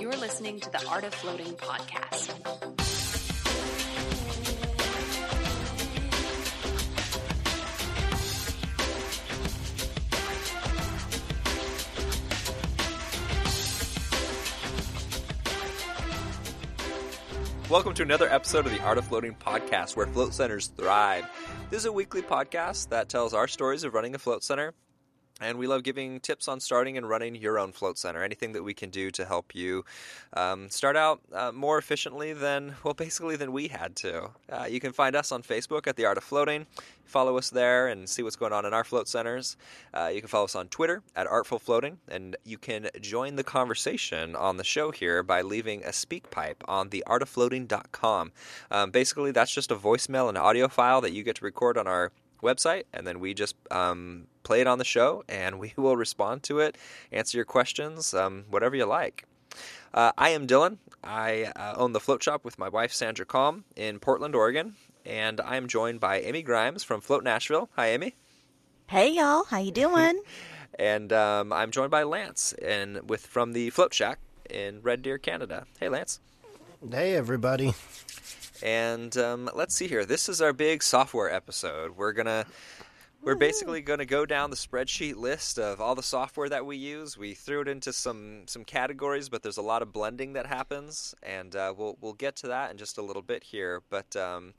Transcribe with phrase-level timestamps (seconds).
[0.00, 2.28] You're listening to the Art of Floating podcast.
[17.68, 21.26] Welcome to another episode of the Art of Floating podcast, where float centers thrive.
[21.70, 24.74] This is a weekly podcast that tells our stories of running a float center
[25.40, 28.22] and we love giving tips on starting and running your own float center.
[28.22, 29.84] Anything that we can do to help you
[30.32, 34.30] um, start out uh, more efficiently than, well, basically than we had to.
[34.50, 36.66] Uh, you can find us on Facebook at The Art of Floating.
[37.04, 39.56] Follow us there and see what's going on in our float centers.
[39.94, 43.44] Uh, you can follow us on Twitter at Artful Floating, and you can join the
[43.44, 48.32] conversation on the show here by leaving a speak pipe on theartoffloating.com.
[48.70, 51.86] Um, basically, that's just a voicemail and audio file that you get to record on
[51.86, 55.96] our website, and then we just um, play it on the show, and we will
[55.96, 56.76] respond to it,
[57.12, 59.24] answer your questions, um, whatever you like.
[59.94, 60.78] Uh, I am Dylan.
[61.02, 64.74] I uh, own the float shop with my wife Sandra Calm in Portland, Oregon,
[65.06, 67.70] and I am joined by Amy Grimes from Float Nashville.
[67.76, 68.14] Hi, Amy.
[68.88, 69.44] Hey, y'all.
[69.44, 70.20] How you doing?
[70.78, 74.18] and um, I'm joined by Lance and with from the Float Shack
[74.48, 75.66] in Red Deer, Canada.
[75.80, 76.20] Hey, Lance.
[76.90, 77.74] Hey, everybody.
[78.62, 80.04] And um, let's see here.
[80.04, 81.96] This is our big software episode.
[81.96, 82.46] We're gonna
[83.22, 86.76] we're basically going to go down the spreadsheet list of all the software that we
[86.76, 87.18] use.
[87.18, 91.14] We threw it into some some categories, but there's a lot of blending that happens,
[91.22, 93.82] and uh, we'll we'll get to that in just a little bit here.
[93.90, 94.54] But um,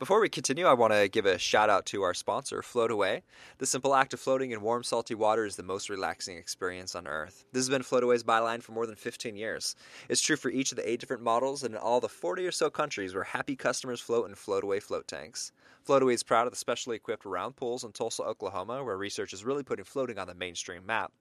[0.00, 3.22] before we continue, I want to give a shout out to our sponsor, Float Away.
[3.58, 7.06] The simple act of floating in warm, salty water is the most relaxing experience on
[7.06, 7.44] Earth.
[7.52, 9.76] This has been Float Away's byline for more than 15 years.
[10.08, 12.50] It's true for each of the eight different models and in all the 40 or
[12.50, 15.52] so countries where happy customers float in Float Away float tanks.
[15.86, 19.44] Floataway is proud of the specially equipped round pools in Tulsa, Oklahoma, where research is
[19.44, 21.12] really putting floating on the mainstream map.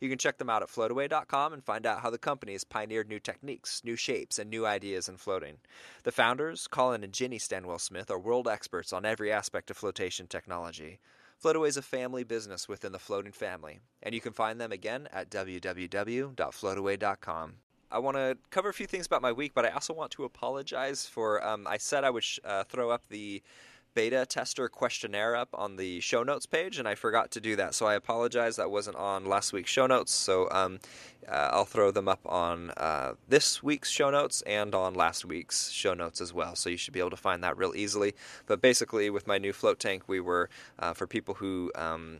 [0.00, 3.08] You can check them out at floataway.com and find out how the company has pioneered
[3.08, 5.58] new techniques, new shapes, and new ideas in floating.
[6.02, 10.26] The founders, Colin and Ginny Stanwell Smith, are world experts on every aspect of flotation
[10.26, 10.98] technology.
[11.42, 15.08] Floataway is a family business within the floating family, and you can find them again
[15.14, 17.54] at www.floataway.com.
[17.90, 20.24] I want to cover a few things about my week, but I also want to
[20.24, 21.42] apologize for.
[21.42, 23.42] Um, I said I would sh- uh, throw up the
[23.94, 27.74] beta tester questionnaire up on the show notes page, and I forgot to do that.
[27.74, 28.56] So I apologize.
[28.56, 30.12] That wasn't on last week's show notes.
[30.12, 30.80] So um,
[31.28, 35.70] uh, I'll throw them up on uh, this week's show notes and on last week's
[35.70, 36.54] show notes as well.
[36.54, 38.14] So you should be able to find that real easily.
[38.46, 42.18] But basically, with my new float tank, we were uh, for people who um,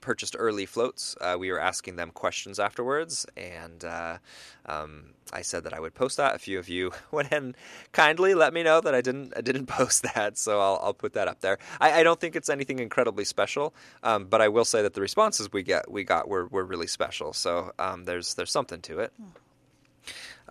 [0.00, 4.18] purchased early floats, uh, we were asking them questions afterwards, and uh,
[4.66, 6.34] um, I said that I would post that.
[6.34, 7.56] A few of you went and
[7.92, 11.14] kindly let me know that I didn't I didn't post that, so I'll, I'll put
[11.14, 11.58] that up there.
[11.80, 15.00] I, I don't think it's anything incredibly special, um, but I will say that the
[15.00, 17.32] responses we get we got were, were really special.
[17.32, 19.12] So um, there's there's something to it.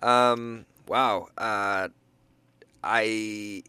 [0.02, 1.88] Um, wow, uh,
[2.82, 3.62] I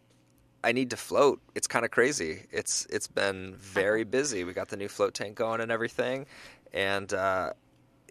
[0.66, 1.40] I need to float.
[1.54, 2.42] It's kind of crazy.
[2.50, 4.42] It's it's been very busy.
[4.42, 6.26] We got the new float tank going and everything,
[6.72, 7.52] and uh,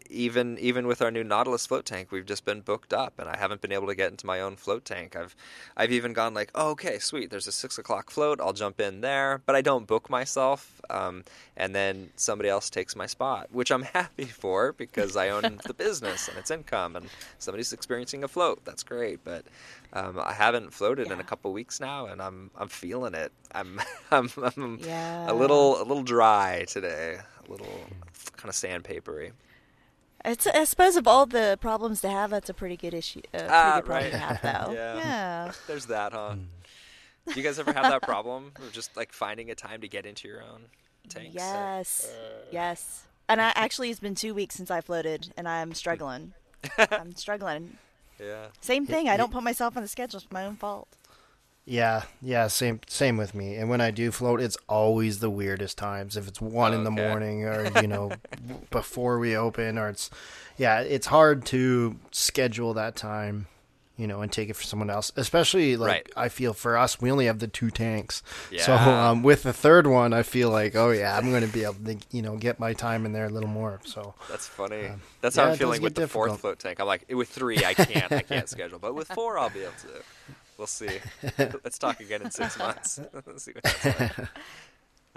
[0.09, 3.38] even even with our new Nautilus float tank, we've just been booked up, and I
[3.38, 5.16] haven't been able to get into my own float tank.
[5.16, 5.35] I've
[5.75, 7.29] I've even gone like, oh, okay, sweet.
[7.29, 8.39] There's a six o'clock float.
[8.39, 11.23] I'll jump in there, but I don't book myself, um,
[11.57, 15.73] and then somebody else takes my spot, which I'm happy for because I own the
[15.73, 17.07] business and it's income, and
[17.39, 18.63] somebody's experiencing a float.
[18.66, 19.45] That's great, but
[19.93, 21.13] um, I haven't floated yeah.
[21.13, 23.31] in a couple weeks now, and I'm I'm feeling it.
[23.53, 23.79] I'm
[24.11, 25.31] I'm, I'm yeah.
[25.31, 27.17] a little a little dry today,
[27.47, 27.79] a little
[28.35, 29.31] kind of sandpapery.
[30.25, 33.22] It's, I suppose of all the problems to have, that's a pretty good issue.
[33.34, 34.12] Uh, pretty ah, good right.
[34.12, 34.74] to have, though.
[34.74, 34.97] yeah.
[34.97, 35.52] yeah.
[35.68, 36.34] There's that, huh?
[36.34, 36.41] Hmm.
[37.28, 40.06] Do you guys ever have that problem of just like finding a time to get
[40.06, 40.66] into your own
[41.09, 41.34] tanks?
[41.34, 42.12] Yes.
[42.12, 42.46] Uh...
[42.52, 43.03] Yes.
[43.28, 46.34] And I actually, it's been two weeks since I floated, and I'm struggling.
[46.78, 47.78] I'm struggling.
[48.19, 48.47] Yeah.
[48.62, 49.09] Same thing.
[49.09, 50.19] I don't put myself on the schedule.
[50.19, 50.88] It's my own fault.
[51.66, 53.56] Yeah, yeah, same same with me.
[53.56, 56.16] And when I do float, it's always the weirdest times.
[56.16, 56.78] If it's one okay.
[56.78, 58.12] in the morning, or you know,
[58.70, 60.12] before we open, or it's
[60.58, 63.47] yeah, it's hard to schedule that time,
[63.97, 65.12] you know, and take it for someone else.
[65.16, 66.09] Especially like right.
[66.16, 68.22] I feel for us, we only have the two tanks.
[68.52, 68.61] Yeah.
[68.61, 71.64] So um, with the third one, I feel like oh yeah, I'm going to be
[71.64, 73.79] able to you know get my time in there a little more.
[73.85, 74.85] So that's funny.
[74.85, 76.28] Um, that's how yeah, I'm feeling with the difficult.
[76.28, 76.79] fourth float tank.
[76.79, 79.72] I'm like with three, I can't, I can't schedule, but with four, I'll be able
[79.82, 80.03] to.
[80.57, 80.99] We'll see.
[81.37, 82.99] Let's talk again in six months.
[83.37, 84.11] see what that's like.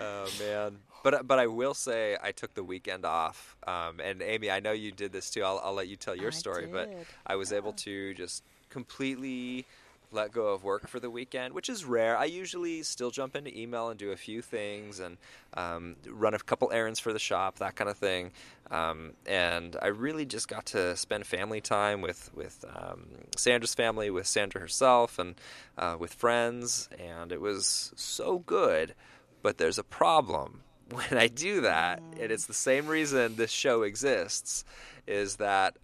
[0.00, 3.56] Oh man, but but I will say I took the weekend off.
[3.67, 5.43] Um, and Amy, I know you did this too.
[5.43, 6.62] I'll, I'll let you tell your I story.
[6.62, 6.73] Did.
[6.73, 6.93] But
[7.26, 7.58] I was yeah.
[7.58, 9.67] able to just completely
[10.10, 12.16] let go of work for the weekend, which is rare.
[12.16, 15.19] I usually still jump into email and do a few things and
[15.55, 18.32] um, run a couple errands for the shop, that kind of thing.
[18.70, 23.06] Um, and I really just got to spend family time with with um,
[23.37, 25.34] Sandra's family, with Sandra herself, and
[25.76, 28.94] uh, with friends, and it was so good.
[29.43, 33.82] But there's a problem when I do that, and it's the same reason this show
[33.82, 34.64] exists,
[35.06, 35.76] is that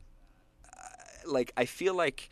[0.65, 2.29] uh, like I feel like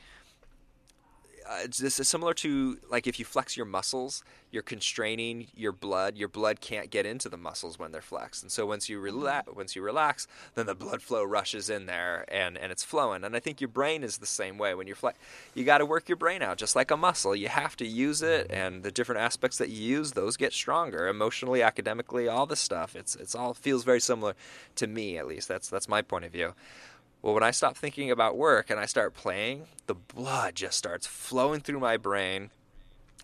[1.49, 6.17] uh, this is similar to like if you flex your muscles, you're constraining your blood.
[6.17, 9.49] Your blood can't get into the muscles when they're flexed, and so once you relax,
[9.55, 13.25] once you relax, then the blood flow rushes in there and and it's flowing.
[13.25, 14.75] And I think your brain is the same way.
[14.75, 15.19] When you're flex,
[15.55, 17.35] you got to work your brain out just like a muscle.
[17.35, 21.09] You have to use it, and the different aspects that you use, those get stronger
[21.09, 22.95] emotionally, academically, all this stuff.
[22.97, 24.35] It's it's all feels very similar
[24.77, 25.49] to me at least.
[25.49, 26.55] That's that's my point of view.
[27.23, 31.07] Well, when I stop thinking about work and I start playing, the blood just starts
[31.07, 32.51] flowing through my brain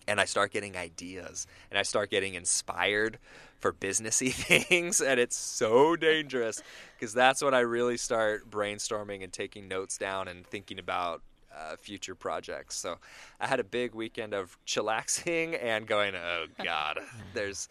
[0.07, 3.19] and I start getting ideas and I start getting inspired
[3.59, 4.31] for businessy
[4.67, 6.63] things and it's so dangerous
[6.97, 11.21] because that's when I really start brainstorming and taking notes down and thinking about
[11.53, 12.77] uh, future projects.
[12.77, 12.99] So
[13.39, 16.99] I had a big weekend of chillaxing and going, oh God,
[17.33, 17.67] there's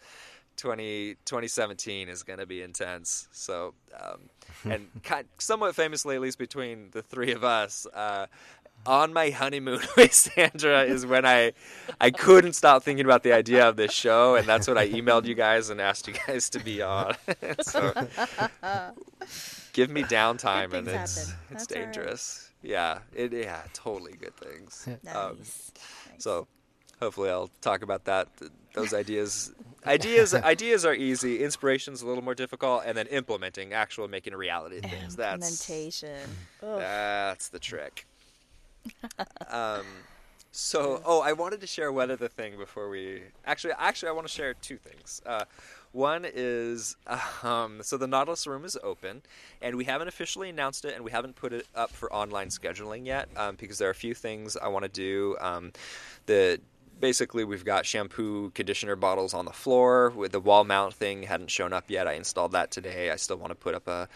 [0.59, 3.27] 20, 2017 is going to be intense.
[3.31, 4.29] So, um,
[4.71, 8.27] and kind, somewhat famously, at least between the three of us, uh,
[8.85, 11.51] on my honeymoon with Sandra is when I
[11.99, 15.25] I couldn't stop thinking about the idea of this show, and that's when I emailed
[15.25, 17.15] you guys and asked you guys to be on.
[17.61, 17.93] so
[19.73, 21.39] give me downtime, and it's happen.
[21.51, 21.93] it's That's all right.
[21.93, 22.49] dangerous.
[22.61, 24.87] Yeah, it yeah, totally good things.
[25.03, 25.15] Nice.
[25.15, 25.71] Um, Nice.
[26.19, 26.47] so
[26.99, 28.27] hopefully I'll talk about that.
[28.73, 29.53] Those ideas,
[29.87, 31.43] ideas, ideas are easy.
[31.43, 35.15] Inspiration's a little more difficult, and then implementing, actual making a reality things.
[35.15, 36.29] That's implementation.
[36.63, 36.79] Ugh.
[36.79, 38.05] that's the trick.
[39.49, 39.85] um,
[40.51, 43.73] so, oh, I wanted to share one other thing before we actually.
[43.77, 45.21] Actually, I want to share two things.
[45.25, 45.45] Uh,
[45.91, 46.95] one is
[47.43, 49.21] um, so the Nautilus room is open,
[49.61, 53.05] and we haven't officially announced it, and we haven't put it up for online scheduling
[53.05, 55.37] yet um, because there are a few things I want to do.
[55.39, 55.71] Um,
[56.25, 56.59] the
[56.99, 60.09] basically we've got shampoo conditioner bottles on the floor.
[60.09, 62.07] With the wall mount thing hadn't shown up yet.
[62.07, 63.11] I installed that today.
[63.11, 64.07] I still want to put up a,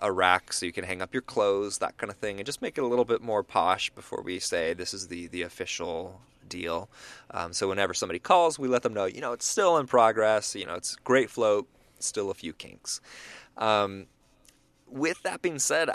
[0.00, 2.62] a rack so you can hang up your clothes that kind of thing and just
[2.62, 6.20] make it a little bit more posh before we say this is the, the official
[6.48, 6.88] deal.
[7.30, 10.56] Um, so whenever somebody calls we let them know you know it's still in progress
[10.56, 11.68] you know it's great float
[12.02, 13.00] still a few kinks.
[13.56, 14.06] Um,
[14.86, 15.90] with that being said,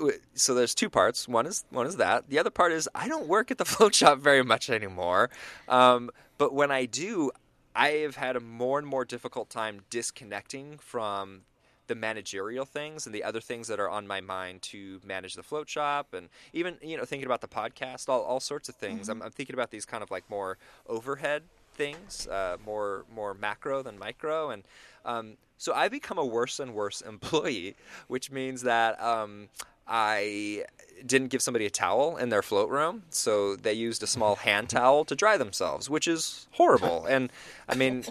[0.00, 1.26] uh, so there's two parts.
[1.28, 2.28] One is one is that.
[2.28, 5.30] The other part is I don't work at the float shop very much anymore.
[5.68, 7.30] Um, but when I do,
[7.74, 11.42] I have had a more and more difficult time disconnecting from
[11.88, 15.42] the managerial things and the other things that are on my mind to manage the
[15.42, 19.08] float shop and even you know thinking about the podcast all, all sorts of things
[19.08, 21.44] I'm, I'm thinking about these kind of like more overhead
[21.78, 24.62] things uh, more more macro than micro and
[25.04, 25.26] um,
[25.56, 27.74] so I become a worse and worse employee,
[28.08, 29.48] which means that um,
[29.86, 30.64] I
[31.06, 34.68] didn't give somebody a towel in their float room, so they used a small hand
[34.68, 37.06] towel to dry themselves, which is horrible.
[37.14, 37.30] And
[37.68, 38.04] I mean,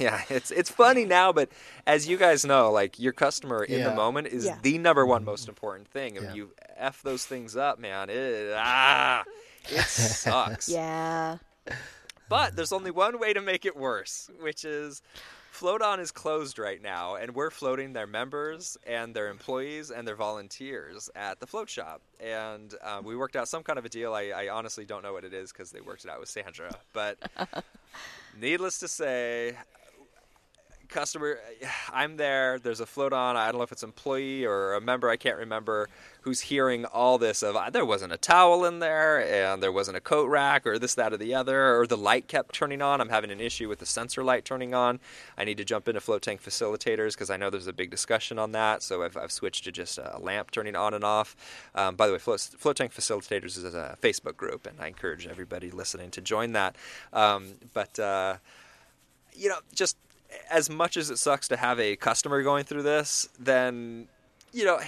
[0.00, 1.48] yeah, it's it's funny now, but
[1.86, 4.58] as you guys know, like your customer in the moment is Yeah.
[4.62, 6.16] the number one most important thing.
[6.16, 6.34] If Yeah.
[6.34, 6.44] you
[6.76, 9.24] f those things up, man, it ah,
[9.70, 10.68] it sucks.
[10.68, 11.38] Yeah.
[12.28, 15.02] But there's only one way to make it worse, which is
[15.54, 20.06] Float On is closed right now, and we're floating their members and their employees and
[20.06, 22.00] their volunteers at the float shop.
[22.18, 24.14] And uh, we worked out some kind of a deal.
[24.14, 26.72] I, I honestly don't know what it is because they worked it out with Sandra.
[26.92, 27.18] But
[28.40, 29.56] needless to say,
[30.88, 31.38] customer
[31.92, 35.08] i'm there there's a float on i don't know if it's employee or a member
[35.08, 35.88] i can't remember
[36.24, 39.96] who's hearing all this of "Ah, there wasn't a towel in there and there wasn't
[39.96, 43.00] a coat rack or this that or the other or the light kept turning on.
[43.00, 45.00] I'm having an issue with the sensor light turning on.
[45.36, 48.38] I need to jump into float tank facilitators because i know there's a big discussion
[48.38, 51.36] on that so i've, I've switched to just a lamp turning on and off.
[51.74, 55.26] Um, by the way float, float tank facilitators is a facebook group and i encourage
[55.26, 56.76] everybody listening to join that.
[57.12, 58.36] Um, but uh,
[59.34, 59.96] you know, just
[60.50, 64.08] as much as it sucks to have a customer going through this, then
[64.52, 64.78] you know,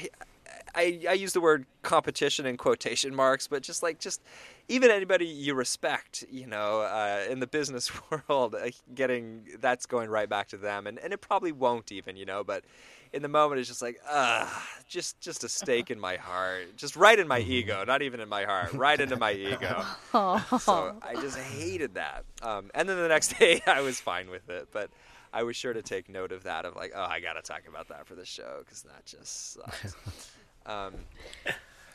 [0.76, 4.20] I I use the word competition in quotation marks, but just like just
[4.68, 7.90] even anybody you respect, you know, uh, in the business
[8.28, 12.16] world, uh, getting that's going right back to them, and and it probably won't even,
[12.16, 12.64] you know, but.
[13.12, 16.96] In the moment, it's just like, ah, just just a stake in my heart, just
[16.96, 19.84] right in my ego, not even in my heart, right into my ego.
[20.58, 22.24] So I just hated that.
[22.42, 24.90] Um, and then the next day, I was fine with it, but
[25.32, 26.64] I was sure to take note of that.
[26.64, 29.54] Of like, oh, I got to talk about that for the show because that just
[29.54, 29.94] sucks.
[30.66, 30.94] Um,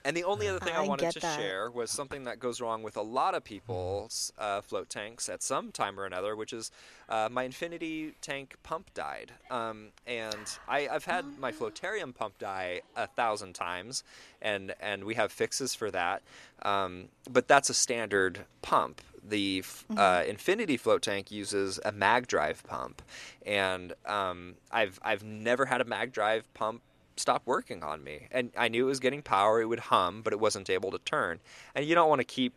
[0.03, 1.39] And the only other thing I, I wanted to that.
[1.39, 5.43] share was something that goes wrong with a lot of people's uh, float tanks at
[5.43, 6.71] some time or another, which is
[7.07, 9.33] uh, my infinity tank pump died.
[9.51, 14.03] Um, and I, I've had my Flotarium pump die a thousand times,
[14.41, 16.23] and, and we have fixes for that.
[16.63, 19.01] Um, but that's a standard pump.
[19.23, 19.63] The
[19.95, 23.03] uh, Infinity float tank uses a mag drive pump,
[23.45, 26.81] and um, I've I've never had a mag drive pump
[27.17, 28.27] stop working on me.
[28.31, 30.99] And I knew it was getting power; it would hum, but it wasn't able to
[30.99, 31.39] turn.
[31.75, 32.53] And you don't want to keep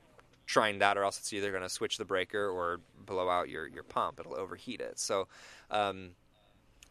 [0.47, 3.67] trying that, or else it's either going to switch the breaker or blow out your
[3.67, 4.21] your pump.
[4.21, 4.99] It'll overheat it.
[4.99, 5.29] So.
[5.71, 6.11] Um,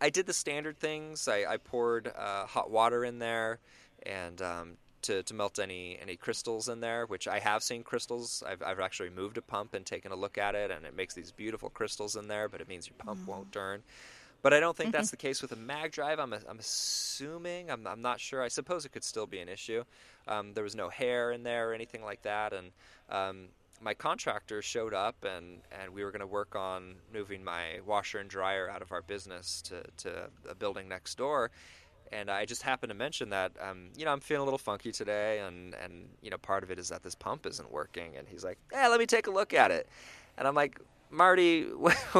[0.01, 1.29] I did the standard things.
[1.29, 3.59] I, I poured uh, hot water in there,
[4.05, 8.43] and um, to, to melt any any crystals in there, which I have seen crystals.
[8.45, 11.13] I've I've actually moved a pump and taken a look at it, and it makes
[11.13, 13.83] these beautiful crystals in there, but it means your pump won't turn.
[14.43, 16.19] But I don't think that's the case with a mag drive.
[16.19, 17.71] I'm, I'm assuming.
[17.71, 18.43] I'm, I'm not sure.
[18.43, 19.83] I suppose it could still be an issue.
[20.27, 22.71] Um, there was no hair in there or anything like that, and
[23.09, 23.47] um,
[23.81, 28.19] my contractor showed up, and, and we were going to work on moving my washer
[28.19, 31.49] and dryer out of our business to, to a building next door.
[32.11, 34.91] And I just happened to mention that, um, you know, I'm feeling a little funky
[34.91, 38.17] today, and, and you know, part of it is that this pump isn't working.
[38.17, 39.87] And he's like, "Yeah, let me take a look at it."
[40.37, 40.79] And I'm like,
[41.13, 41.67] Marty,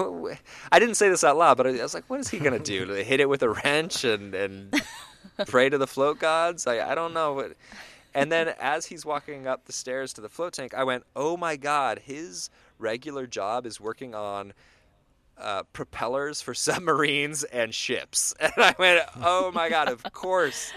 [0.72, 2.60] I didn't say this out loud, but I was like, what is he going to
[2.60, 2.92] do?
[2.94, 4.82] Hit it with a wrench and, and
[5.48, 6.68] pray to the float gods?
[6.68, 7.52] I, I don't know.
[8.14, 11.36] And then as he's walking up the stairs to the float tank, I went, oh
[11.36, 14.54] my God, his regular job is working on
[15.38, 18.36] uh, propellers for submarines and ships.
[18.40, 20.72] And I went, oh my God, of course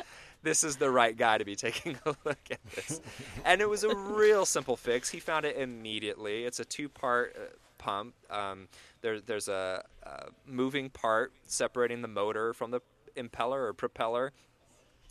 [0.46, 3.00] this is the right guy to be taking a look at this.
[3.44, 5.10] And it was a real simple fix.
[5.10, 6.44] He found it immediately.
[6.44, 7.46] It's a two part uh,
[7.78, 8.14] pump.
[8.30, 8.68] Um,
[9.00, 12.80] there, there's a, a moving part separating the motor from the
[13.16, 14.32] impeller or propeller.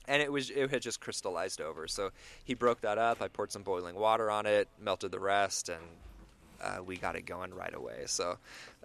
[0.08, 1.88] And it was it had just crystallized over.
[1.88, 2.12] So
[2.44, 3.22] he broke that up.
[3.22, 5.82] I poured some boiling water on it, melted the rest, and
[6.62, 8.04] uh, we got it going right away.
[8.06, 8.38] So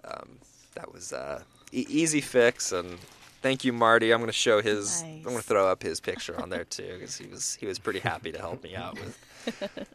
[0.03, 0.39] um,
[0.73, 2.97] that was uh, e- easy fix, and
[3.43, 4.11] thank you, Marty.
[4.11, 5.03] I'm going to show his.
[5.03, 7.77] I'm going to throw up his picture on there too because he was he was
[7.77, 9.15] pretty happy to help me out with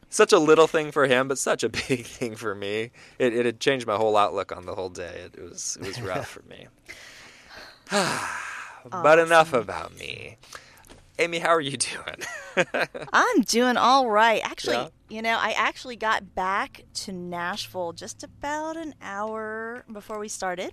[0.09, 2.91] such a little thing for him, but such a big thing for me.
[3.19, 5.23] It it had changed my whole outlook on the whole day.
[5.27, 6.67] It, it was it was rough for me.
[8.91, 10.37] but enough about me.
[11.19, 12.67] Amy, how are you doing?
[13.13, 14.43] I'm doing all right.
[14.45, 14.89] Actually, Yeah?
[15.09, 20.73] you know, I actually got back to Nashville just about an hour before we started.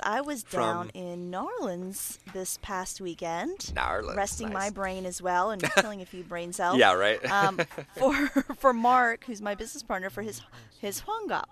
[0.00, 5.20] I was down in New Orleans this past weekend, New Orleans, resting my brain as
[5.20, 6.78] well and killing a few brain cells.
[6.78, 7.24] yeah, right.
[7.30, 7.60] um,
[7.96, 10.40] for for Mark, who's my business partner, for his
[10.80, 11.44] his Hwangap,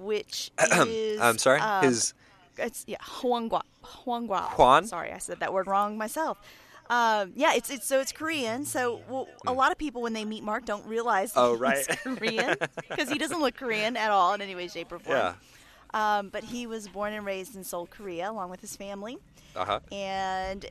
[0.00, 0.50] which
[0.86, 1.60] is I'm sorry.
[1.60, 2.14] um, his
[2.58, 4.50] it's yeah Huangguap Huangguap.
[4.50, 4.86] Huan?
[4.86, 6.38] Sorry, I said that word wrong myself.
[6.88, 8.64] Um, yeah, it's it's so it's Korean.
[8.64, 11.32] So well, a lot of people when they meet Mark don't realize.
[11.34, 11.98] Oh, he's right.
[12.04, 12.56] Korean
[12.88, 15.16] because he doesn't look Korean at all in any way, shape, or form.
[15.16, 15.34] yeah.
[15.96, 19.16] Um, but he was born and raised in Seoul, Korea, along with his family.
[19.54, 19.80] Uh huh.
[19.90, 20.66] And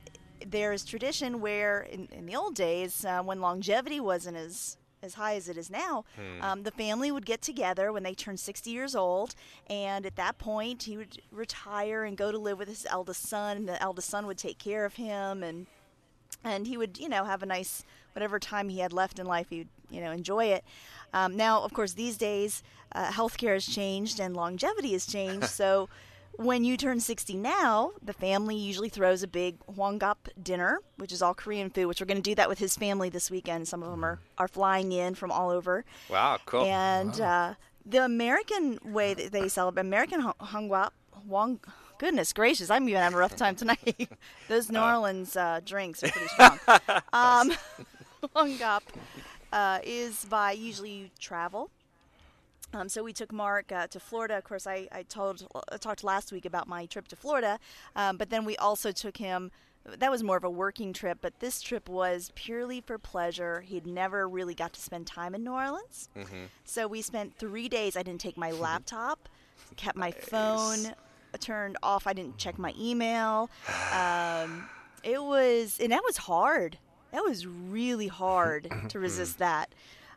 [0.45, 5.15] there is tradition where, in, in the old days, uh, when longevity wasn't as as
[5.15, 6.03] high as it is now,
[6.41, 9.35] um, the family would get together when they turned 60 years old,
[9.69, 13.57] and at that point, he would retire and go to live with his eldest son,
[13.57, 15.67] and the eldest son would take care of him, and
[16.43, 19.49] and he would, you know, have a nice whatever time he had left in life,
[19.49, 20.63] he'd, you know, enjoy it.
[21.13, 25.47] Um, now, of course, these days, uh, healthcare has changed and longevity has changed.
[25.61, 25.89] so,
[26.37, 31.21] when you turn 60 now, the family usually throws a big Hwangap dinner, which is
[31.21, 33.67] all Korean food, which we're going to do that with his family this weekend.
[33.67, 35.85] Some of them are, are flying in from all over.
[36.09, 36.39] Wow.
[36.45, 36.65] Cool.
[36.65, 37.53] And uh,
[37.85, 40.91] the American way that they celebrate, American Hwangap,
[41.27, 41.59] Hwang,
[41.99, 44.09] goodness gracious, I'm even having a rough time tonight.
[44.49, 46.59] Those New Orleans uh, drinks are pretty strong.
[47.13, 47.53] um,
[48.35, 48.81] Hwangap
[49.55, 51.71] uh, is by usually travel.
[52.73, 54.37] Um, so we took Mark uh, to Florida.
[54.37, 57.57] Of course, I, I told I talked last week about my trip to Florida,
[57.95, 59.51] um, but then we also took him.
[59.87, 63.61] That was more of a working trip, but this trip was purely for pleasure.
[63.61, 66.09] He'd never really got to spend time in New Orleans,
[66.63, 67.95] so we spent three days.
[67.95, 69.29] I didn't take my laptop,
[69.77, 70.95] kept my phone
[71.39, 72.07] turned off.
[72.07, 73.49] I didn't check my email.
[73.93, 74.67] Um,
[75.03, 76.79] it was, and that was hard.
[77.11, 79.69] That was really hard to resist that.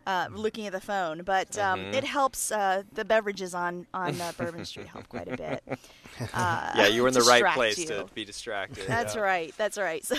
[0.06, 2.50] Uh, looking at the phone, but um, it helps.
[2.50, 5.62] Uh, the beverages on on uh, Bourbon Street help quite a bit.
[6.32, 7.88] Uh, yeah, you were in the right place you.
[7.88, 8.86] to be distracted.
[8.86, 9.20] That's yeah.
[9.20, 9.54] right.
[9.58, 10.02] That's right.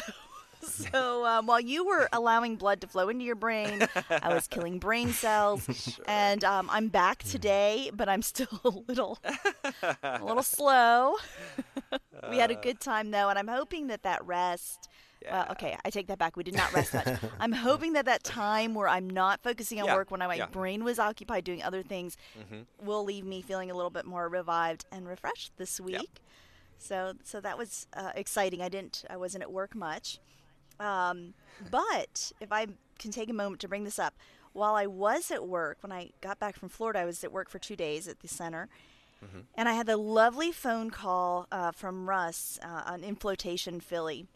[0.62, 4.46] So, so um, while you were allowing blood to flow into your brain, I was
[4.46, 9.20] killing brain cells, and um, I'm back today, but I'm still a little,
[10.04, 11.16] a little slow.
[12.30, 14.90] we had a good time though, and I'm hoping that that rest
[15.30, 16.38] Well, okay, I take that back.
[16.38, 17.08] We did not rest much.
[17.40, 20.44] I'm hoping that that time where I'm not focusing on Yeah, work, when my yeah.
[20.44, 20.54] Mm-hmm.
[20.54, 22.16] brain was occupied doing other things,
[22.84, 26.22] will leave me feeling a little bit more revived and refreshed this week.
[26.78, 28.62] So, so that was uh, exciting.
[28.62, 30.20] I didn't, I wasn't at work much.
[30.80, 31.34] Um,
[31.70, 34.14] but if I can take a moment to bring this up,
[34.54, 37.50] while I was at work, when I got back from Florida, I was at work
[37.50, 38.70] for two days at the center.
[39.56, 44.28] And I had the lovely phone call uh, from Russ uh, on Inflotation Philly.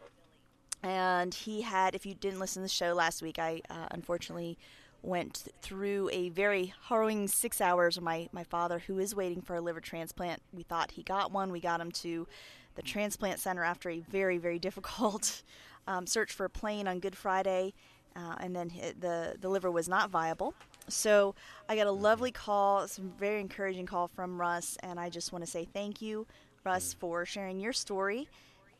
[0.84, 4.58] And he had, if you didn't listen to the show last week, I uh, unfortunately
[5.02, 9.56] went through a very harrowing six hours with my, my father, who is waiting for
[9.56, 10.42] a liver transplant.
[10.52, 11.50] We thought he got one.
[11.50, 12.28] We got him to
[12.74, 15.42] the transplant center after a very, very difficult
[15.86, 17.72] um, search for a plane on Good Friday.
[18.14, 20.54] Uh, and then the, the liver was not viable.
[20.88, 21.34] So
[21.66, 25.44] I got a lovely call, some very encouraging call from Russ, and I just want
[25.44, 26.26] to say thank you,
[26.62, 28.28] Russ, for sharing your story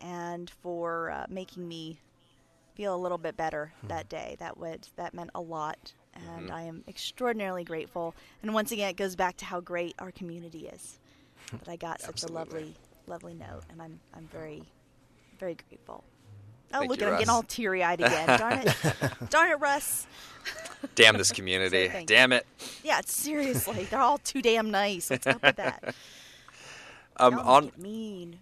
[0.05, 1.99] and for uh, making me
[2.75, 4.37] feel a little bit better that day.
[4.39, 8.15] That would that meant a lot, and I am extraordinarily grateful.
[8.43, 10.99] And once again, it goes back to how great our community is.
[11.51, 12.75] That I got such a lovely,
[13.07, 14.63] lovely note, and I'm I'm very,
[15.39, 16.03] very grateful.
[16.73, 18.27] Oh, Thank look at him getting all teary eyed again.
[18.39, 18.75] Darn it,
[19.29, 20.07] darn it, Russ.
[20.95, 21.93] Damn this community.
[22.07, 22.47] Damn it.
[22.83, 25.11] Yeah, seriously, they're all too damn nice.
[25.11, 25.95] What's up with that?
[27.19, 28.41] Um, on mean.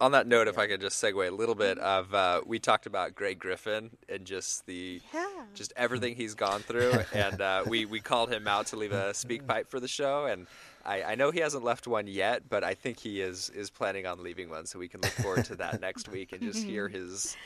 [0.00, 2.86] On that note, if I could just segue a little bit of, uh, we talked
[2.86, 5.26] about Greg Griffin and just the, Yeah.
[5.54, 9.14] just everything he's gone through, and uh, we we called him out to leave a
[9.14, 10.46] speak pipe for the show, and
[10.84, 14.06] I, I know he hasn't left one yet, but I think he is is planning
[14.06, 16.88] on leaving one, so we can look forward to that next week and just hear
[16.88, 17.36] his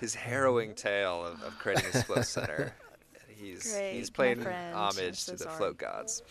[0.00, 2.74] his harrowing tale of, of creating his float center.
[3.28, 5.56] He's Greg, he's playing homage so to the sorry.
[5.56, 6.22] float gods.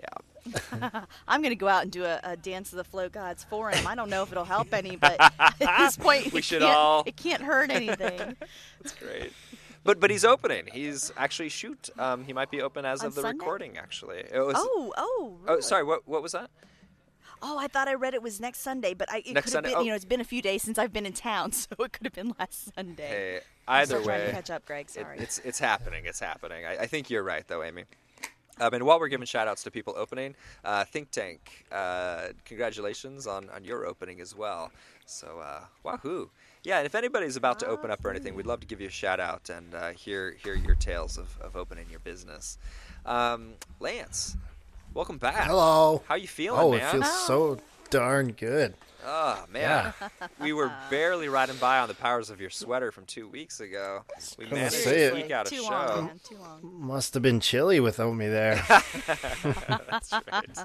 [0.00, 1.00] Yeah.
[1.28, 3.86] I'm gonna go out and do a, a dance of the float gods for him.
[3.86, 6.74] I don't know if it'll help any, but at this point, We it should can't-
[6.76, 8.36] all- It can't hurt anything.
[8.82, 9.32] That's great.
[9.84, 10.68] But but he's opening.
[10.72, 11.90] He's actually shoot.
[11.98, 13.38] Um, he might be open as On of the Sunday?
[13.38, 13.78] recording.
[13.78, 14.18] Actually.
[14.18, 15.84] It was, oh, oh, Oh, sorry.
[15.84, 16.50] What what was that?
[17.40, 19.50] Oh, I thought I read it was next Sunday, but I, it Next could have
[19.50, 19.68] Sunday?
[19.70, 19.78] been.
[19.78, 19.82] Oh.
[19.82, 22.04] You know, it's been a few days since I've been in town, so it could
[22.06, 23.08] have been last Sunday.
[23.08, 24.86] Hey, I'm either to way, catch up, Greg.
[24.86, 25.18] it- Sorry.
[25.18, 26.04] it's it's happening.
[26.06, 26.66] It's happening.
[26.66, 27.84] I, I think you're right, though, Amy.
[28.60, 33.26] Um, and while we're giving shout outs to people opening, uh, Think Tank, uh, congratulations
[33.26, 34.70] on, on your opening as well.
[35.06, 36.28] So, uh, wahoo.
[36.64, 38.88] Yeah, and if anybody's about to open up or anything, we'd love to give you
[38.88, 42.58] a shout out and uh, hear hear your tales of, of opening your business.
[43.06, 44.36] Um, Lance,
[44.92, 45.46] welcome back.
[45.46, 46.02] Hello.
[46.08, 46.80] How you feeling, Oh, man?
[46.80, 47.58] it feels so
[47.90, 48.74] darn good.
[49.10, 49.94] Oh man,
[50.40, 54.02] we were barely riding by on the powers of your sweater from two weeks ago.
[54.36, 55.12] We managed say to it.
[55.12, 55.70] sneak out a too show.
[55.70, 56.20] long, man.
[56.28, 56.60] Too long.
[56.62, 58.56] Must have been chilly without me there.
[58.68, 60.58] That's right.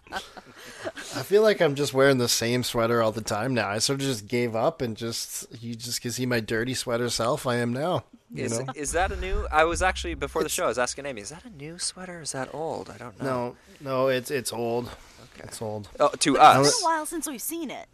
[1.16, 3.70] I feel like I'm just wearing the same sweater all the time now.
[3.70, 7.10] I sort of just gave up and just you just can see my dirty sweater
[7.10, 8.04] self I am now.
[8.34, 8.66] You Is, know?
[8.76, 9.46] is that a new?
[9.52, 10.66] I was actually before the show.
[10.66, 12.18] I was asking Amy, is that a new sweater?
[12.18, 12.90] Or is that old?
[12.90, 13.56] I don't know.
[13.80, 14.90] No, no, it's it's old.
[15.36, 15.44] Okay.
[15.46, 15.90] It's old.
[16.00, 16.76] Oh, to It's us.
[16.80, 17.88] been a while since we've seen it.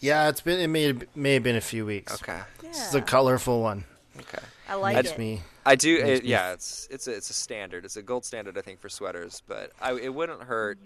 [0.00, 2.14] Yeah, it's been it may may have been a few weeks.
[2.22, 2.40] Okay.
[2.62, 3.84] This is a colorful one.
[4.18, 4.38] Okay.
[4.68, 5.02] I like it.
[5.02, 5.18] That's it.
[5.18, 5.42] me.
[5.66, 5.96] I do.
[5.98, 7.84] It, me- yeah, it's it's a, it's a standard.
[7.84, 9.42] It's a gold standard, I think, for sweaters.
[9.46, 10.78] But I, it wouldn't hurt.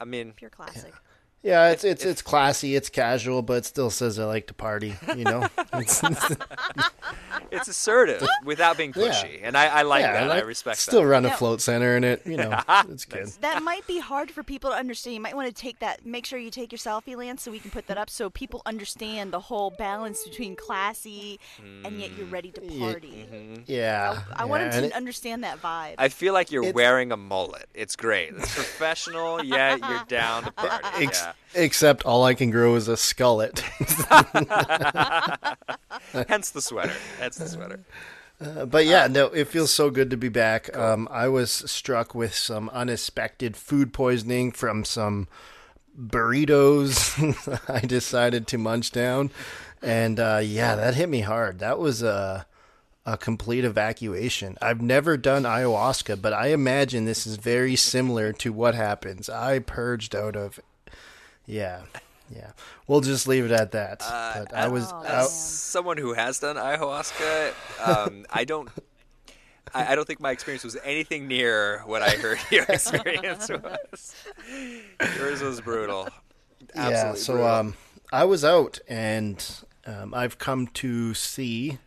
[0.00, 0.92] I mean, Pure classic.
[0.92, 0.98] Yeah,
[1.42, 4.94] it's it's it's classy, it's casual, but it still says I like to party.
[5.16, 6.02] You know, it's,
[7.50, 9.10] it's assertive without being Yeah.
[9.10, 10.22] pushy, and I, I like yeah, that.
[10.24, 11.06] I like- respect Still that.
[11.08, 11.36] run a Yeah.
[11.36, 12.26] float center in it.
[12.26, 12.58] You know,
[12.90, 13.28] it's good.
[13.40, 15.14] That might be hard for people to understand.
[15.14, 16.04] You might want to take that.
[16.04, 18.62] Make sure you take your selfie, Lance, so we can put that up, so people
[18.66, 21.40] understand the whole balance between classy
[21.84, 22.32] and yet you're mm.
[22.32, 22.90] ready to Yeah.
[22.92, 23.26] party.
[23.32, 23.62] Mm-hmm.
[23.66, 25.94] Yeah, I want yeah, them and to it- understand that vibe.
[25.98, 27.68] I feel like you're It's- wearing a mullet.
[27.74, 28.34] It's great.
[28.36, 31.04] It's professional, yet you're down to party.
[31.06, 31.29] ex- yeah.
[31.54, 33.60] Except all I can grow is a skullet.
[36.28, 36.94] Hence the sweater.
[37.18, 37.80] Hence the sweater.
[38.66, 40.74] but yeah, no, it feels so good to be back.
[40.76, 45.28] Um, I was struck with some unexpected food poisoning from some
[45.98, 49.30] burritos I decided to munch down,
[49.82, 51.58] and uh, yeah, that hit me hard.
[51.58, 52.46] That was a
[53.06, 54.56] a complete evacuation.
[54.60, 59.28] I've never done ayahuasca, but I imagine this is very similar to what happens.
[59.28, 60.60] I purged out of,
[61.50, 61.80] yeah,
[62.34, 62.50] yeah.
[62.86, 63.98] We'll just leave it at that.
[64.00, 67.52] but I was, Oh, I- someone who has done ayahuasca,
[67.84, 68.68] um, I don't.
[69.74, 74.14] I I don't think my experience was anything near what I heard your experience was.
[75.16, 76.08] Yours was brutal.
[76.74, 76.82] yeah.
[76.88, 77.48] Absolutely So brutal.
[77.50, 77.74] um,
[78.12, 79.44] I was out, and
[79.86, 81.78] um, I've come to see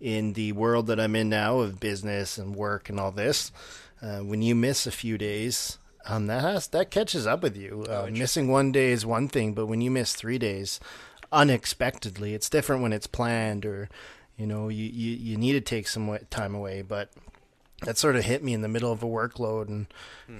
[0.00, 3.52] in the world that I'm in now of business and work and all this.
[4.02, 7.84] Uh, when you miss a few days, um, that has that catches up with you.
[7.88, 10.80] Uh, missing one day is one thing, but when you miss three days
[11.32, 13.88] unexpectedly, it's different when it's planned or
[14.40, 17.10] you know, you, you, you need to take some time away, but
[17.82, 19.68] that sort of hit me in the middle of a workload.
[19.68, 19.86] And,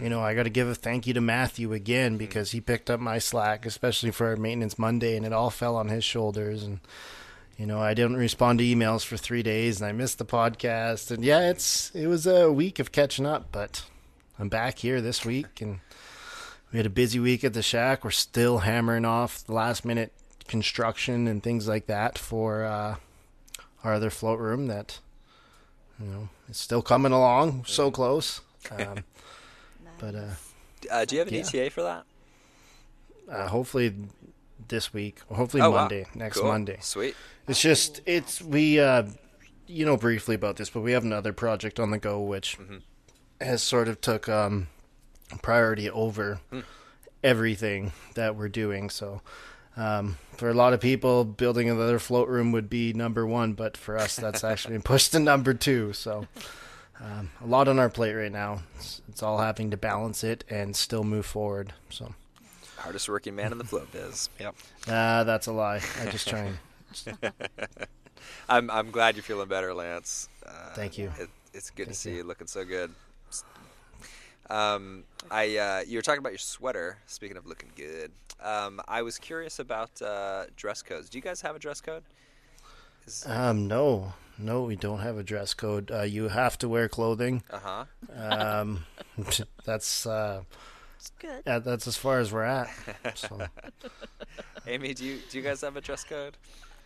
[0.02, 2.88] you know, I got to give a thank you to Matthew again because he picked
[2.88, 6.62] up my slack, especially for our maintenance Monday, and it all fell on his shoulders.
[6.62, 6.80] And,
[7.58, 11.10] you know, I didn't respond to emails for three days and I missed the podcast.
[11.10, 13.84] And yeah, it's, it was a week of catching up, but
[14.40, 15.80] I'm back here this week and
[16.72, 18.04] we had a busy week at the shack.
[18.04, 20.12] We're still hammering off the last minute
[20.48, 22.96] construction and things like that for, uh,
[23.84, 24.98] our other float room that
[25.98, 29.04] you know is still coming along so close um,
[29.98, 30.24] but uh,
[30.90, 31.40] Uh, do you have an Yeah.
[31.46, 32.04] ETA for that?
[33.30, 33.94] uh, hopefully
[34.68, 35.76] this week hopefully Oh, wow.
[35.82, 36.48] monday next Cool.
[36.48, 37.16] monday Sweet.
[37.48, 39.04] it's just it's we uh
[39.66, 42.58] you know briefly about this but we have another project on the go which
[43.40, 44.68] has sort of took um
[45.42, 46.40] priority over
[47.22, 49.20] everything that we're doing so
[49.76, 53.76] um, for a lot of people, building another float room would be number one, but
[53.76, 55.92] for us, that's actually been pushed to number two.
[55.92, 56.26] So,
[57.00, 58.62] um, a lot on our plate right now.
[58.76, 61.72] It's, it's all having to balance it and still move forward.
[61.88, 62.14] So,
[62.76, 64.28] Hardest working man in the float biz.
[64.40, 64.54] Yep.
[64.88, 65.80] uh, that's a lie.
[66.00, 66.58] I just try and
[68.48, 70.28] I'm I'm glad you're feeling better, Lance.
[70.44, 71.12] Uh, Thank you.
[71.18, 72.16] It, it's good to see you.
[72.18, 72.90] you looking so good.
[74.50, 76.98] Um, I uh, you were talking about your sweater.
[77.06, 78.10] Speaking of looking good,
[78.42, 81.08] um, I was curious about uh, dress codes.
[81.08, 82.02] Do you guys have a dress code?
[83.06, 85.90] Is, Um, no, no, we don't have a dress code.
[85.90, 87.42] Uh, you have to wear clothing.
[87.50, 87.84] uh huh.
[88.16, 88.84] Um,
[89.64, 90.42] that's uh,
[90.96, 91.42] It's good.
[91.46, 92.68] yeah, that's as far as we're at.
[93.14, 93.40] So,
[94.66, 96.36] Amy, do you do you guys have a dress code?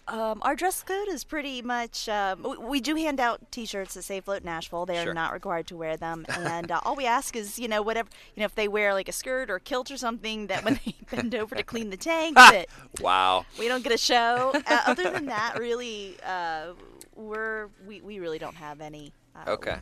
[0.06, 2.08] Um, our dress code is pretty much.
[2.10, 5.14] Um, we, we do hand out T-shirts that say "Float Nashville." They are Sure.
[5.14, 8.40] not required to wear them, and uh, all we ask is, you know, whatever, you
[8.40, 11.34] know, if they wear like a skirt or kilt or something, that when they bend
[11.34, 12.66] over to clean the tank, that
[13.00, 13.46] Wow.
[13.58, 14.52] we don't get a show.
[14.66, 16.72] Uh, other than that, really, uh,
[17.16, 19.12] we're we, we really don't have any.
[19.34, 19.76] Uh, Okay.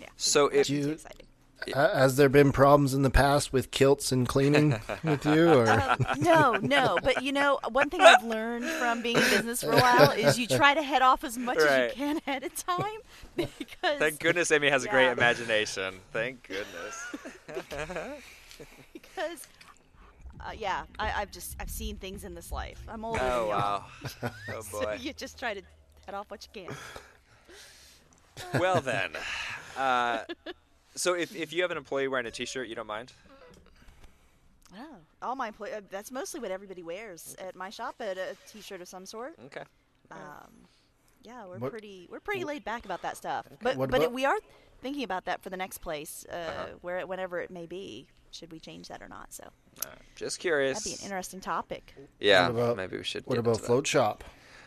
[0.00, 0.08] Yeah.
[0.16, 1.25] So if you- Too exciting.
[1.74, 5.96] Has there been problems in the past with kilts and cleaning with you, or Um,
[6.18, 6.98] no, no.
[7.02, 10.38] But you know, one thing I've learned from being in business for a while is
[10.38, 12.98] you try to head off as much as you can ahead of time
[13.36, 15.94] because thank goodness Amy has a great imagination.
[16.12, 17.16] Thank goodness.
[18.92, 19.46] because
[20.40, 22.80] uh, yeah, I, I've just I've seen things in this life.
[22.88, 23.84] I'm older Oh than y'all, wow.
[24.54, 24.98] Oh so boy.
[25.00, 25.62] you just try to
[26.04, 26.76] head off what you can.
[28.60, 29.12] Well then,
[29.78, 30.18] uh,
[30.96, 33.12] so if if you have an employee wearing a T-shirt, you don't mind?
[34.76, 35.74] Oh, all my employees.
[35.74, 37.96] Uh, that's mostly what everybody wears at my shop.
[38.00, 39.34] At a T-shirt of some sort.
[39.46, 39.62] Okay.
[40.10, 40.18] Um,
[41.22, 43.46] yeah, we're What- pretty we're pretty laid back about that stuff.
[43.62, 44.38] But What but about- we are
[44.82, 46.66] thinking about that for the next place, uh, Uh-huh.
[46.82, 48.08] where whenever it may be.
[48.32, 49.32] Should we change that or not?
[49.32, 49.98] So All right.
[50.14, 50.82] Just curious.
[50.84, 51.94] that'd be an interesting topic.
[52.20, 52.48] Yeah.
[52.48, 53.24] What about- maybe we should.
[53.24, 53.66] what get about into that.
[53.66, 54.24] float shop?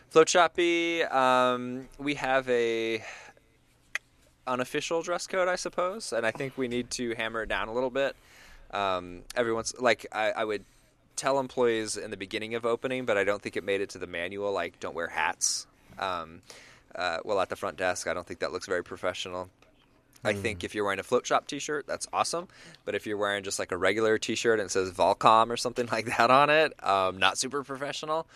[0.08, 3.04] Float Shoppy, um, we have a
[4.46, 7.72] unofficial dress code, I suppose, and I think we need to hammer it down a
[7.72, 8.16] little bit.
[8.72, 10.64] Um, everyone's like, I, I would
[11.16, 13.98] tell employees in the beginning of opening, but I don't think it made it to
[13.98, 14.52] the manual.
[14.52, 15.66] Like, don't wear hats.
[15.98, 16.42] Um,
[16.94, 19.48] uh, well, at the front desk, I don't think that looks very professional.
[20.22, 22.48] I think if you're wearing a float shop T-shirt, that's awesome.
[22.84, 25.86] But if you're wearing just like a regular T-shirt and it says Volcom or something
[25.92, 28.26] like that on it, um, not super professional.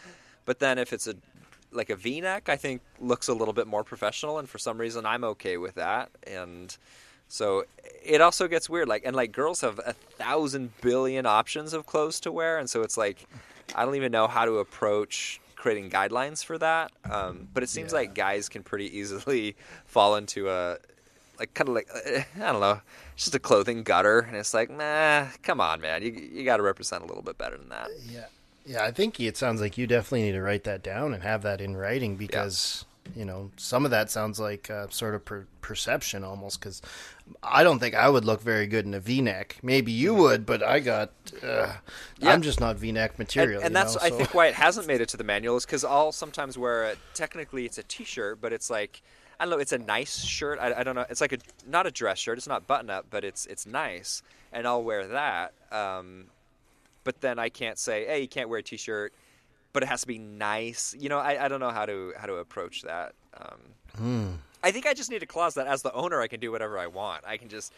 [0.46, 1.14] But then if it's a
[1.74, 5.04] like a V-neck, I think looks a little bit more professional, and for some reason
[5.04, 6.10] I'm okay with that.
[6.26, 6.76] And
[7.28, 7.64] so
[8.04, 8.88] it also gets weird.
[8.88, 12.82] Like and like girls have a thousand billion options of clothes to wear, and so
[12.82, 13.26] it's like
[13.74, 16.92] I don't even know how to approach creating guidelines for that.
[17.10, 17.98] Um, but it seems Yeah.
[18.00, 19.56] like guys can pretty easily
[19.86, 20.76] fall into a
[21.38, 22.80] like kind of like uh, I don't know,
[23.16, 26.62] just a clothing gutter, and it's like, nah, come on, man, you you got to
[26.62, 27.88] represent a little bit better than that.
[28.06, 28.26] Yeah,
[28.64, 28.82] yeah.
[28.84, 31.60] I think it sounds like you definitely need to write that down and have that
[31.60, 36.24] in writing because you know some of that sounds like uh, sort of per- perception
[36.24, 36.60] almost.
[36.60, 36.80] Because
[37.42, 39.58] I don't think I would look very good in a V-neck.
[39.62, 41.10] Maybe you would, but I got.
[41.42, 41.74] Uh,
[42.18, 42.32] Yeah.
[42.32, 43.58] I'm just not V-neck material.
[43.60, 45.66] and, and that's know, I think why it hasn't made it to the manual is
[45.66, 49.02] because I'll sometimes wear a technically it's a t-shirt, but it's like
[49.38, 50.58] I don't know, it's a nice shirt.
[50.60, 52.38] I, I don't know, it's like a not a dress shirt.
[52.38, 54.22] It's not button up, but it's it's nice,
[54.52, 55.52] and I'll wear that.
[55.72, 56.26] Um,
[57.04, 59.12] but then I can't say, hey, you can't wear a t-shirt,
[59.72, 60.94] but it has to be nice.
[60.98, 63.12] You know, I, I don't know how to how to approach that.
[63.38, 63.58] Um,
[63.96, 64.28] Hmm.
[64.64, 66.78] I think I just need a clause that as the owner I can do whatever
[66.78, 67.22] I want.
[67.26, 67.72] I can just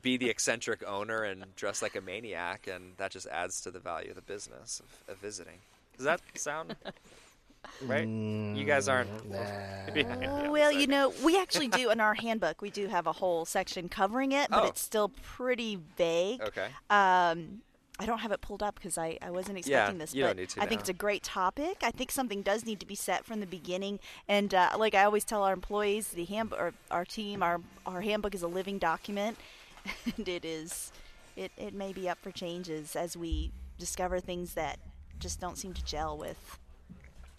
[0.00, 3.78] be the eccentric owner and dress like a maniac, and that just adds to the
[3.78, 5.58] value of the business of, of visiting.
[5.96, 6.74] Does that sound
[7.82, 8.06] right?
[8.08, 9.30] You guys aren't.
[9.30, 9.36] Nah.
[9.94, 12.62] Yeah, yeah, Oh, well, so- you know, we actually do in our handbook.
[12.62, 14.68] We do have a whole section covering it, but Oh.
[14.68, 16.40] it's still pretty vague.
[16.40, 16.68] Okay.
[16.90, 17.60] Um,
[18.02, 20.14] I don't have it pulled up because I, I wasn't Yeah, expecting this.
[20.14, 21.78] you but don't need to I think it's a great topic.
[21.82, 24.00] I think something does need to be set from the beginning.
[24.28, 28.00] And uh, like I always tell our employees, the handbook, or our team, our our
[28.00, 29.38] handbook is a living document,
[30.16, 30.92] and it is,
[31.36, 34.78] it it may be up for changes as we discover things that
[35.18, 36.58] just don't seem to gel with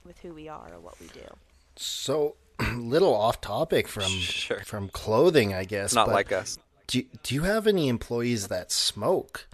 [0.05, 1.25] with who we are or what we do.
[1.75, 2.35] So,
[2.75, 4.59] little off topic from Sure.
[4.61, 5.93] from clothing, I guess.
[5.93, 6.57] Not but like us.
[6.87, 9.47] Do Do you have any employees that smoke?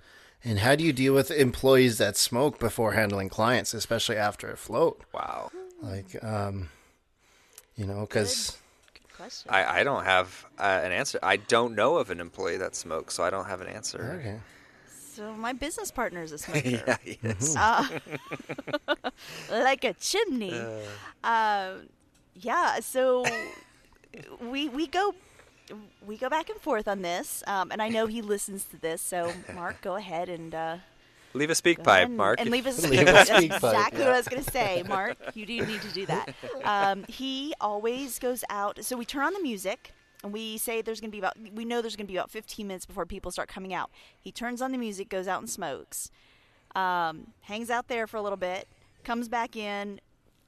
[0.44, 4.56] And how do you deal with employees that smoke before handling clients, especially after a
[4.58, 5.02] float?
[5.14, 5.52] Wow.
[5.82, 6.70] Like, um,
[7.76, 8.58] you know, because
[8.94, 9.52] Good question.
[9.52, 11.20] I, I don't have uh, an answer.
[11.22, 14.18] I don't know of an employee that smokes, so I don't have an answer.
[14.20, 14.40] okay,
[15.12, 16.70] so my business partner is a smoker.
[16.70, 17.56] yeah, yes.
[17.58, 17.86] uh,
[19.52, 20.58] like a chimney.
[21.24, 21.90] Um,
[22.36, 23.26] yeah, so
[24.42, 25.14] we we go
[26.06, 29.02] we go back and forth on this, um, and I know he listens to this.
[29.02, 30.78] So Mark, go ahead and uh,
[31.34, 32.40] Leave a speak go pipe, and, Mark.
[32.40, 32.84] and leave us.
[32.90, 34.06] Leave a that's speak pipe, exactly yeah.
[34.06, 35.18] what I was going to say, Mark.
[35.36, 36.34] You do need to do that.
[36.64, 38.84] Um, he always goes out.
[38.84, 39.94] So we turn on the music.
[40.22, 42.30] And we say there's going to be about, we know there's going to be about
[42.30, 43.90] 15 minutes before people start coming out.
[44.20, 46.12] He turns on the music, goes out and smokes
[46.76, 48.68] um, hangs out there for a little bit,
[49.04, 50.00] comes back in.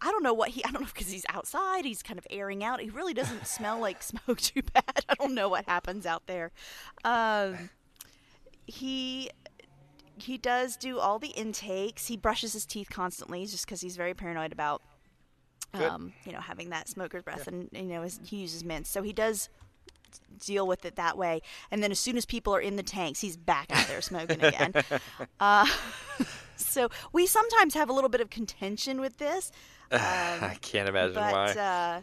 [0.02, 0.64] I don't know what he.
[0.66, 1.86] I don't know because he's outside.
[1.86, 2.82] He's kind of airing out.
[2.82, 5.06] He really doesn't smell like smoke too bad.
[5.08, 6.52] I don't know what happens out there.
[7.04, 7.70] Um,
[8.66, 9.30] he
[10.18, 12.08] he does do all the intakes.
[12.08, 14.82] He brushes his teeth constantly, just because he's very paranoid about,
[15.74, 18.90] um, you know, having that smoker's breath, and you know, his, he uses mints.
[18.90, 19.50] So he does
[20.40, 21.42] deal with it that way.
[21.70, 24.44] And then as soon as people are in the tanks, he's back out there smoking
[24.44, 24.74] again.
[25.40, 25.66] Uh,
[26.56, 29.52] so we sometimes have a little bit of contention with this.
[30.00, 31.52] I can't imagine but why.
[31.52, 32.02] uh,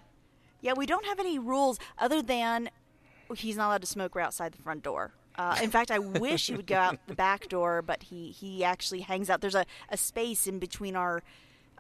[0.61, 2.71] yeah, we don't have any rules other than
[3.37, 5.13] he's not allowed to smoke right outside the front door.
[5.37, 8.65] Uh, in fact, I wish he would go out the back door, but he, he
[8.65, 9.41] actually hangs out.
[9.41, 11.23] There's a, a space in between our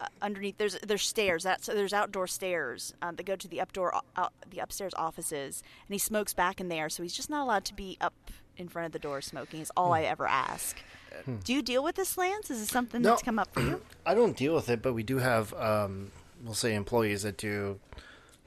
[0.00, 0.58] uh, underneath.
[0.58, 1.42] There's there's stairs.
[1.42, 5.64] That's so there's outdoor stairs um, that go to the updoor uh, the upstairs offices,
[5.88, 6.88] and he smokes back in there.
[6.88, 8.14] So he's just not allowed to be up
[8.56, 9.60] in front of the door smoking.
[9.60, 10.76] Is all I ever ask.
[11.44, 12.50] Do you deal with this, Lance?
[12.50, 13.10] Is this something No.
[13.10, 13.80] that's come up for you?
[14.06, 16.10] I don't deal with it, but we do have, um,
[16.44, 17.78] we'll say, employees that do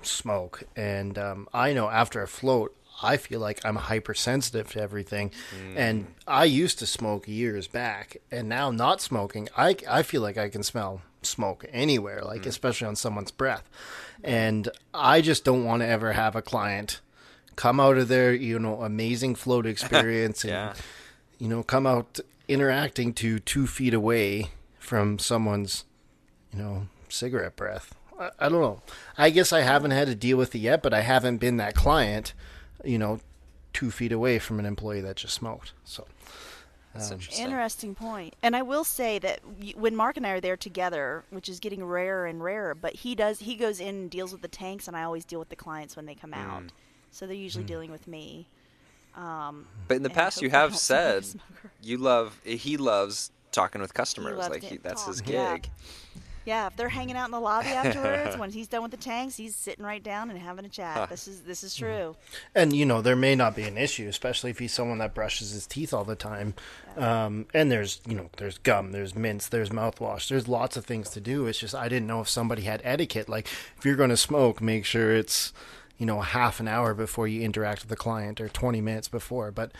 [0.02, 5.32] smoke, and um, I know after a float, I feel like I'm hypersensitive to everything,
[5.76, 10.38] and I used to smoke years back, and now not smoking, I I feel like
[10.38, 13.70] I can smell smoke anywhere, like especially on someone's breath,
[14.24, 17.00] and I just don't want to ever have a client
[17.56, 20.74] come out of their you know amazing float experience and Yeah.
[21.38, 22.20] you know, come out
[22.52, 25.86] interacting to two feet away from someone's,
[26.54, 27.96] you know, cigarette breath.
[28.20, 28.82] I, I don't know.
[29.18, 31.76] I guess I haven't had to deal with it yet, but I haven't been that
[31.76, 32.34] client,
[32.84, 33.20] you know,
[33.74, 35.74] two feet away from an employee that just smoked.
[35.86, 36.06] So,
[36.94, 37.46] That's um, interesting.
[37.46, 38.36] Interesting point.
[38.44, 39.40] And I will say that
[39.76, 43.16] when Mark and I are there together, which is getting rarer and rarer, but he
[43.16, 45.56] does he goes in and deals with the tanks, and I always deal with the
[45.56, 46.40] clients when they come hmm.
[46.40, 46.64] out.
[47.12, 47.68] So they're usually hmm.
[47.68, 48.48] dealing with me.
[49.16, 51.72] Um, But in the past, you have said who's a smoker.
[51.82, 52.40] you love.
[52.44, 54.38] He loves talking with customers.
[54.38, 55.34] loves Like he, that's his gig.
[55.34, 55.58] yeah.
[56.46, 59.36] yeah, if they're hanging out in the lobby afterwards, when he's done with the tanks,
[59.36, 61.10] he's sitting right down and having a chat.
[61.10, 62.16] This is this is true.
[62.56, 65.52] and you know, there may not be an issue, especially if he's someone that brushes
[65.52, 66.54] his teeth all the time.
[66.98, 71.10] Um, and there's, you know, there's gum, there's mints, there's mouthwash, there's lots of things
[71.12, 71.46] to do.
[71.48, 73.28] It's just I didn't know if somebody had etiquette.
[73.30, 73.48] Like,
[73.78, 75.54] if you're going to smoke, make sure it's,
[76.02, 79.52] you know, half an hour before you interact with the client or 20 minutes before.
[79.52, 79.72] But,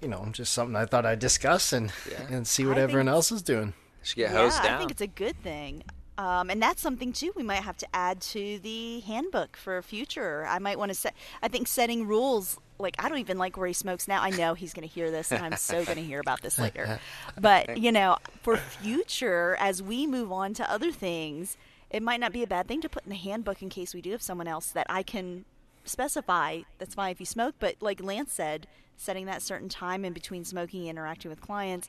[0.00, 2.22] you know, just something I thought I'd discuss and Yeah.
[2.30, 3.74] and see what I everyone else is doing.
[4.02, 5.82] Should get yeah, hosed I think it's a good thing.
[6.16, 10.46] Um, and that's something too we might have to add to the handbook for future.
[10.48, 11.14] I might want to set.
[11.42, 12.58] I think setting rules.
[12.78, 14.22] Like I don't even like where he smokes now.
[14.22, 16.58] I know he's going to hear this, and I'm so going to hear about this
[16.58, 16.98] later.
[17.38, 21.58] But you know, for future, as we move on to other things,
[21.90, 24.00] it might not be a bad thing to put in the handbook in case we
[24.00, 25.44] do have someone else that I can
[25.84, 26.62] specify.
[26.78, 30.44] That's fine if you smoke, but like Lance said, setting that certain time in between
[30.44, 31.88] smoking and interacting with clients,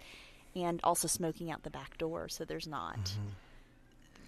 [0.55, 3.13] and also smoking out the back door, so there's not.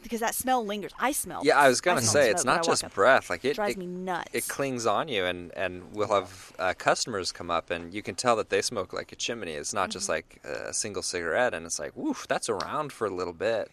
[0.01, 0.93] Because that smell lingers.
[0.97, 1.41] I smell.
[1.43, 3.29] yeah, I was gonna smell say it's not just breath.
[3.29, 4.29] Like it, drives it, me nuts.
[4.33, 8.15] it clings on you, and and we'll have uh, customers come up, and you can
[8.15, 9.51] tell that they smoke like a chimney.
[9.51, 10.47] It's not just Mm-hmm.
[10.47, 13.69] like a single cigarette, and it's like, woof, that's around for a little bit.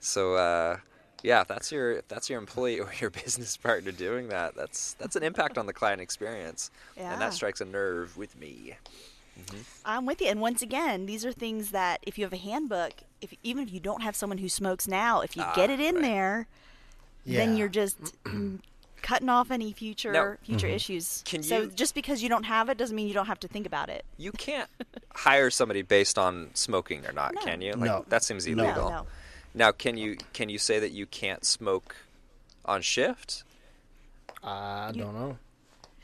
[0.00, 0.34] So.
[0.34, 0.76] uh
[1.24, 4.94] yeah, if that's your if that's your employee or your business partner doing that, that's
[4.94, 8.74] that's an impact on the client experience, and that strikes a nerve with me.
[9.84, 10.28] I'm with you.
[10.28, 13.72] And once again, these are things that if you have a handbook, if even if
[13.72, 16.02] you don't have someone who smokes now, if you Ah, get it in right.
[16.02, 16.46] there,
[17.26, 18.60] then you're just mm,
[19.02, 21.22] cutting off any future Now- future issues.
[21.26, 23.48] Can so you- just because you don't have it doesn't mean you don't have to
[23.48, 24.04] think about it.
[24.18, 24.70] You can't
[25.14, 27.40] hire somebody based on smoking or not, No.
[27.40, 27.72] can you?
[27.72, 28.04] Like, No.
[28.08, 28.88] That seems illegal.
[28.90, 29.06] No, no.
[29.54, 31.96] Now, can you can you say that you can't smoke
[32.64, 33.44] on shift?
[34.42, 35.38] I don't know.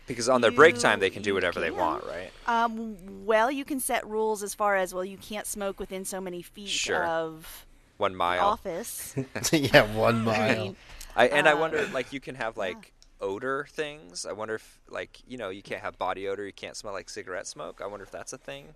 [0.07, 2.33] Because on their break time, they can do you whatever they want, right?
[2.47, 5.05] Um, well, you can set rules as far as well.
[5.05, 7.05] You can't smoke within so many feet Sure.
[7.05, 8.49] of One mile.
[8.49, 9.15] office.
[9.53, 10.55] yeah, one I mile.
[10.55, 10.77] mean,
[11.15, 14.25] I, and I Uh, wonder, like, you can have like odor things.
[14.27, 16.47] I wonder if, like, you know, you can't have body odor.
[16.47, 17.81] You can't smell like cigarette smoke.
[17.83, 18.75] I wonder if that's a thing.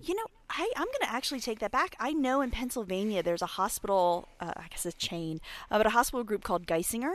[0.00, 1.96] You know, I, I'm going to actually take that back.
[1.98, 5.40] I know in Pennsylvania there's a hospital, uh, I guess a chain,
[5.70, 7.14] uh, but a hospital group called Geisinger.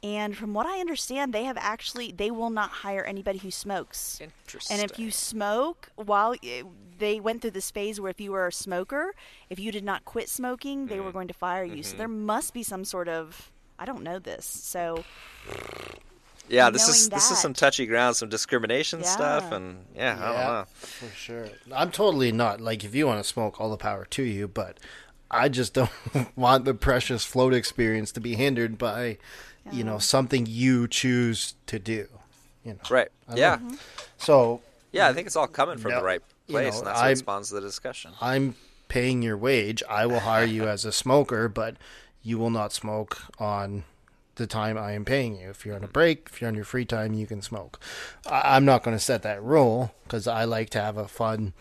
[0.00, 4.20] And from what I understand, they have actually, they will not hire anybody who smokes.
[4.20, 4.78] Interesting.
[4.80, 6.62] And if you smoke, while eh,
[6.98, 9.12] they went through this phase where if you were a smoker,
[9.50, 11.04] if you did not quit smoking, they Mm-hmm.
[11.04, 11.82] were going to fire you.
[11.82, 14.44] So there must be some sort of, I don't know this.
[14.46, 15.02] So
[16.48, 20.26] yeah, this is knowing this is some touchy ground, some discrimination stuff, and yeah, I
[20.26, 20.64] don't know.
[20.74, 21.48] for sure.
[21.74, 24.48] I'm totally not like if you want to smoke, all the power to you.
[24.48, 24.78] But
[25.30, 25.90] I just don't
[26.36, 29.18] want the precious float experience to be hindered by,
[29.72, 32.06] you know, something you choose to do.
[32.64, 33.08] You know, Right?
[33.28, 33.74] I don't Yeah, Mm-hmm.
[34.18, 34.60] so
[34.92, 35.08] yeah.
[35.08, 37.06] I think it's all coming from No, the right you place, know, and that's what
[37.06, 38.12] I'm- spawns the discussion.
[38.20, 38.54] I'm
[38.88, 39.82] paying your wage.
[39.88, 41.76] I will hire you as a smoker, but
[42.22, 43.84] you will not smoke on
[44.38, 45.50] the time I am paying you.
[45.50, 47.78] If you're on a break, if you're on your free time, you can smoke.
[48.26, 51.52] I- I'm not going to set that rule because I like to have a fun,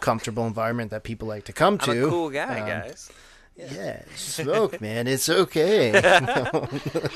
[0.00, 2.06] comfortable environment that people like to come I'm to.
[2.06, 3.10] a cool guy, Um, guys.
[3.56, 5.06] Yeah, smoke, man.
[5.06, 5.92] It's okay.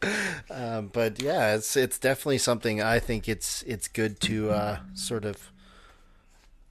[0.50, 5.24] um, but yeah, it's it's definitely something I think it's it's good to uh, sort
[5.26, 5.50] of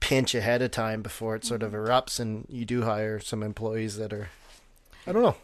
[0.00, 3.96] pinch ahead of time before it sort of erupts, and you do hire some employees
[3.98, 4.28] that are,
[5.06, 5.36] I don't know.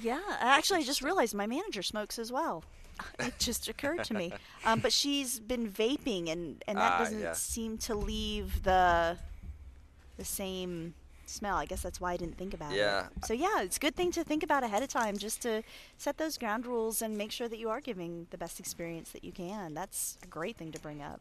[0.00, 2.64] Yeah, actually, I just realized my manager smokes as well.
[3.18, 4.32] It just occurred to me.
[4.64, 7.32] Um, but she's been vaping, and, and that Ah, doesn't yeah.
[7.32, 9.18] seem to leave the
[10.18, 10.94] the same
[11.26, 11.56] smell.
[11.56, 13.06] I guess that's why I didn't think about Yeah.
[13.16, 13.24] it.
[13.24, 15.62] So yeah, it's a good thing to think about ahead of time, just to
[15.96, 19.24] set those ground rules and make sure that you are giving the best experience that
[19.24, 19.74] you can.
[19.74, 21.20] That's a great thing to bring up.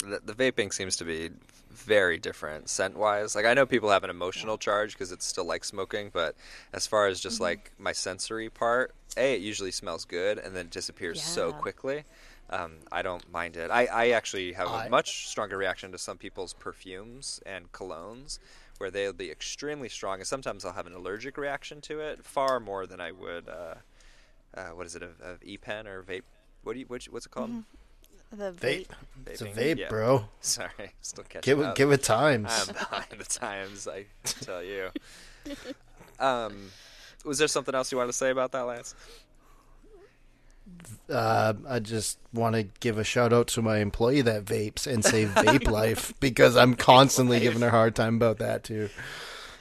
[0.00, 1.30] The, the vaping seems to be
[1.70, 3.34] very different scent wise.
[3.34, 6.34] Like I know people have an emotional charge because it's still like smoking, but
[6.72, 7.42] as far as just Mm-hmm.
[7.42, 12.04] like my sensory part, a it usually smells good and then it disappears so quickly.
[12.50, 13.70] Um, I don't mind it.
[13.70, 18.38] I, I actually have I- a much stronger reaction to some people's perfumes and colognes,
[18.78, 22.58] where they'll be extremely strong, and sometimes I'll have an allergic reaction to it, far
[22.58, 23.48] more than I would.
[23.48, 23.74] Uh,
[24.56, 25.02] uh, what is it?
[25.02, 26.22] A, a e-pen or vape?
[26.62, 26.86] What do you?
[26.86, 27.52] Which, what's it called?
[28.30, 28.86] The Vape.
[28.86, 28.86] vape.
[29.26, 29.54] It's a Vaping?
[29.54, 29.88] vape, Yeah.
[29.88, 30.24] bro.
[30.40, 30.70] Sorry,
[31.02, 31.74] still catching Give it, up.
[31.76, 32.50] give it times.
[32.50, 34.90] I'm behind the times, I tell you.
[36.20, 36.70] Um,
[37.24, 38.94] was there something else you wanted to say about that, Lance?
[41.10, 45.02] uh, I just want to give a shout out to my employee that vapes and
[45.04, 48.90] say Vape Life because I'm constantly giving her a hard time about that too.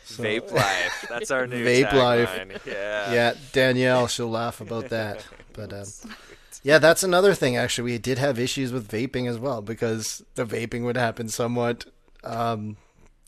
[0.04, 1.06] So- Vape life.
[1.10, 2.30] That's our new Vape life.
[2.30, 2.66] tagline.
[2.66, 3.14] Yeah.
[3.14, 5.26] yeah, Danielle, she'll laugh about that.
[5.54, 5.86] But um,
[6.68, 7.56] yeah, that's another thing.
[7.56, 11.86] Actually, we did have issues with vaping as well because the vaping would happen somewhat,
[12.26, 12.76] um,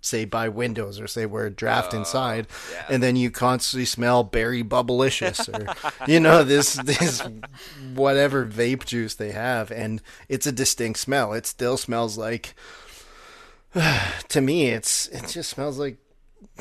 [0.01, 2.85] say by windows or say we're draft inside, Oh, yeah.
[2.89, 5.73] and then you constantly smell berry bubblicious or
[6.11, 7.23] you know this this
[7.95, 11.31] whatever vape juice they have, and it's a distinct smell.
[11.31, 12.55] It still smells like.
[14.29, 15.97] To me, it's it just smells like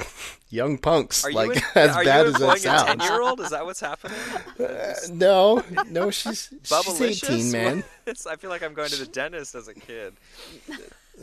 [0.51, 1.25] young punks.
[1.25, 2.85] Are like you, as bad as that employing a sounds.
[3.05, 3.41] ten-year-old?
[3.41, 4.19] Is that what's happening?
[5.13, 7.85] No, no, she's she's eighteen, man.
[8.07, 10.15] I feel like I'm going to the dentist as a kid.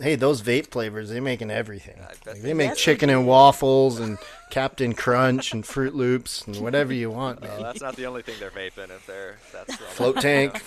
[0.02, 1.98] Hey, those vape flavors, they're making everything.
[2.26, 4.18] Like, they make chicken and waffles and
[4.50, 8.36] Captain Crunch and Froot Loops and whatever you want, Well, that's not the only thing
[8.40, 8.90] they're vaping.
[8.90, 9.74] If they're that's.
[9.76, 10.62] Float tank,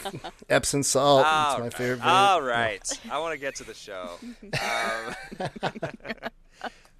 [0.48, 1.26] Epsom salt.
[1.26, 1.74] All It's my right.
[1.74, 2.00] favorite.
[2.00, 2.06] vape.
[2.06, 3.00] All right.
[3.10, 4.12] I want to get to the show.
[4.42, 6.30] Um,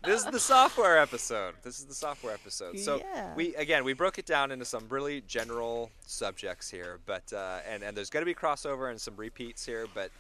[0.05, 1.55] this is the software episode.
[1.63, 2.79] This is the software episode.
[2.79, 3.35] So Yeah.
[3.35, 7.83] we again we broke it down into some really general subjects here, but uh, and
[7.83, 10.11] and there's going to be crossover and some repeats here, but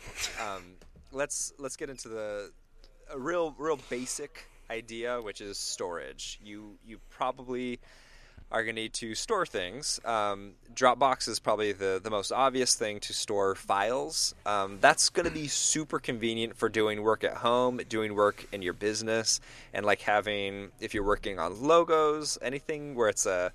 [0.44, 0.62] um,
[1.12, 2.50] let's let's get into the
[3.12, 6.38] a real real basic idea, which is storage.
[6.44, 7.78] You you probably
[8.50, 10.00] are going to need to store things.
[10.04, 14.34] Um, Dropbox is probably the, the most obvious thing to store files.
[14.46, 18.62] Um, that's going to be super convenient for doing work at home, doing work in
[18.62, 19.40] your business,
[19.74, 23.52] and like having, if you're working on logos, anything where it's a,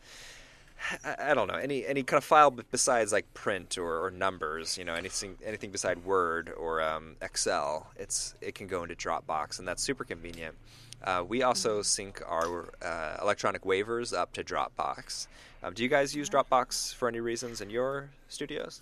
[1.06, 4.78] I don't know any any kind of file besides like print or, or numbers.
[4.78, 7.88] You know anything anything beside Word or um, Excel.
[7.96, 10.56] It's it can go into Dropbox, and that's super convenient.
[11.04, 15.28] Uh, we also sync our uh, electronic waivers up to Dropbox.
[15.62, 18.82] Um, do you guys use Dropbox for any reasons in your studios?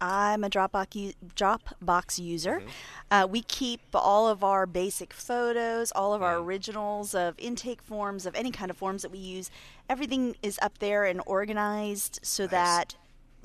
[0.00, 2.60] I'm a Dropbox Dropbox user.
[2.60, 2.68] Mm-hmm.
[3.10, 6.44] Uh, we keep all of our basic photos, all of our Mm.
[6.44, 9.50] originals of intake forms, of any kind of forms that we use.
[9.88, 12.96] Everything is up there and organized so that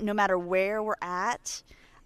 [0.02, 1.62] no matter where we're at,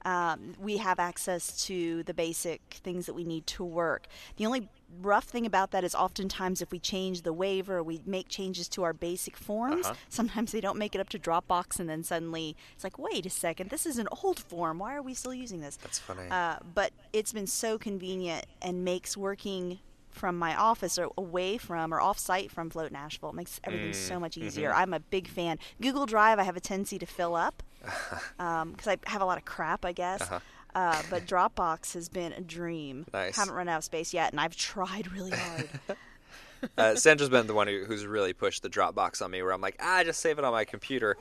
[0.06, 4.08] um, we have access to the basic things that we need to work.
[4.38, 4.70] The only
[5.02, 8.84] rough thing about that is oftentimes if we change the waiver, we make changes to
[8.84, 9.86] our basic forms.
[9.86, 9.96] Uh-huh.
[10.10, 13.30] Sometimes they don't make it up to Dropbox, and then suddenly it's like, wait a
[13.30, 14.80] second, this is an old form.
[14.80, 15.78] Why are we still using this?
[15.78, 16.30] That's funny.
[16.30, 19.80] Uh, but it's been so convenient and makes working
[20.14, 23.94] from my office or away from or off site from Float Nashville it makes everything
[23.94, 24.72] so much easier.
[24.72, 25.58] I'm a big fan.
[25.82, 27.64] Google Drive, I have a tendency to fill up
[28.38, 30.22] because I have a lot of crap, I guess.
[30.22, 30.40] Uh-huh.
[30.76, 33.06] Uh, but Dropbox has been a dream.
[33.14, 33.36] Nice.
[33.36, 35.70] Haven't run out of space yet, and I've tried really hard.
[36.78, 39.62] uh, Sandra's been the one who, who's really pushed the Dropbox on me, where I'm
[39.62, 41.18] like, ah, just save it on my computer.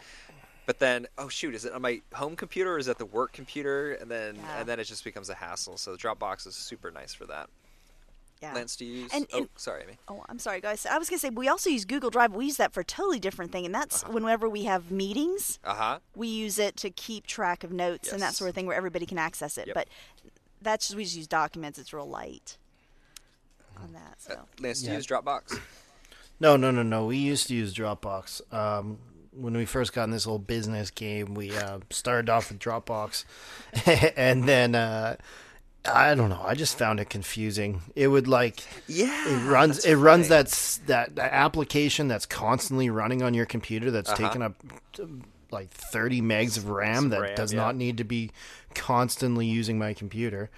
[0.65, 3.33] But then, oh shoot, is it on my home computer or is it the work
[3.33, 3.95] computer?
[3.95, 4.61] And then, Yeah.
[4.61, 5.77] and then it just becomes a hassle.
[5.77, 7.51] So the Dropbox is super nice for that.
[8.43, 8.53] Yeah.
[8.55, 9.11] Lance, do you use?
[9.15, 9.99] And- oh, sorry, Amy.
[10.09, 10.85] Oh, I'm sorry, guys.
[10.85, 12.35] I was gonna say we also use Google Drive.
[12.35, 14.13] We use that for a totally different thing, and that's Uh-huh.
[14.13, 15.59] whenever we have meetings.
[15.65, 15.99] Uh huh.
[16.17, 19.07] we use it to keep track of notes and that sort of thing where everybody
[19.07, 19.69] can access it.
[19.69, 19.75] Yep.
[19.75, 19.89] But
[20.61, 21.79] that's just, we just use documents.
[21.79, 22.59] It's real light
[23.83, 24.21] on that.
[24.21, 25.59] So Lance, do you use Dropbox?
[26.41, 27.07] No, no, no, no.
[27.07, 28.53] We used to use Dropbox.
[28.53, 28.99] Um,
[29.33, 33.25] when we first got in this whole business game, we uh, started off with Dropbox,
[34.17, 35.17] and then uh,
[35.85, 36.43] I don't know.
[36.45, 37.81] I just found it confusing.
[37.97, 39.29] It would like Yeah.
[39.29, 40.49] it runs it runs that
[40.87, 44.23] that application that's constantly running on your computer that's Uh-huh.
[44.29, 44.55] taking up
[45.01, 45.05] uh,
[45.51, 47.61] like 30 megs of RAM that RAM, does yeah.
[47.61, 48.31] not need to be
[48.75, 50.51] constantly using my computer.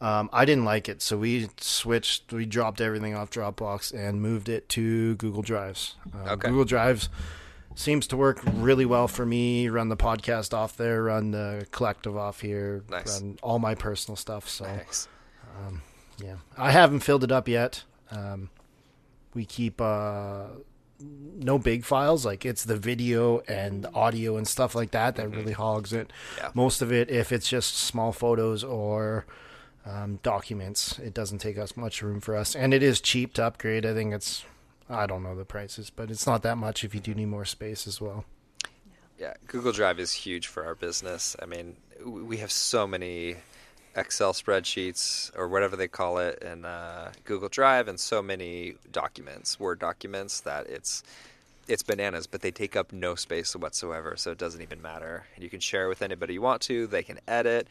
[0.00, 2.32] Um, I didn't like it, so we switched.
[2.32, 5.94] We dropped everything off Dropbox and moved it to Google Drives.
[6.12, 6.48] Um, Okay.
[6.48, 7.08] Google Drives
[7.74, 9.68] seems to work really well for me.
[9.68, 13.20] Run the podcast off there, run the collective off here, Nice.
[13.20, 14.48] run all my personal stuff.
[14.48, 15.08] So Nice.
[16.22, 17.84] yeah, I haven't filled it up yet.
[18.10, 18.50] Um,
[19.34, 20.44] we keep uh,
[21.00, 25.52] no big files, like it's the video and audio and stuff like that that really
[25.52, 26.12] hogs it.
[26.38, 26.50] Yeah.
[26.54, 29.24] Most of it, if it's just small photos or
[29.86, 33.44] um, documents, it doesn't take us much room for us, and it is cheap to
[33.44, 33.84] upgrade.
[33.86, 34.44] I think it's
[34.92, 37.44] I don't know the prices, but it's not that much if you do need more
[37.44, 38.24] space as well.
[39.18, 41.36] Yeah, Google Drive is huge for our business.
[41.40, 43.36] I mean, we have so many
[43.94, 49.60] Excel spreadsheets or whatever they call it in uh, Google Drive, and so many documents,
[49.60, 51.02] Word documents, that it's
[51.68, 52.26] it's bananas.
[52.26, 55.26] But they take up no space whatsoever, so it doesn't even matter.
[55.34, 56.86] And you can share with anybody you want to.
[56.86, 57.68] They can edit.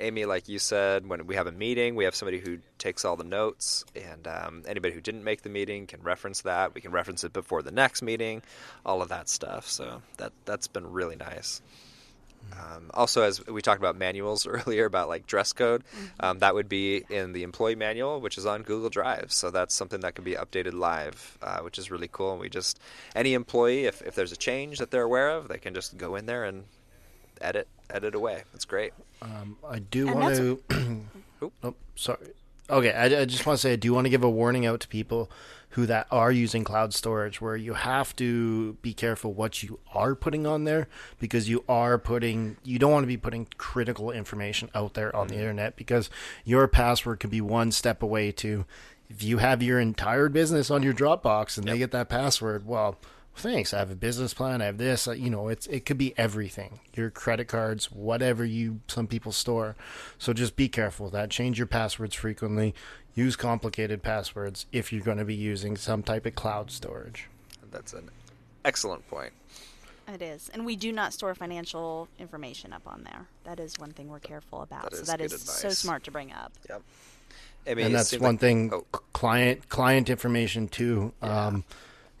[0.00, 3.16] Amy, like you said, when we have a meeting, we have somebody who takes all
[3.16, 6.74] the notes, and um, anybody who didn't make the meeting can reference that.
[6.74, 8.42] We can reference it before the next meeting,
[8.84, 9.68] all of that stuff.
[9.68, 11.60] So that that's been really nice.
[12.52, 15.84] Um, also, as we talked about manuals earlier about like dress code,
[16.18, 19.32] um, that would be in the employee manual, which is on Google Drive.
[19.32, 22.32] So that's something that can be updated live, uh, which is really cool.
[22.32, 22.80] And we just
[23.14, 26.16] any employee, if if there's a change that they're aware of, they can just go
[26.16, 26.64] in there and
[27.40, 28.42] edit edit away.
[28.52, 28.92] That's great.
[29.22, 30.62] Um, I do And want to.
[31.42, 31.52] Oop.
[31.62, 32.18] oh, sorry.
[32.68, 34.80] Okay, I, I just want to say I do want to give a warning out
[34.80, 35.30] to people
[35.74, 40.14] who that are using cloud storage, where you have to be careful what you are
[40.16, 40.88] putting on there
[41.18, 42.56] because you are putting.
[42.64, 46.10] You don't want to be putting critical information out there on the internet because
[46.44, 48.64] your password could be one step away to.
[49.08, 52.96] If you have your entire business on your Dropbox and they get that password, well,
[53.40, 53.74] thanks.
[53.74, 54.62] I have a business plan.
[54.62, 55.08] I have this.
[55.08, 56.80] uh, You know, it's it could be everything.
[56.94, 59.76] Your credit cards, whatever you some people store.
[60.18, 61.30] So just be careful with that.
[61.30, 62.74] Change your passwords frequently.
[63.14, 67.28] Use complicated passwords if you're going to be using some type of cloud storage.
[67.72, 68.08] That's an
[68.64, 69.32] excellent point.
[70.12, 73.26] it is, and we do not store financial information up on there.
[73.44, 74.90] That is one thing we're careful about.
[74.90, 76.52] That so that is that good is so smart to bring up.
[76.68, 76.82] Yep.
[77.66, 81.64] Amy, and that's one like- thing Oh, client client information too um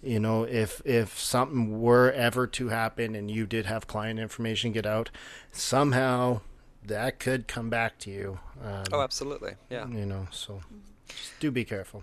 [0.02, 4.72] you know if if something were ever to happen and you did have client information
[4.72, 5.10] get out
[5.52, 6.40] somehow
[6.84, 9.52] that could come back to you um, oh, absolutely.
[9.68, 9.86] Yeah.
[9.88, 10.60] you know so
[11.08, 12.02] just do be careful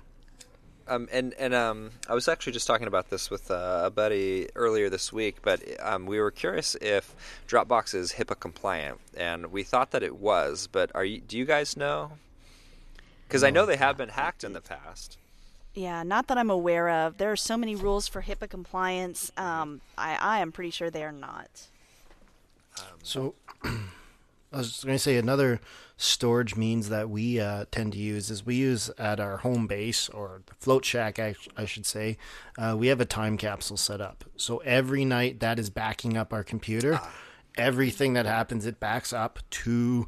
[0.87, 4.47] Um, and and um, I was actually just talking about this with uh, a buddy
[4.55, 7.13] earlier this week, but um, we were curious if
[7.45, 10.69] Dropbox is HIPAA compliant, and we thought that it was.
[10.71, 11.19] But are you?
[11.19, 12.11] Do you guys know?
[13.27, 15.17] Because I know they have been hacked in the past.
[15.77, 17.19] Yeah, not that I'm aware of.
[17.19, 19.31] There are so many rules for HIPAA compliance.
[19.37, 21.67] Um, I, I am pretty sure they are not.
[23.03, 23.77] so I
[24.57, 25.61] was going to say another
[25.95, 30.09] storage means that we uh, tend to use is we use at our home base
[30.09, 32.17] or the float shack, I, I should say.
[32.57, 34.23] Uh, we have a time capsule set up.
[34.35, 36.99] So every night that is backing up our computer.
[37.55, 40.07] Everything that happens, it backs up to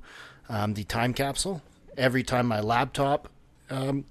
[0.49, 1.61] um, the time capsule.
[1.95, 3.29] Every time my laptop
[3.69, 4.05] um,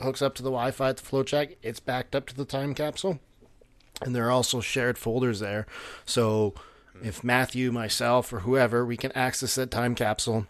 [0.00, 2.74] hooks up to the Wi-Fi at the float shack, it's backed up to the time
[2.74, 3.18] capsule.
[4.02, 5.66] And there are also shared folders there.
[6.04, 6.54] So
[7.02, 10.46] if Matthew, myself, or whoever, we can access that time capsule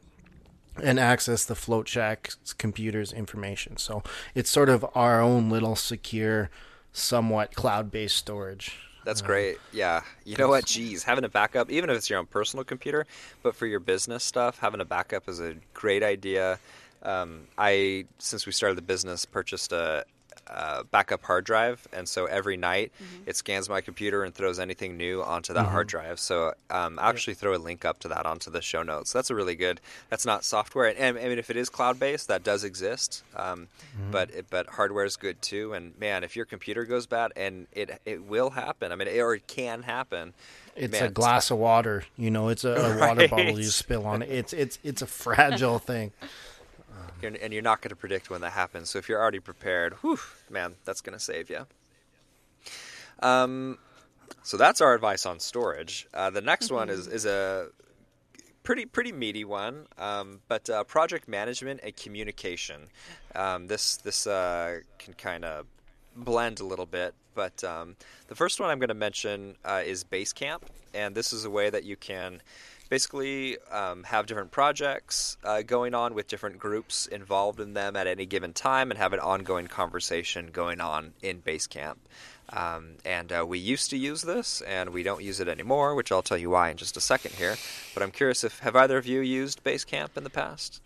[0.83, 3.77] and access the float shack's computer's information.
[3.77, 4.03] So
[4.35, 6.51] it's sort of our own little secure,
[6.93, 8.79] somewhat cloud-based storage.
[9.05, 9.59] That's Uh, great.
[9.73, 10.03] Yeah.
[10.25, 10.67] You know what?
[10.67, 13.07] Geez, having a backup, even if it's your own personal computer,
[13.43, 16.59] but for your business stuff, having a backup is a great idea.
[17.07, 20.05] Um, I, since we started the business, purchased a,
[20.49, 23.29] a backup hard drive, and so every night Mm-hmm.
[23.31, 26.19] it scans my computer and throws anything new onto that hard drive.
[26.21, 29.13] So um, I'll actually throw a link up to that onto the show notes.
[29.13, 29.81] That's a really good.
[30.11, 33.23] That's not software, and, I mean if it is cloud based, that does exist.
[33.35, 33.69] Um,
[34.11, 35.73] But it, but hardware is good too.
[35.75, 38.93] And man, if your computer goes bad, and it it will happen.
[38.93, 40.33] I mean, it, or it can happen.
[40.77, 42.49] It's man, a glass of water, you know.
[42.51, 43.65] It's a, a water bottle you Right.
[43.85, 44.29] spill on it.
[44.31, 46.13] It's it's it's a fragile thing.
[47.23, 48.91] And you're not going to predict when that happens.
[48.91, 50.19] So if you're already prepared, whew,
[50.51, 51.67] man, that's going to save you.
[53.21, 53.79] Um,
[54.43, 56.07] so that's our advice on storage.
[56.13, 57.69] Uh, the next one is is a
[58.63, 62.89] pretty pretty meaty one, um, but uh, project management and communication.
[63.35, 65.67] Um, this this uh, can kind of
[66.17, 67.97] blend a little bit, but um,
[68.29, 70.63] the first one I'm going to mention uh, is Basecamp,
[70.95, 72.43] and this is a way that you can
[72.89, 78.07] basically um, have different projects uh, going on with different groups involved in them at
[78.07, 81.97] any given time, and have an ongoing conversation going on in Basecamp.
[82.51, 86.13] Um, and uh, we used to use this, and we don't use it anymore, which
[86.13, 87.57] I'll tell you why in just a second here.
[87.93, 90.81] But I'm curious if have either of you used Basecamp in the past?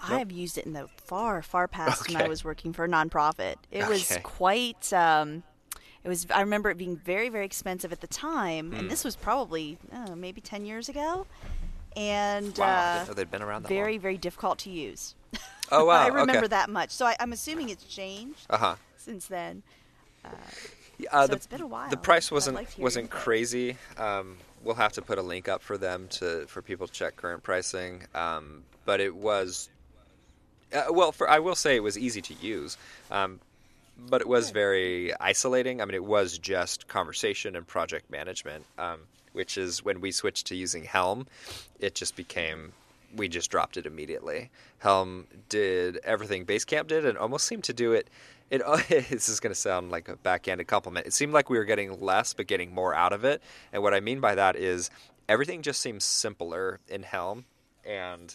[0.00, 2.88] I have used it in the far, far past when I was working for a
[2.88, 3.56] nonprofit.
[3.70, 4.92] It was quite.
[4.92, 5.42] Um,
[6.04, 6.26] it was.
[6.30, 8.76] I remember it being very, very expensive at the time, Hmm.
[8.78, 11.26] and this was probably uh, maybe ten years ago,
[11.96, 14.00] and Wow, uh, didn't know they'd been around that very, long.
[14.00, 15.14] very difficult to use.
[15.70, 16.02] Oh wow!
[16.04, 16.46] I remember okay.
[16.48, 16.90] that much.
[16.90, 18.74] So I, I'm assuming it's changed Uh huh.
[18.96, 19.62] since then.
[20.24, 20.28] Uh,
[21.12, 21.88] So the, it's been a while.
[21.90, 23.76] The price wasn't like to hear your wasn't crazy.
[23.96, 27.14] Um, we'll have to put a link up for them to for people to check
[27.16, 28.04] current pricing.
[28.14, 29.68] Um, but it was
[30.72, 31.12] uh, well.
[31.12, 32.76] For I will say it was easy to use.
[33.12, 33.38] Um,
[33.98, 35.80] but it was very isolating.
[35.80, 39.00] I mean, it was just conversation and project management, um,
[39.32, 41.26] which is when we switched to using Helm,
[41.80, 42.72] it just became
[43.16, 44.50] we just dropped it immediately.
[44.78, 48.08] Helm did everything Basecamp did, and almost seemed to do it.
[48.50, 51.06] It this is going to sound like a backhanded compliment.
[51.06, 53.42] It seemed like we were getting less, but getting more out of it.
[53.72, 54.90] And what I mean by that is
[55.28, 57.44] everything just seems simpler in Helm,
[57.84, 58.34] and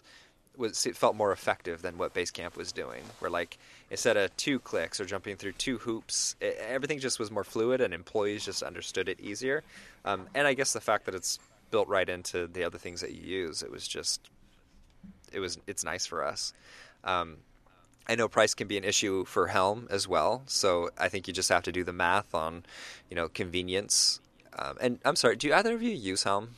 [0.56, 3.04] was it felt more effective than what Basecamp was doing.
[3.20, 3.58] Where like
[3.94, 7.80] instead of two clicks or jumping through two hoops, e- everything just was more fluid,
[7.80, 9.64] and employees just understood it easier.
[10.04, 11.40] Um, and I guess the fact that it's
[11.72, 14.30] built right into the other things that you use, it was just
[15.32, 16.54] it was it's nice for us.
[17.04, 17.38] Um,
[18.10, 21.34] I know price can be an issue for Helm as well, so I think you
[21.34, 22.66] just have to do the math on,
[23.10, 24.20] you know, convenience.
[24.60, 26.50] Um, and I'm sorry, do either of you use Helm?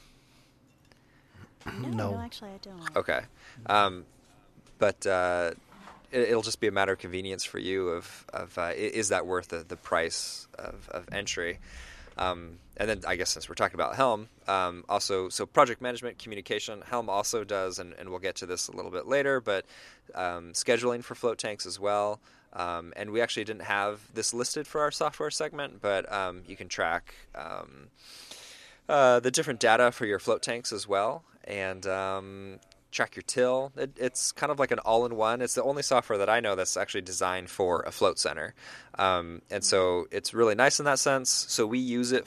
[1.81, 2.11] No, No.
[2.11, 2.95] no, actually, I don't.
[2.95, 3.21] Okay.
[3.67, 4.05] Um,
[4.79, 5.57] but uh, it,
[6.15, 9.49] it'll just be a matter of convenience for you of, of uh, is that worth
[9.49, 11.59] the, the price of, of entry?
[12.17, 16.17] Um, and then I guess since we're talking about Helm, um, also, so project management,
[16.17, 19.65] communication, Helm also does, and, and we'll get to this a little bit later, but
[20.13, 22.21] um, scheduling for float tanks as well.
[22.53, 26.55] Um, and we actually didn't have this listed for our software segment, but um, you
[26.55, 27.87] can track um,
[28.87, 31.85] uh, the different data for your float tanks as well, and
[32.95, 33.71] track your till.
[33.75, 35.41] It, it's kind of like an all-in-one.
[35.41, 38.55] It's the only software that I know that's actually designed for a float center,
[38.97, 41.29] um, and so it's really nice in that sense.
[41.49, 42.25] So we use it.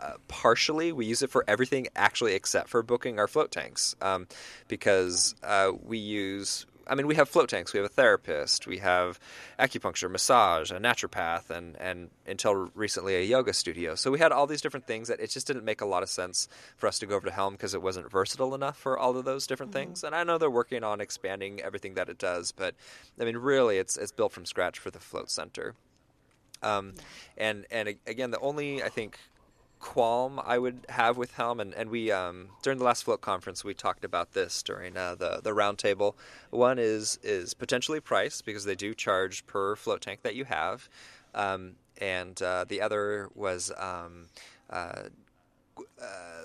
[0.00, 4.28] Uh, partially, we use it for everything actually except for booking our float tanks, um,
[4.68, 8.78] because uh, we use I mean, we have float tanks, we have a therapist, we
[8.78, 9.18] have
[9.58, 13.94] acupuncture, massage, a naturopath, and, and until recently a yoga studio.
[13.94, 16.08] So we had all these different things that it just didn't make a lot of
[16.08, 19.16] sense for us to go over to Helm because it wasn't versatile enough for all
[19.16, 20.02] of those different things.
[20.02, 22.74] And I know they're working on expanding everything that it does, but
[23.20, 25.74] I mean, really, it's it's built from scratch for the float center.
[26.62, 26.94] Um,
[27.36, 29.18] and and again, the only I think
[29.80, 33.64] qualm I would have with Helm, and, and we um, during the last float conference
[33.64, 36.14] we talked about this during uh, the the roundtable.
[36.50, 40.88] One is is potentially price because they do charge per float tank that you have,
[41.34, 44.26] um, and uh, the other was um,
[44.70, 45.04] uh,
[46.00, 46.42] uh,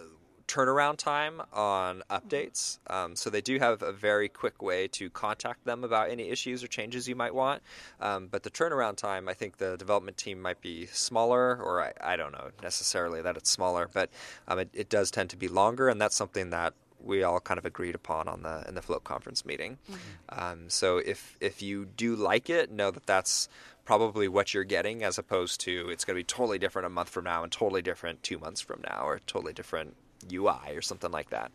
[0.53, 2.77] turnaround time on updates.
[2.87, 6.63] Um, so they do have a very quick way to contact them about any issues
[6.63, 7.63] or changes you might want.
[7.99, 12.13] Um, but the turnaround time, I think the development team might be smaller, or I,
[12.13, 14.11] I don't know necessarily that it's smaller, but
[14.47, 16.73] um, it, it does tend to be longer, and that's something that
[17.03, 19.77] we all kind of agreed upon on the in the float conference meeting.
[19.91, 20.39] Mm-hmm.
[20.39, 23.49] Um, so if if you do like it, know that that's
[23.85, 27.09] probably what you're getting, as opposed to it's going to be totally different a month
[27.09, 29.95] from now and totally different two months from now, or totally different
[30.31, 31.51] UI or something like that.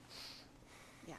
[1.07, 1.15] Yeah,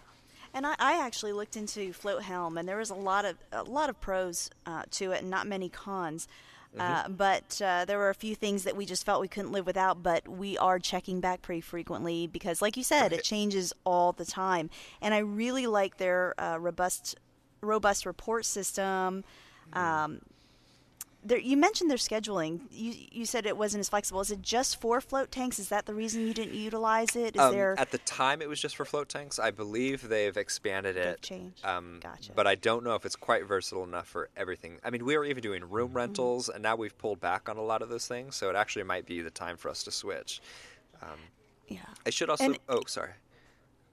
[0.53, 3.63] and I, I actually looked into Float Helm, and there was a lot of a
[3.63, 6.27] lot of pros uh, to it, and not many cons.
[6.77, 6.81] Mm-hmm.
[6.81, 9.65] Uh, but uh, there were a few things that we just felt we couldn't live
[9.65, 10.03] without.
[10.03, 14.25] But we are checking back pretty frequently because, like you said, it changes all the
[14.25, 14.69] time.
[15.01, 17.15] And I really like their uh, robust,
[17.61, 19.23] robust report system.
[19.73, 19.77] Mm-hmm.
[19.77, 20.21] Um,
[21.24, 22.61] there, you mentioned their scheduling.
[22.72, 24.22] You you said it wasn't as flexible.
[24.22, 25.59] Is it just for float tanks?
[25.59, 27.36] Is that the reason you didn't utilize it?
[27.36, 29.38] Is um, there at the time it was just for float tanks?
[29.39, 31.22] I believe they've expanded They've it.
[31.22, 31.65] changed.
[31.65, 32.32] Um, Gotcha.
[32.36, 34.78] But I don't know if it's quite versatile enough for everything.
[34.84, 35.97] I mean, we were even doing room Mm-hmm.
[35.97, 38.36] rentals, and now we've pulled back on a lot of those things.
[38.36, 40.41] So it actually might be the time for us to switch.
[41.67, 41.80] yeah?
[42.05, 42.43] I should also.
[42.45, 43.11] And- oh, sorry.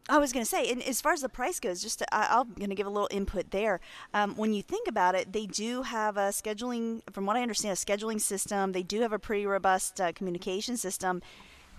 [0.08, 2.38] I was going to say, and as far as the price goes, just to, I,
[2.38, 3.80] I'm going to give a little input there.
[4.14, 7.72] Um, when you think about it, they do have a scheduling, from what I understand,
[7.72, 8.70] a scheduling system.
[8.72, 11.22] They do have a pretty robust uh, communication system.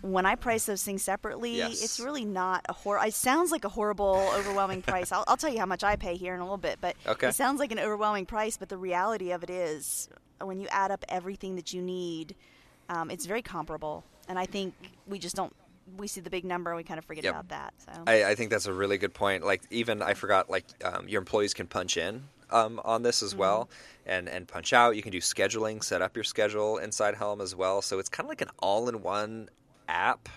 [0.02, 1.82] When I price those things separately, Yes.
[1.82, 3.04] it's really not a hor.
[3.04, 5.12] It sounds like a horrible, overwhelming price.
[5.12, 7.30] I'll, I'll tell you how much I pay here in a little bit, but Okay.
[7.30, 8.58] it sounds like an overwhelming price.
[8.58, 10.10] But the reality of it is,
[10.42, 12.36] when you add up everything that you need,
[12.90, 14.04] um, it's very comparable.
[14.28, 14.74] And I think
[15.08, 15.54] we just don't.
[15.98, 17.34] We see the big number and we kind of forget Yep.
[17.34, 17.74] about that.
[17.78, 19.46] So I, I think that's a really good point.
[19.46, 23.36] Like even I forgot, like um, your employees can punch in um, on this as
[23.36, 23.70] well,
[24.06, 24.96] and and punch out.
[24.96, 27.82] You can do scheduling, set up your schedule inside Helm as well.
[27.82, 29.50] So it's kind of like an all-in-one
[29.88, 30.28] app.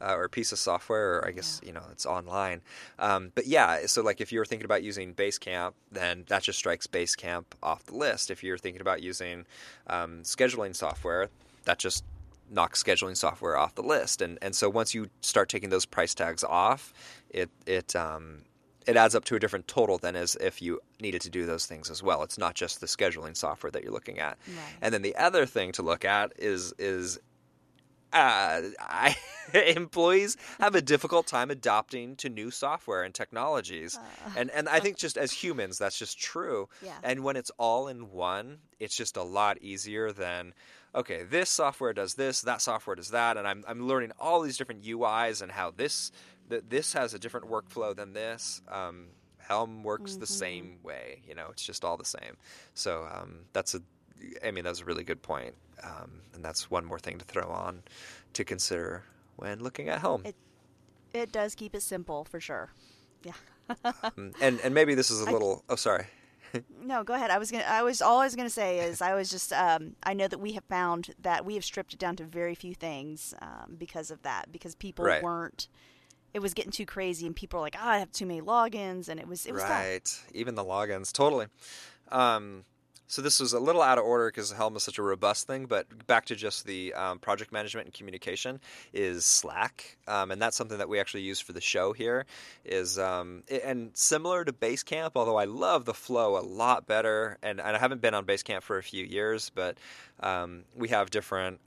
[0.00, 2.60] Uh, or piece of software, or I guess you know it's online.
[2.98, 6.58] Um, but yeah, so like if you were thinking about using Basecamp, then that just
[6.58, 8.30] strikes Basecamp off the list.
[8.30, 9.46] If you're thinking about using
[9.86, 11.30] um, scheduling software,
[11.64, 12.04] that just
[12.50, 14.22] knock scheduling software off the list.
[14.22, 16.92] And and so once you start taking those price tags off,
[17.30, 18.42] it it um,
[18.86, 21.66] it adds up to a different total than as if you needed to do those
[21.66, 22.22] things as well.
[22.22, 24.38] It's not just the scheduling software that you're looking at.
[24.46, 24.58] Right.
[24.82, 27.18] And then the other thing to look at is is
[28.14, 29.16] uh, I,
[29.54, 33.98] employees have a difficult time adopting to new software and technologies,
[34.36, 36.68] and and I think just as humans, that's just true.
[36.82, 36.92] Yeah.
[37.02, 40.54] And when it's all in one, it's just a lot easier than,
[40.94, 44.56] okay, this software does this, that software does that, and I'm I'm learning all these
[44.56, 46.12] different UIs and how this
[46.48, 48.62] that this has a different workflow than this.
[48.68, 49.08] Um,
[49.38, 52.36] Helm works the same way, you know, it's just all the same.
[52.72, 53.82] So um, that's a,
[54.44, 57.48] I mean, that's a really good point, um, and that's one more thing to throw
[57.48, 57.82] on
[58.34, 59.04] to consider
[59.36, 60.22] when looking at Helm.
[60.24, 60.36] It-
[61.12, 62.70] it does keep it simple for sure.
[63.22, 63.34] Yeah.
[64.16, 65.64] Mm, and and maybe this is a little.
[65.68, 66.06] Oh, sorry.
[66.82, 67.30] No, go ahead.
[67.30, 67.64] I was gonna.
[67.64, 69.52] I was all I was gonna say is I was just.
[69.52, 72.54] Um, I know that we have found that we have stripped it down to very
[72.54, 74.52] few things um, because of that.
[74.52, 75.20] Because people Right.
[75.22, 75.66] weren't.
[76.32, 79.08] It was getting too crazy, and people were like, "Ah, I have too many logins,"
[79.08, 79.46] and it was.
[79.46, 79.70] It was tough.
[79.70, 80.20] right.
[80.32, 81.46] Even the logins, totally.
[82.12, 82.64] Um,
[83.06, 85.66] so this was a little out of order because Helm is such a robust thing.
[85.66, 88.60] But back to just the um, project management and communication
[88.92, 92.26] is Slack, um, and that's something that we actually use for the show here.
[92.64, 97.38] Is um, and similar to Basecamp, although I love the flow a lot better.
[97.42, 99.78] And, and I haven't been on Basecamp for a few years, but
[100.20, 101.60] um, we have different.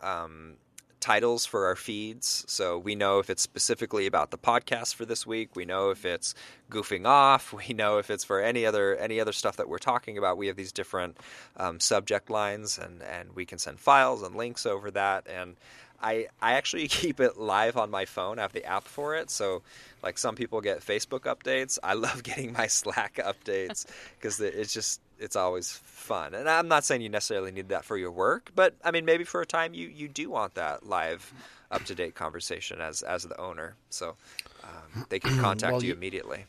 [1.00, 2.43] Titles for our feeds.
[2.48, 5.56] So we know if it's specifically about the podcast for this week.
[5.56, 6.34] We know if it's
[6.72, 7.54] goofing off.
[7.68, 10.38] We know if it's for any other any other stuff that we're talking about.
[10.38, 11.18] We have these different
[11.58, 15.28] um, subject lines, and and we can send files and links over that.
[15.28, 15.56] And
[16.02, 18.39] I I actually keep it live on my phone.
[18.39, 19.30] I have the app for it.
[19.30, 19.64] So
[20.04, 21.78] like some people get Facebook updates.
[21.84, 23.86] I love getting my Slack updates
[24.16, 26.34] because it's just it's always fun.
[26.34, 29.24] And I'm not saying you necessarily need that for your work, but I mean maybe
[29.24, 31.34] for a time you you do want that live
[31.72, 33.76] up to date conversation as as the owner.
[33.89, 34.15] So
[34.63, 36.45] um, they can contact Well, you you- immediately.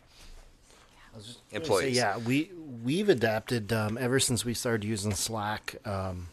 [1.12, 1.96] gonna say, Employees.
[1.96, 2.50] yeah, we
[2.84, 6.28] we've adapted um, ever since we started using Slack um,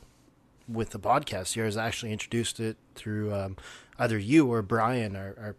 [0.68, 1.54] with the podcast.
[1.54, 3.58] Here, has actually introduced it through um,
[3.98, 5.56] either you or Brian, our, our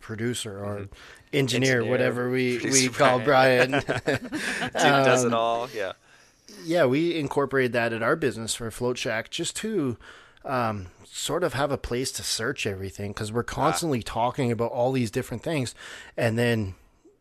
[0.00, 0.88] producer or engineer,
[1.30, 1.36] Mm-hmm.
[1.38, 3.70] Engineer, whatever we producer we call Brian.
[3.82, 3.82] Dude
[4.72, 5.68] does Um, it all.
[5.74, 5.92] Yeah.
[6.64, 9.96] Yeah, we incorporated that at our business for Float Shack just to
[10.44, 14.92] um, sort of have a place to search everything because we're constantly talking about all
[14.92, 15.74] these different things,
[16.16, 16.74] and then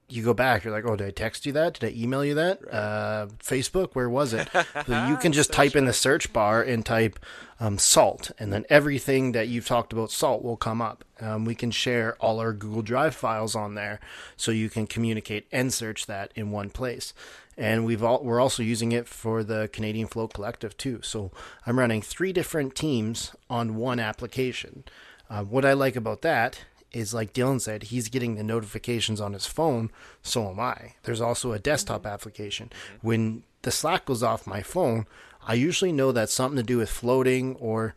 [0.09, 1.79] you go back, you're like, oh, did I text you that?
[1.79, 2.59] Did I email you that?
[2.73, 4.47] Uh, Facebook, where was it?
[4.53, 7.19] so you can just type in the search bar and type
[7.59, 11.03] um, salt, and then everything that you've talked about salt will come up.
[11.19, 13.99] Um, we can share all our Google Drive files on there,
[14.37, 17.13] so you can communicate and search that in one place.
[17.57, 20.99] And we've all, we're also using it for the Canadian Float Collective too.
[21.01, 21.31] So
[21.65, 24.83] I'm running three different teams on one application.
[25.29, 26.61] Uh, what I like about that
[26.93, 29.91] is like Dylan said, he's getting the notifications on his phone,
[30.21, 30.93] so am I.
[31.03, 32.71] There's also a desktop application.
[33.01, 35.05] When the Slack goes off my phone,
[35.45, 37.95] I usually know that's something to do with floating or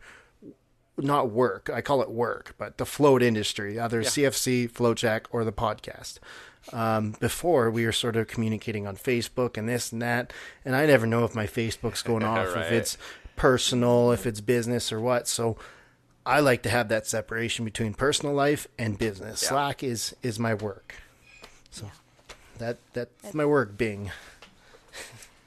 [0.97, 1.69] not work.
[1.73, 4.09] I call it work, but the float industry, either Yeah.
[4.09, 6.19] CFC, Float Shack, or the podcast.
[6.73, 10.31] Um, before we were sort of communicating on Facebook and this and that,
[10.63, 12.97] and I never know if my Facebook's going off, if it's
[13.35, 15.27] personal, if it's business or what.
[15.27, 15.57] So
[16.25, 19.41] I like to have that separation between personal life and business.
[19.41, 19.49] Yeah.
[19.49, 20.95] Slack is is my work.
[21.71, 21.89] So
[22.59, 23.77] that that's my work.
[23.77, 24.11] Bing.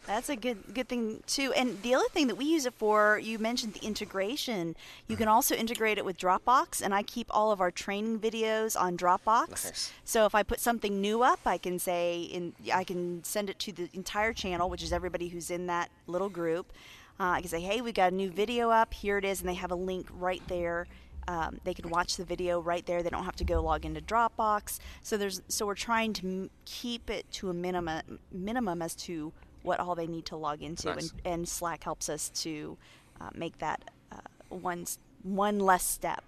[0.07, 1.53] That's a good good thing too.
[1.55, 4.77] And the other thing that we use it for, you mentioned the integration.
[5.09, 8.79] You can also integrate it with Dropbox, and I keep all of our training videos
[8.79, 9.65] on Dropbox.
[9.65, 9.93] Nice.
[10.05, 13.59] So if I put something new up, I can say in I can send it
[13.61, 16.73] to the entire channel, which is everybody who's in that little group.
[17.19, 18.93] Uh, I can say, hey, we got a new video up.
[18.93, 20.87] Here it is, and they have a link right there.
[21.29, 23.03] Um, they can watch the video right there.
[23.03, 24.79] They don't have to go log into Dropbox.
[25.03, 29.33] So there's so we're trying to m- keep it to a minimum minimum as to
[29.65, 31.11] what all they need to log into, Nice.
[31.11, 32.77] and, and Slack helps us to
[33.21, 34.17] uh, make that uh,
[34.51, 34.87] one
[35.25, 36.23] one less step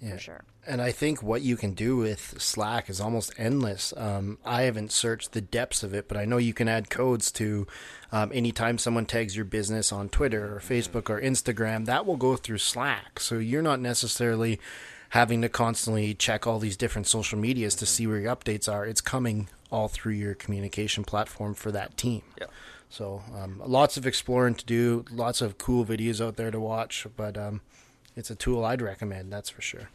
[0.00, 0.14] Yeah.
[0.14, 0.44] for sure.
[0.66, 3.92] And I think what you can do with Slack is almost endless.
[3.96, 7.30] Um, I haven't searched the depths of it, but I know you can add codes
[7.32, 7.66] to
[8.10, 12.34] um, anytime someone tags your business on Twitter or Facebook or Instagram, that will go
[12.36, 13.20] through Slack.
[13.20, 14.58] So you're not necessarily
[15.10, 18.84] having to constantly check all these different social medias to see where your updates are.
[18.84, 22.22] It's coming all through your communication platform for that team.
[22.38, 22.46] Yeah.
[22.88, 27.06] So um, lots of exploring to do, lots of cool videos out there to watch,
[27.16, 27.60] but um,
[28.14, 29.90] it's a tool I'd recommend, that's for sure.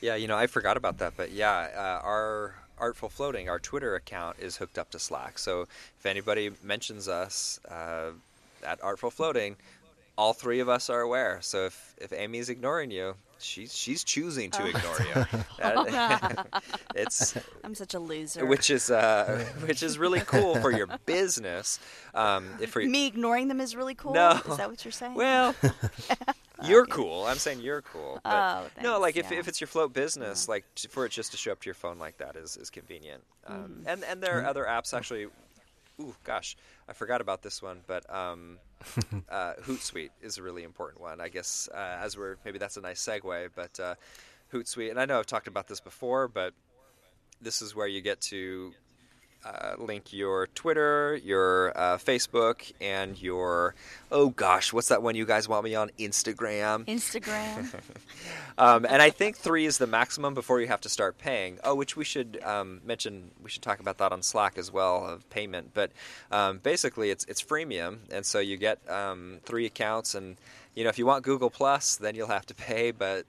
[0.00, 3.94] Yeah, you know, I forgot about that, but yeah, uh, our Artful Floating, our Twitter
[3.94, 5.38] account is hooked up to Slack.
[5.38, 8.10] So if anybody mentions us uh,
[8.66, 9.56] at Artful Floating,
[10.16, 11.38] all three of us are aware.
[11.42, 15.26] So if if Amy's ignoring you, she's she's choosing to ignore you.
[16.94, 17.34] It's
[17.64, 18.46] I'm such a loser.
[18.46, 21.78] which is uh, which is really cool for your business.
[22.14, 24.14] Um, if for Me ignoring them is really cool.
[24.14, 24.40] No.
[24.48, 25.14] Is that what you're saying?
[25.14, 25.54] Well,
[26.64, 27.24] you're cool.
[27.26, 28.20] I'm saying you're cool.
[28.22, 29.38] But Oh, no, like if, yeah.
[29.40, 31.98] if it's your float business, like for it just to show up to your phone
[31.98, 33.22] like that is, is convenient.
[33.46, 33.88] Um, Mm-hmm.
[33.88, 35.26] And and there are other apps actually.
[36.00, 36.56] Ooh, gosh,
[36.88, 38.58] I forgot about this one, but um,
[39.28, 41.20] uh, Hootsuite is a really important one.
[41.20, 43.94] I guess uh, as we're maybe that's a nice segue, but uh,
[44.52, 46.52] Hootsuite, and I know I've talked about this before, but
[47.40, 48.72] this is where you get to
[49.44, 53.74] uh, link your Twitter, your uh, Facebook, and your
[54.10, 56.84] oh gosh, what's that one you guys want me on Instagram?
[56.86, 57.72] Instagram.
[58.56, 61.58] Um, and I think three is the maximum before you have to start paying.
[61.64, 63.32] Oh, which we should um, mention.
[63.42, 65.70] We should talk about that on Slack as well of payment.
[65.74, 65.90] But
[66.30, 70.14] um, basically, it's it's freemium, and so you get um, three accounts.
[70.14, 70.36] And
[70.74, 72.92] you know, if you want Google Plus, then you'll have to pay.
[72.92, 73.26] But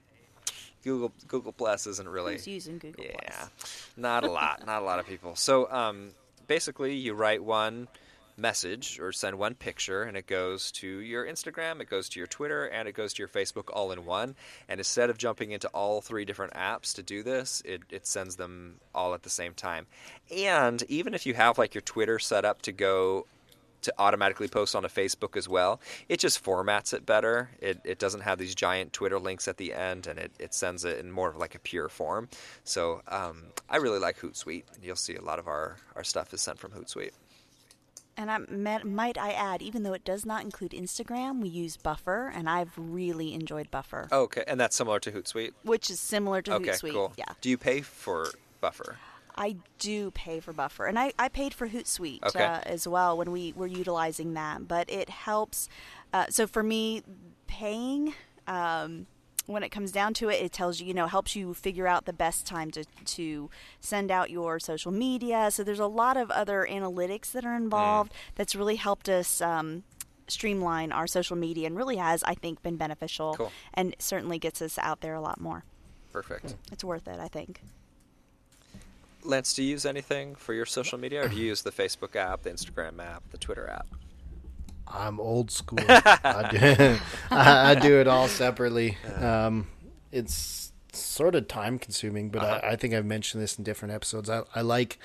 [0.86, 3.90] Google Google Plus isn't really Who's using Google yeah, Plus?
[3.96, 5.34] not a lot, not a lot of people.
[5.34, 6.12] So um,
[6.46, 7.88] basically, you write one
[8.36, 12.26] message or send one picture, and it goes to your Instagram, it goes to your
[12.28, 14.36] Twitter, and it goes to your Facebook all in one.
[14.68, 18.36] And instead of jumping into all three different apps to do this, it, it sends
[18.36, 19.86] them all at the same time.
[20.34, 23.26] And even if you have like your Twitter set up to go
[23.82, 25.80] to automatically post on a Facebook as well.
[26.08, 27.50] It just formats it better.
[27.60, 30.84] It, it doesn't have these giant Twitter links at the end, and it, it sends
[30.84, 32.28] it in more of like a pure form.
[32.64, 34.64] So um, I really like Hootsuite.
[34.82, 37.12] You'll see a lot of our, our stuff is sent from Hootsuite.
[38.18, 41.76] And I might, might I add, even though it does not include Instagram, we use
[41.76, 45.52] Buffer, and I've really enjoyed Buffer, Okay, and that's similar to Hootsuite.
[45.64, 46.54] which is similar to Hootsuite.
[46.56, 46.92] Okay, Hootsuite.
[46.92, 47.12] cool.
[47.18, 48.28] Yeah, Do you pay for
[48.62, 48.96] Buffer?
[49.36, 52.44] I do pay for Buffer, and I, I paid for Hootsuite Okay.
[52.44, 54.66] uh, as well when we were utilizing that.
[54.66, 55.68] But it helps.
[56.12, 57.02] Uh, so for me,
[57.46, 58.14] paying.
[58.46, 59.06] Um,
[59.46, 62.04] when it comes down to it, it tells you, you know, helps you figure out
[62.04, 63.48] the best time to, to
[63.80, 65.52] send out your social media.
[65.52, 69.84] So there's a lot of other analytics that are involved that's really helped us um,
[70.26, 73.52] streamline our social media and really has, I think, been beneficial Cool.
[73.72, 75.64] and certainly gets us out there a lot more.
[76.12, 76.56] Perfect.
[76.72, 77.62] It's worth it, I think.
[79.26, 82.16] Lance, do you use anything for your social media, or do you use the Facebook
[82.16, 83.86] app, the Instagram app, the Twitter app?
[84.88, 85.78] I'm old school.
[85.88, 86.98] I, do,
[87.30, 88.96] I, I do it all separately.
[89.20, 89.66] Um,
[90.12, 92.60] it's sort of time consuming, but Uh-huh.
[92.62, 94.30] I, I think I've mentioned this in different episodes.
[94.30, 94.98] I, I like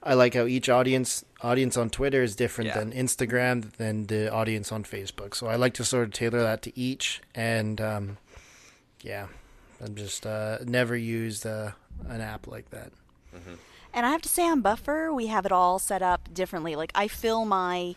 [0.00, 2.78] I like how each audience audience on Twitter is different Yeah.
[2.78, 5.34] than Instagram than the audience on Facebook.
[5.34, 7.20] So I like to sort of tailor that to each.
[7.34, 8.18] And um,
[9.02, 9.26] yeah,
[9.84, 11.72] I'm just uh, never used uh,
[12.08, 12.92] an app like that.
[13.94, 16.76] And I have to say, on Buffer, we have it all set up differently.
[16.76, 17.94] Like I fill my.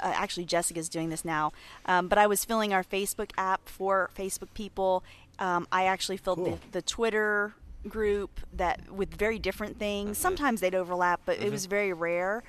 [0.00, 1.52] Uh, actually, Jessica's doing this now,
[1.86, 5.02] um, but I was filling our Facebook app for Facebook people.
[5.40, 6.50] Um, I actually filled Cool.
[6.70, 7.54] the, the Twitter
[7.88, 10.16] group that with very different things.
[10.18, 12.42] Sometimes they'd overlap, but it was very rare,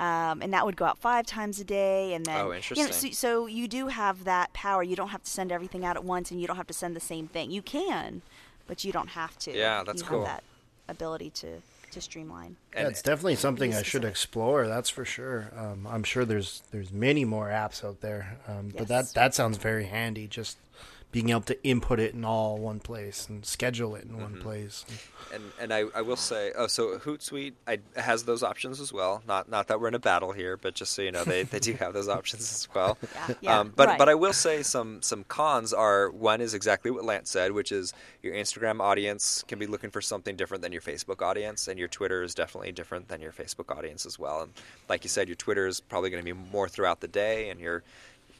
[0.00, 2.12] um, and that would go out five times a day.
[2.14, 4.82] And then, Oh, You know, so, so you do have that power.
[4.82, 6.96] You don't have to send everything out at once, and you don't have to send
[6.96, 7.50] the same thing.
[7.52, 8.22] You can,
[8.66, 9.56] but you don't have to.
[9.56, 10.24] Yeah, that's you cool.
[10.24, 10.44] Have that
[10.88, 12.56] ability to to streamline.
[12.74, 14.66] Yeah, it's definitely something I should explore.
[14.68, 15.52] That's for sure.
[15.56, 19.56] Um, I'm sure there's there's many more apps out there, um, but that that sounds
[19.58, 20.26] very handy.
[20.26, 20.58] Just
[21.16, 24.20] being able to input it in all one place and schedule it in Mm-hmm.
[24.20, 24.84] one place.
[25.32, 29.22] And and I, I will say, oh, so Hootsuite I, has those options as well.
[29.26, 31.58] Not not that we're in a battle here, but just so you know, they, they
[31.58, 32.98] do have those options as well.
[33.16, 33.98] Yeah, yeah, um, but right.
[33.98, 37.72] but I will say some some cons are one is exactly what Lance said, which
[37.72, 41.78] is your Instagram audience can be looking for something different than your Facebook audience, and
[41.78, 44.42] your Twitter is definitely different than your Facebook audience as well.
[44.42, 44.52] And
[44.90, 47.58] like you said, your Twitter is probably going to be more throughout the day, and
[47.58, 47.82] your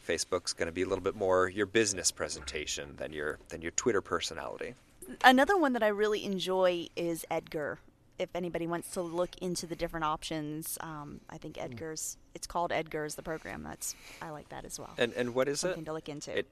[0.07, 3.73] Facebook's going to be a little bit more your business presentation than your than your
[3.73, 4.75] Twitter personality.
[5.25, 7.79] Another one that I really enjoy is Edgar.
[8.19, 12.17] If anybody wants to look into the different options, um, I think Edgar's.
[12.35, 13.63] It's called Edgar's the program.
[13.63, 14.95] That's I like that as well.
[14.97, 15.87] And and what is Something it?
[15.87, 16.37] to look into.
[16.39, 16.49] It-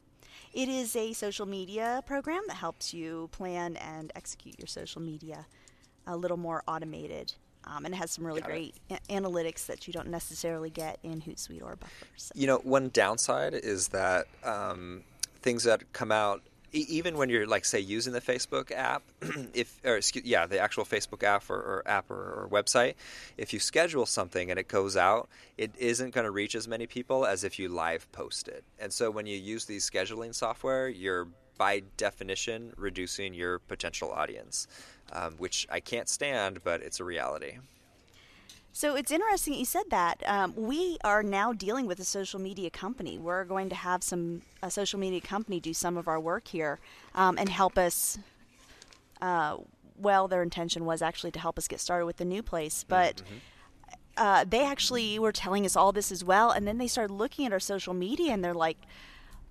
[0.52, 5.46] it is a social media program that helps you plan and execute your social media
[6.07, 7.34] a little more automated.
[7.66, 10.98] Um, and it has some really Got great a- analytics that you don't necessarily get
[11.02, 12.06] in Hootsuite or Buffer.
[12.16, 12.32] So.
[12.34, 15.02] You know, one downside is that um,
[15.40, 16.42] things that come out,
[16.72, 19.02] even when you're like, say, using the Facebook app,
[19.54, 22.94] if or excuse, yeah, the actual Facebook app or, or app or, or website,
[23.38, 26.86] if you schedule something and it goes out, it isn't going to reach as many
[26.86, 28.64] people as if you live post it.
[28.80, 34.66] And so when you use these scheduling software, you're by definition reducing your potential audience,
[35.12, 37.59] um, which I can't stand, but it's a reality.
[38.72, 40.22] So it's interesting you said that.
[40.26, 43.18] Um, we are now dealing with a social media company.
[43.18, 46.80] We're going to have some a social media company do some of our work here
[47.14, 48.18] um, and help us.
[49.22, 49.59] Uh,
[49.96, 53.22] well, their intention was actually to help us get started with the new place, but
[54.16, 56.50] uh, they actually were telling us all this as well.
[56.50, 58.78] And then they started looking at our social media and they're like,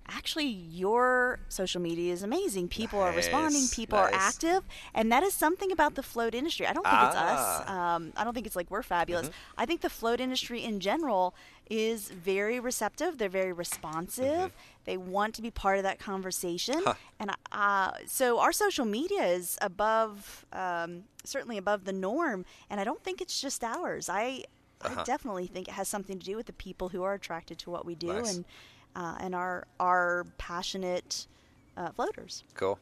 [0.08, 2.68] actually, your social media is amazing.
[2.68, 4.62] People are responding, Nice, people are active.
[4.94, 6.66] And that is something about the float industry.
[6.66, 7.38] I don't think it's us.
[7.40, 7.64] Ah.
[7.66, 7.78] Mm-hmm.
[7.78, 9.30] Um, I don't think it's like we're fabulous.
[9.56, 11.34] I think the float industry in general
[11.70, 13.16] is very receptive.
[13.18, 14.52] They're very responsive.
[14.84, 16.74] They want to be part of that conversation.
[16.76, 16.84] Mm-hmm.
[16.86, 16.94] Huh.
[17.20, 22.44] And uh, so our social media is above, um, certainly above the norm.
[22.68, 24.08] And I don't think it's just ours.
[24.08, 24.44] I,
[24.82, 25.00] Uh-huh.
[25.00, 27.70] I definitely think it has something to do with the people who are attracted to
[27.70, 28.36] what we do Nice.
[28.36, 28.44] and
[28.96, 31.26] uh, and our our passionate
[31.76, 32.44] uh, floaters.
[32.54, 32.78] Cool.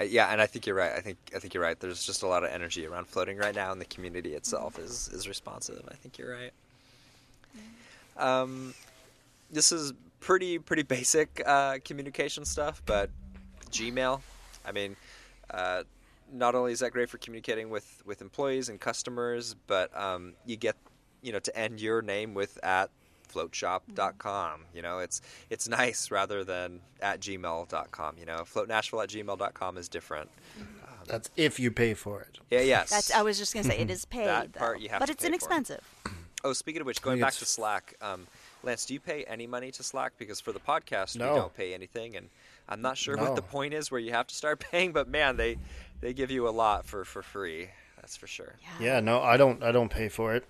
[0.00, 0.92] Uh, yeah, and I think you're right.
[0.92, 1.78] I think I think you're right.
[1.78, 5.08] There's just a lot of energy around floating right now, and the community itself is
[5.12, 5.82] is responsive.
[5.90, 6.52] I think you're right.
[8.16, 8.74] Um,
[9.50, 13.10] this is pretty pretty basic uh, communication stuff, but
[13.70, 14.20] Gmail.
[14.66, 14.96] I mean,
[15.50, 15.82] uh,
[16.32, 20.56] not only is that great for communicating with with employees and customers, but um, you
[20.56, 20.76] get
[21.22, 22.90] you know to end your name with at
[23.34, 25.20] floatshop.com you know it's
[25.50, 30.30] it's nice rather than at gmail.com you know floatnashville at gmail.com is different
[31.06, 32.38] That's if you pay for it.
[32.50, 34.58] yeah yes That's I was just gonna say it is paid, That though.
[34.58, 35.34] part you have but to it's pay for.
[35.34, 35.82] inexpensive.
[36.44, 38.26] oh speaking of which going back to slack um,
[38.62, 41.32] lance do you pay any money to slack because for the podcast No.
[41.32, 42.28] we don't pay anything and
[42.68, 45.36] i'm not sure what the point is where you have to start paying but man
[45.36, 45.58] they
[46.00, 49.62] they give you a lot for for free that's for sure Yeah, no, I don't.
[49.62, 50.44] I don't pay for it.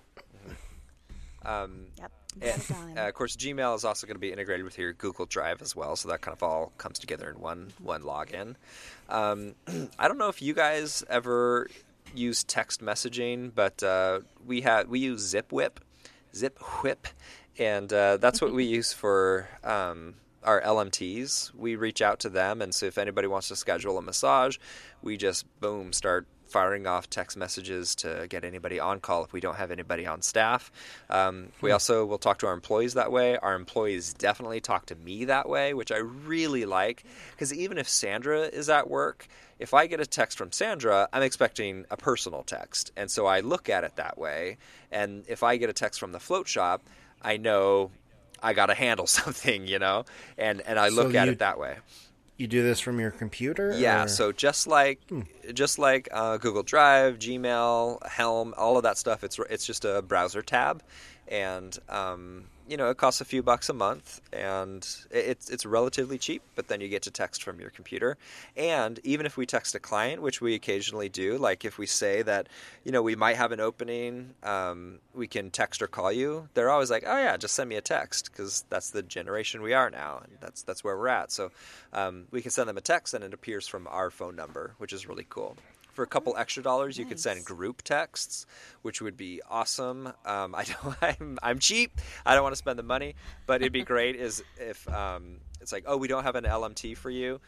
[1.45, 2.11] um, Yep.
[2.41, 2.97] And, Not a dime.
[2.97, 5.75] uh, of course, Gmail is also going to be integrated with your Google Drive as
[5.75, 8.55] well, so that kind of all comes together in one one login.
[9.09, 9.55] Um,
[9.99, 11.69] I don't know if you guys ever
[12.13, 15.77] use text messaging, but uh, we have we use ZipWhip,
[16.33, 17.05] ZipWhip,
[17.57, 21.53] and uh, that's what we use for um, our LMTs.
[21.55, 24.57] We reach out to them, and so if anybody wants to schedule a massage,
[25.01, 29.41] we just boom start firing off text messages to get anybody on call if we
[29.41, 30.71] don't have anybody on staff.
[31.09, 33.35] Um, we also will talk to our employees that way.
[33.37, 37.89] Our employees definitely talk to me that way, which I really like because even if
[37.89, 39.27] Sandra is at work,
[39.59, 42.93] if I get a text from Sandra, I'm expecting a personal text.
[42.95, 44.55] And so I look at it that way.
[44.93, 46.83] And if I get a text from the float shop,
[47.21, 47.91] I know
[48.41, 50.05] I got to handle something, you know,
[50.37, 51.75] and, and I So look at you- it that way.
[52.37, 53.73] You do this from your computer?
[53.77, 54.99] Yeah, or- so just like
[55.53, 60.01] just like uh, Google Drive, Gmail, Helm, all of that stuff, it's it's just a
[60.01, 60.83] browser tab,
[61.27, 66.17] and um, you know it costs a few bucks a month, and it's it's relatively
[66.17, 66.41] cheap.
[66.55, 68.17] But then you get to text from your computer,
[68.57, 72.21] and even if we text a client, which we occasionally do, like if we say
[72.23, 72.47] that
[72.83, 76.49] you know we might have an opening, um, we can text or call you.
[76.53, 79.73] They're always like, oh yeah, just send me a text because that's the generation we
[79.73, 81.31] are now, and that's that's where we're at.
[81.31, 81.51] So
[81.93, 84.93] um, we can send them a text, and it appears from our phone number, which
[84.93, 85.57] is really cool.
[85.95, 88.45] For a couple extra dollars, you could send group texts,
[88.81, 90.07] which would be awesome.
[90.25, 92.01] Um, I don't, I'm, I'm cheap.
[92.25, 93.15] I don't want to spend the money,
[93.47, 94.17] but it'd be great.
[94.17, 97.39] Is if um, it's like, oh, we don't have an LMT for you,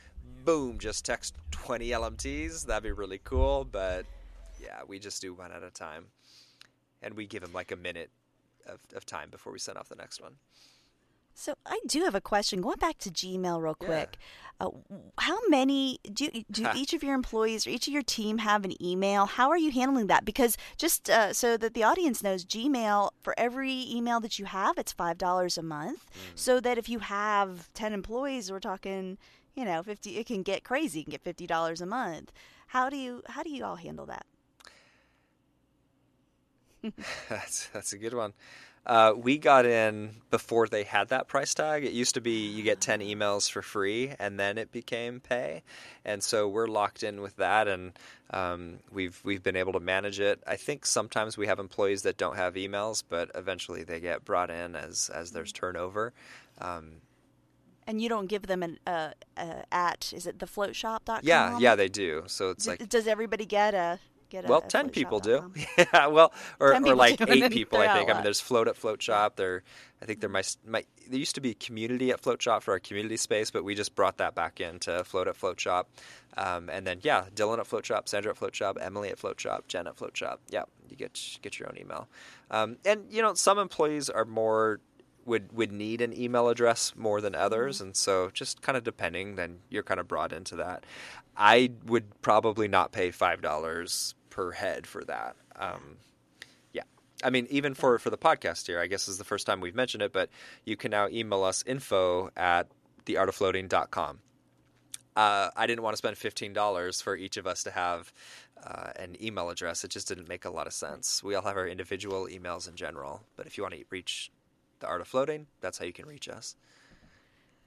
[0.46, 2.66] boom, just text 20 LMTs.
[2.66, 3.68] That'd be really cool.
[3.70, 4.06] But
[4.62, 6.06] yeah, we just do one at a time,
[7.02, 8.12] and we give them like a minute
[8.66, 10.36] of, of time before we send off the next one.
[11.40, 12.62] So I do have a question.
[12.62, 13.86] Going back to Gmail real Yeah.
[13.86, 14.18] quick,
[14.60, 14.72] uh,
[15.20, 18.74] how many do do each of your employees or each of your team have an
[18.84, 19.28] email?
[19.28, 20.26] How are you handling that?
[20.26, 24.80] Because just uh, so that the audience knows, Gmail for every email that you have,
[24.80, 26.10] it's five dollars a month.
[26.34, 29.20] So that if you have ten employees, we're talking,
[29.56, 30.18] you know, fifty.
[30.18, 31.00] It can get crazy.
[31.00, 32.34] You can get fifty dollars a month.
[32.70, 34.26] How do you how do you all handle that?
[37.30, 38.34] that's that's a good one.
[38.88, 41.84] Uh, we got in before they had that price tag.
[41.84, 45.62] It used to be you get ten emails for free, and then it became pay,
[46.06, 47.92] and so we're locked in with that, and
[48.32, 50.42] um, we've we've been able to manage it.
[50.48, 54.50] I think sometimes we have employees that don't have emails, but eventually they get brought
[54.50, 56.14] in as as there's turnover.
[56.60, 57.02] Um,
[57.88, 61.20] And you don't give them an uh, uh, at is it thefloatshop.com?
[61.24, 62.24] yeah, yeah, they do.
[62.28, 64.00] So it's like does everybody get a
[64.30, 65.52] get Well, ten people do.
[65.78, 67.80] yeah, well, or, or like eight people.
[67.80, 68.10] I think.
[68.10, 69.36] I mean, there's float at Float Shop.
[69.36, 69.64] There,
[70.02, 72.80] I think there might, might there used to be community at Float Shop for our
[72.80, 75.90] community space, but we just brought that back into Float at Float Shop.
[76.38, 79.40] Um, and then yeah, Dylan at Float Shop, Sandra at Float Shop, Emily at Float
[79.40, 80.40] Shop, Jen at Float Shop.
[80.50, 82.08] Yeah, you get get your own email.
[82.52, 84.80] Um, and you know, some employees are more
[85.28, 89.36] would would need an email address more than others, and so just kind of depending,
[89.36, 90.86] then you're kind of brought into that.
[91.36, 95.36] I would probably not pay five dollars per head for that.
[95.56, 95.98] Um,
[96.72, 96.84] yeah,
[97.24, 99.74] I mean, even for for the podcast here, I guess is the first time we've
[99.74, 100.30] mentioned it, but
[100.64, 102.68] you can now email us info at
[103.08, 104.20] theartoffloating.com.
[105.16, 108.14] Uh, I didn't want to spend fifteen dollars for each of us to have
[108.64, 109.84] uh, an email address.
[109.84, 111.24] It just didn't make a lot of sense.
[111.24, 114.32] We all have our individual emails in general, but if you want to reach
[114.82, 116.56] the art of floating, that's how you can reach us.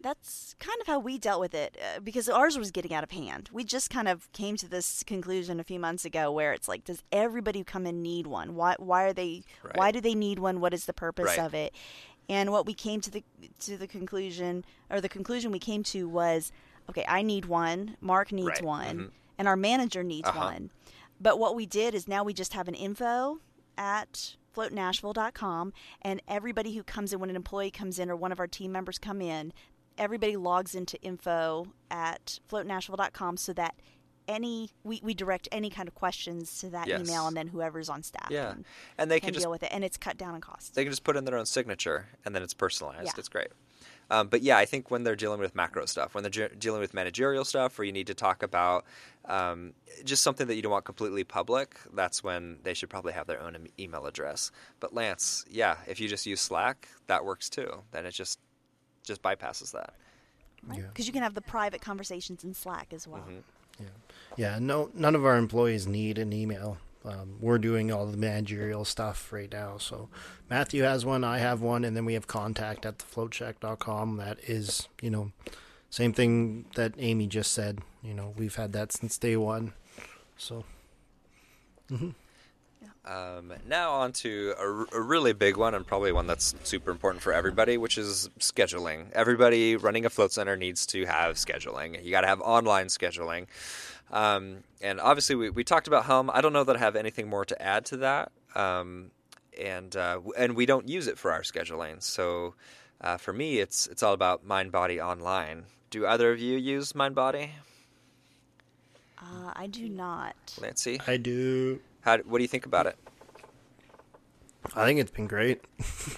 [0.03, 3.11] That's kind of how we dealt with it uh, because ours was getting out of
[3.11, 3.51] hand.
[3.53, 6.85] We just kind of came to this conclusion a few months ago where it's like,
[6.85, 8.55] does everybody come in need one?
[8.55, 8.77] Why?
[8.79, 9.43] Why are they?
[9.63, 9.77] Right.
[9.77, 10.61] Why do they need one?
[10.61, 11.39] What is the purpose Right.
[11.41, 11.75] of it?
[12.31, 13.25] And what we came to the
[13.61, 16.51] to the conclusion, or the conclusion we came to was,
[16.89, 17.97] okay, I need one.
[18.01, 18.63] Mark needs Right.
[18.65, 19.11] one, Mhm.
[19.39, 20.39] and our manager needs Uh-huh.
[20.47, 20.71] one.
[21.21, 23.41] But what we did is now we just have an info
[23.77, 25.73] at floatnashville.com
[26.03, 28.73] and everybody who comes in when an employee comes in or one of our team
[28.73, 29.53] members come in
[29.99, 33.75] everybody logs into info at floatnashville.com so that
[34.29, 37.01] any we, we direct any kind of questions to that Yes.
[37.01, 38.55] email and then whoever's on staff Yeah,
[38.97, 40.85] and they can can just deal with it and it's cut down in costs they
[40.85, 43.07] can just put in their own signature and then it's personalized.
[43.07, 43.13] Yeah.
[43.19, 43.49] It's great.
[44.13, 46.81] Um, but yeah, I think when they're dealing with macro stuff, when they're ge- dealing
[46.81, 48.85] with managerial stuff, where you need to talk about
[49.25, 49.73] um,
[50.05, 53.41] just something that you don't want completely public, that's when they should probably have their
[53.41, 54.51] own email address.
[54.81, 57.83] But Lance, yeah, if you just use Slack, that works too.
[57.93, 58.41] Then it just
[59.05, 59.95] just bypasses that.
[60.67, 60.87] right Yeah.
[60.89, 63.39] because you can have the private conversations in slack as well Mm-hmm.
[64.37, 66.77] Yeah, no, none of our employees need an email.
[67.03, 69.79] Um, we're doing all the managerial stuff right now.
[69.79, 70.11] So
[70.51, 74.19] Matthew has one, I have one, and then we have contact at thefloatshack.com.
[74.19, 75.33] That is, you know,
[75.89, 77.79] same thing that Amy just said.
[78.03, 79.73] You know, we've had that since day one.
[80.37, 80.65] So
[83.05, 86.91] Um, now on to a, r- a really big one and probably one that's super
[86.91, 89.11] important for everybody, which is scheduling.
[89.13, 92.05] Everybody running a float center needs to have scheduling.
[92.05, 93.47] You got to have online scheduling.
[94.11, 96.31] Um, and obviously, we, we talked about Helm.
[96.33, 98.33] I don't know that I have anything more to add to that.
[98.55, 99.11] Um,
[99.59, 102.03] and uh, and we don't use it for our scheduling.
[102.03, 102.55] So
[103.01, 105.65] uh, for me, it's it's all about MindBody Online.
[105.91, 107.51] Do either of you use MindBody,
[109.19, 111.01] uh, i do not Nancy?
[111.07, 111.81] I do.
[112.03, 112.97] How, what do you think about it?
[114.75, 115.63] I think it's been great.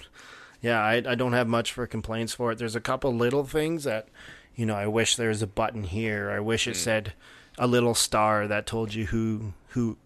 [0.61, 2.57] yeah, I, I don't have much for complaints for it.
[2.57, 4.07] There's a couple little things that,
[4.55, 6.29] you know, I wish there was a button here.
[6.31, 7.13] I wish it said
[7.57, 9.97] a little star that told you who who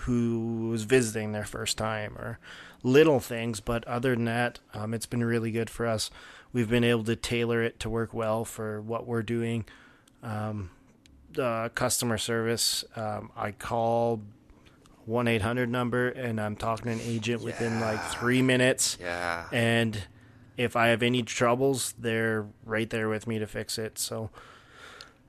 [0.00, 2.38] who was visiting their first time or
[2.82, 3.60] little things.
[3.60, 6.10] But other than that, um, it's been really good for us.
[6.52, 9.64] We've been able to tailor it to work well for what we're doing.
[10.22, 10.70] um,
[11.38, 12.84] uh, customer service.
[12.96, 14.22] Um, I call
[15.08, 18.98] one eight hundred number, and I'm talking to an agent within like three minutes.
[19.00, 19.46] Yeah.
[19.52, 20.02] And
[20.56, 23.98] if I have any troubles, they're right there with me to fix it.
[23.98, 24.30] So.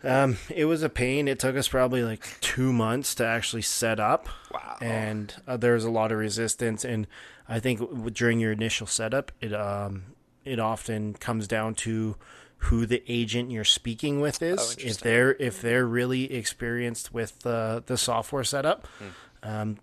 [0.01, 1.27] Um, it was a pain.
[1.27, 4.29] It took us probably like two months to actually set up.
[4.49, 4.77] Wow.
[4.79, 7.05] And uh, there was a lot of resistance, and
[7.49, 10.03] I think w- during your initial setup, it um,
[10.45, 12.15] it often comes down to
[12.63, 14.53] who the agent you're speaking with is.
[14.53, 15.03] if Oh, interesting.
[15.11, 19.07] they're if they're really experienced with uh, the software setup, Hmm.
[19.43, 19.77] Um,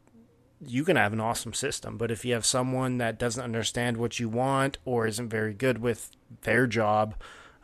[0.60, 1.96] you can have an awesome system.
[1.98, 5.78] But if you have someone that doesn't understand what you want or isn't very good
[5.78, 6.10] with
[6.42, 7.14] their job,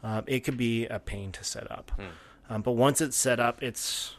[0.03, 1.91] uh, it could be a pain to set up.
[1.97, 2.55] Hmm.
[2.55, 4.17] Um, but once it's set up, it's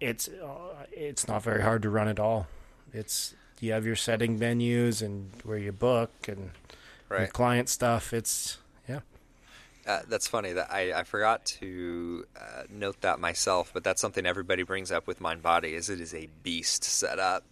[0.00, 2.46] it's uh, it's not very hard to run at all.
[2.92, 6.50] It's you have your setting menus and where you book and
[7.10, 7.32] your Right.
[7.32, 8.12] client stuff.
[8.12, 8.58] It's.
[9.88, 14.26] Uh, that's funny that I, I forgot to uh, note that myself, but that's something
[14.26, 17.42] everybody brings up with Mind Body is it is a beast setup.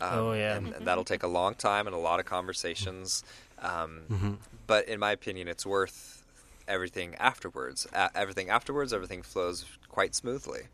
[0.00, 0.56] Um, Oh, yeah.
[0.56, 3.24] and, and that'll take a long time and a lot of conversations.
[3.60, 4.32] Um, Mm-hmm.
[4.66, 6.22] But in my opinion, it's worth
[6.68, 7.86] everything afterwards.
[7.94, 10.64] Uh, everything afterwards, everything flows quite smoothly.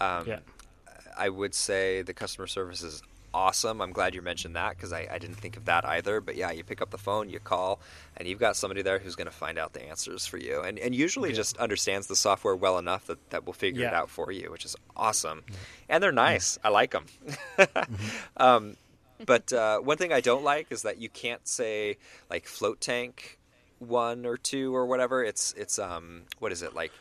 [0.00, 0.38] Um, Yeah.
[1.18, 3.02] I would say the customer service is
[3.32, 3.80] awesome.
[3.80, 6.20] I'm glad you mentioned that because I, I didn't think of that either.
[6.20, 7.80] But yeah, you pick up the phone, you call,
[8.16, 10.78] and you've got somebody there who's going to find out the answers for you, and
[10.78, 14.30] and usually just understands the software well enough that that will figure it out for
[14.32, 15.44] you, which is awesome.
[15.88, 16.58] And they're nice.
[16.64, 17.06] I like them.
[18.36, 18.76] um,
[19.24, 21.96] but uh, one thing I don't like is that you can't say
[22.28, 23.38] like float tank
[23.78, 25.24] one or two or whatever.
[25.24, 26.92] It's it's um what is it like?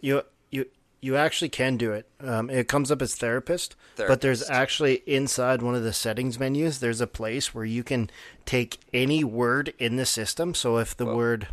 [0.00, 0.66] You you
[1.04, 2.08] you actually can do it.
[2.20, 3.76] Um, it comes up as therapist,
[4.08, 6.78] but there's actually inside one of the settings menus.
[6.78, 8.08] There's a place where you can
[8.46, 10.54] take any word in the system.
[10.54, 11.16] So if the Whoa.
[11.16, 11.48] word,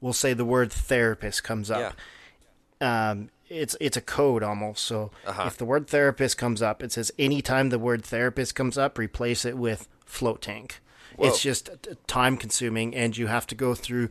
[0.00, 1.94] we'll say the word therapist comes up,
[2.80, 4.82] um, it's it's a code almost.
[4.84, 5.44] So Uh-huh.
[5.46, 9.44] if the word therapist comes up, it says anytime the word therapist comes up, replace
[9.44, 10.80] it with float tank.
[11.16, 11.28] Whoa.
[11.28, 11.68] It's just
[12.06, 14.08] time consuming, and you have to go through.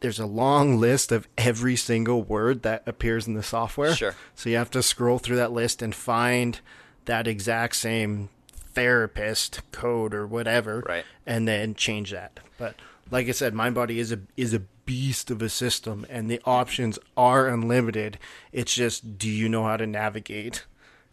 [0.00, 3.94] There's a long list of every single word that appears in the software.
[3.94, 4.14] Sure.
[4.34, 6.60] So you have to scroll through that list and find
[7.06, 8.28] that exact same
[8.74, 11.04] therapist code or whatever, Right.
[11.26, 12.40] and then change that.
[12.58, 12.74] But
[13.10, 16.98] like I said, MindBody is a is a beast of a system, and the options
[17.16, 18.18] are unlimited.
[18.52, 20.64] It's just, do you know how to navigate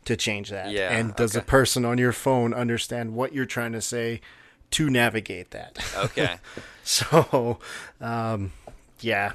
[0.05, 0.69] to change that?
[0.71, 1.47] Yeah, And does the okay.
[1.47, 4.21] person on your phone understand what you're trying to say
[4.71, 5.79] to navigate that?
[5.97, 6.35] Okay.
[6.83, 7.57] so,
[8.01, 8.51] um,
[9.03, 9.33] yeah.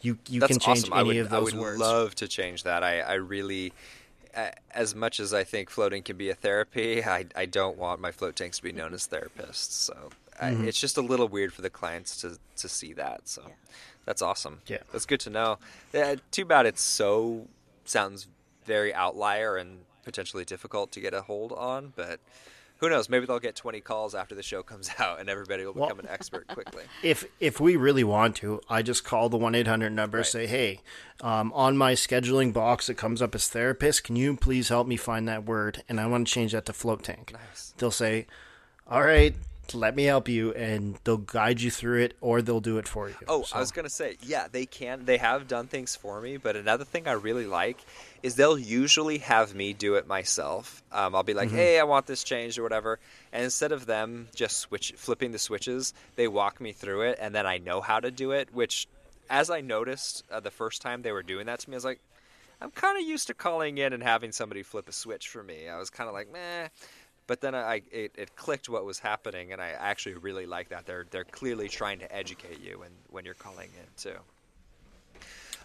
[0.00, 0.92] You, you That's can change awesome.
[0.94, 1.54] any I would, of those words.
[1.54, 1.80] I would words.
[1.80, 2.82] love to change that.
[2.82, 3.72] I, I really,
[4.72, 8.10] as much as I think floating can be a therapy, I, I don't want my
[8.10, 9.70] float tanks to be known as therapists.
[9.72, 10.10] So
[10.40, 10.66] Mm-hmm.
[10.66, 13.28] it's just a little weird for the clients to, to see that.
[13.28, 13.42] So
[14.06, 14.60] that's awesome.
[14.66, 14.78] Yeah.
[14.90, 15.58] That's good to know.
[15.92, 17.46] Yeah, too bad it's so,
[17.84, 18.26] sounds
[18.64, 22.18] very outlier and potentially difficult to get a hold on, but
[22.82, 23.08] who knows?
[23.08, 26.00] Maybe they'll get 20 calls after the show comes out and everybody will Well- become
[26.00, 26.82] an expert quickly.
[27.02, 30.18] if if we really want to, I just call the one eight hundred number.
[30.18, 30.26] Right.
[30.26, 30.80] Say, hey,
[31.20, 34.02] um, on my scheduling box, it comes up as therapist.
[34.04, 35.82] Can you please help me find that word?
[35.88, 37.32] And I want to change that to float tank.
[37.32, 37.72] Nice.
[37.78, 38.26] They'll say,
[38.88, 39.34] all right,
[39.74, 43.08] let me help you, and they'll guide you through it, or they'll do it for
[43.08, 43.14] you.
[43.28, 45.04] Oh, So- I was gonna say, yeah, they can.
[45.04, 47.78] They have done things for me, but another thing I really like
[48.22, 50.82] is they'll usually have me do it myself.
[50.92, 52.98] Um, I'll be like, "Hey, I want this changed" or whatever,
[53.32, 57.34] and instead of them just switch flipping the switches, they walk me through it, and
[57.34, 58.52] then I know how to do it.
[58.54, 58.86] Which,
[59.28, 61.84] as I noticed uh, the first time they were doing that to me, I was
[61.84, 62.00] like,
[62.60, 65.68] I'm kind of used to calling in and having somebody flip a switch for me.
[65.68, 66.68] I was kind of like, meh.
[67.26, 70.86] But then I it, it clicked what was happening, and I actually really like that.
[70.86, 74.18] They're they're clearly trying to educate you when when you're calling in too.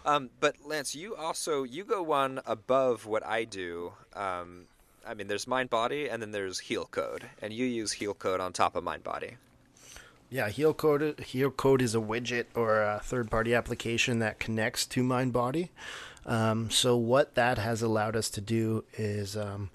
[0.06, 3.92] Um, but Lance, you also you go one above what I do.
[4.14, 4.66] Um,
[5.06, 8.76] I mean, there's Mind Body, and then there's HealCode, and you use HealCode on top
[8.76, 9.36] of Mind Body.
[10.30, 11.20] Yeah, HealCode.
[11.20, 15.70] Heal Code is a widget or a third-party application that connects to MindBody.
[16.26, 19.70] Um, so what that has allowed us to do is, um,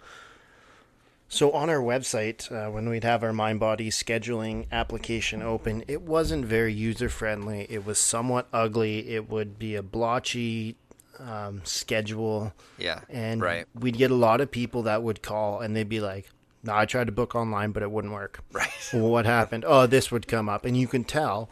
[1.34, 6.46] so on our website, uh, when we'd have our MindBody scheduling application open, it wasn't
[6.46, 7.68] very user-friendly.
[7.70, 9.10] It was somewhat ugly.
[9.10, 10.76] It would be a blotchy
[11.20, 12.54] um, schedule.
[12.78, 16.02] Yeah, And right, we'd get a lot of people that would call and they'd be
[16.02, 16.30] like,
[16.64, 18.40] no, I tried to book online, but it wouldn't work.
[18.52, 18.70] right.
[18.94, 19.66] Well, what happened?
[19.68, 21.50] Oh, this would come up, and you can tell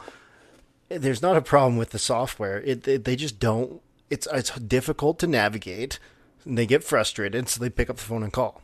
[0.90, 2.62] there's not a problem with the software.
[2.62, 3.82] It, it they just don't.
[4.10, 5.98] It's it's difficult to navigate.
[6.46, 8.62] And they get frustrated, so they pick up the phone and call.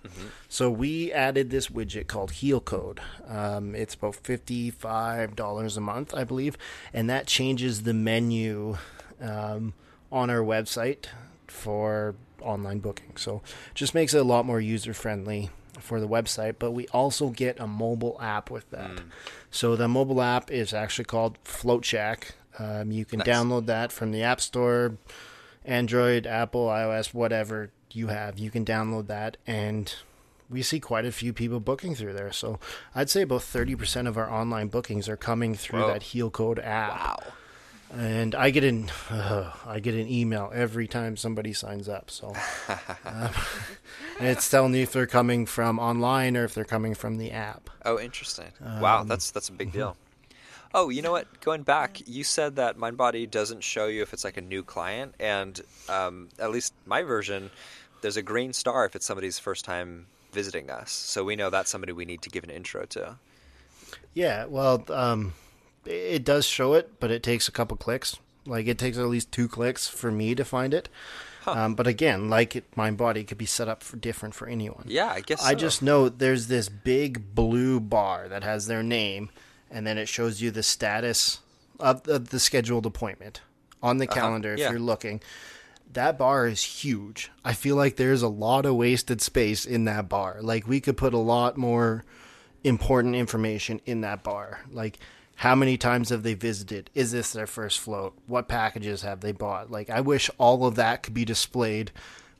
[0.50, 3.00] So we added this widget called HealCode.
[3.28, 6.58] Um, it's about fifty-five dollars a month, I believe,
[6.94, 8.78] and that changes the menu
[9.22, 9.74] um,
[10.12, 11.06] on our website
[11.48, 13.16] for online booking.
[13.16, 13.42] So
[13.76, 15.50] just makes it a lot more user friendly
[15.80, 18.90] for the website, but we also get a mobile app with that.
[18.90, 19.04] Mm.
[19.52, 22.34] So the mobile app is actually called Float Shack.
[22.58, 23.28] Um, you can Nice.
[23.28, 24.98] download that from the App Store,
[25.68, 28.40] Android, Apple, iOS, whatever you have.
[28.40, 29.94] You can download that, and
[30.50, 32.32] we see quite a few people booking through there.
[32.32, 32.58] So
[32.96, 35.88] I'd say about 30% of our online bookings are coming through Whoa.
[35.94, 36.92] that HealCode app
[37.22, 37.24] Wow.
[37.94, 42.10] and I get an uh, I get an email every time somebody signs up.
[42.10, 42.28] So
[43.06, 43.30] um,
[44.20, 47.32] and it's telling you if they're coming from online or if they're coming from the
[47.32, 47.70] app.
[47.86, 48.52] Oh, interesting.
[48.80, 49.74] wow, Um, that's that's a big mhm.
[49.74, 49.98] deal.
[50.78, 51.42] Oh, you know what?
[51.42, 55.16] Going back, you said that MindBody doesn't show you if it's like a new client,
[55.20, 55.60] and
[55.90, 57.50] um, at least my version,
[58.02, 60.92] there's a green star if it's somebody's first time visiting us.
[60.92, 63.16] So we know that's somebody we need to give an intro to.
[64.14, 65.34] Yeah, well, um,
[65.84, 68.18] it does show it, but it takes a couple clicks.
[68.46, 70.90] Like it takes at least two clicks for me to find it.
[71.48, 74.84] Um, but again, like it, MindBody could be set up for different for anyone.
[74.86, 75.44] Yeah, I guess.
[75.44, 75.56] I so.
[75.56, 79.32] just know there's this big blue bar that has their name,
[79.72, 81.40] and then it shows you the status
[81.80, 83.42] of the, the scheduled appointment
[83.82, 84.20] on the uh-huh.
[84.20, 84.72] calendar if yeah.
[84.72, 85.22] you're looking.
[85.94, 87.32] That bar is huge.
[87.46, 90.40] I feel like there's a lot of wasted space in that bar.
[90.42, 92.04] Like we could put a lot more
[92.64, 94.62] important information in that bar.
[94.72, 95.00] Like
[95.36, 96.90] how many times have they visited?
[96.94, 98.18] Is this their first float?
[98.26, 99.72] What packages have they bought?
[99.72, 101.92] Like I wish all of that could be displayed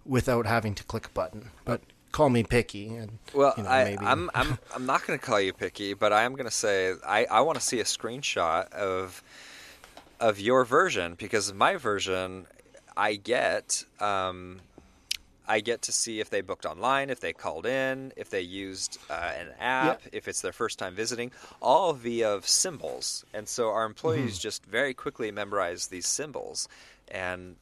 [0.04, 1.52] without having to click a button.
[1.64, 1.82] But
[2.18, 5.26] call me picky and Well, you know, I, maybe I'm I'm I'm not going to
[5.26, 7.84] call you picky, but I am going to say I, I want to see a
[7.84, 9.22] screenshot of
[10.20, 12.48] of your version because my version
[12.96, 14.62] I get um,
[15.48, 18.98] I get to see if they booked online, if they called in, if they used
[19.10, 21.32] uh, an app, if it's their first time visiting,
[21.62, 23.26] all via symbols.
[23.34, 24.40] And so our employees Mm-hmm.
[24.40, 26.68] just very quickly memorize these symbols,
[27.08, 27.58] and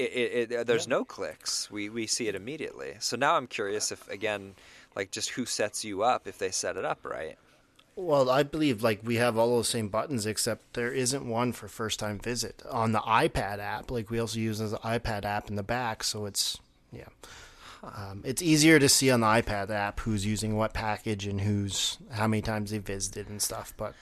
[0.00, 1.70] it, it, it, there's no clicks.
[1.70, 2.94] We we see it immediately.
[3.00, 4.54] So now I'm curious if again,
[4.96, 7.36] like just who sets you up if they set it up right.
[7.96, 11.68] Well, I believe like we have all those same buttons, except there isn't one for
[11.68, 13.90] first time visit on the iPad app.
[13.90, 16.58] Like we also use the iPad app in the back, so it's
[16.92, 17.08] yeah,
[17.82, 21.98] um, it's easier to see on the iPad app who's using what package and who's
[22.10, 23.74] how many times they visited and stuff.
[23.76, 23.94] But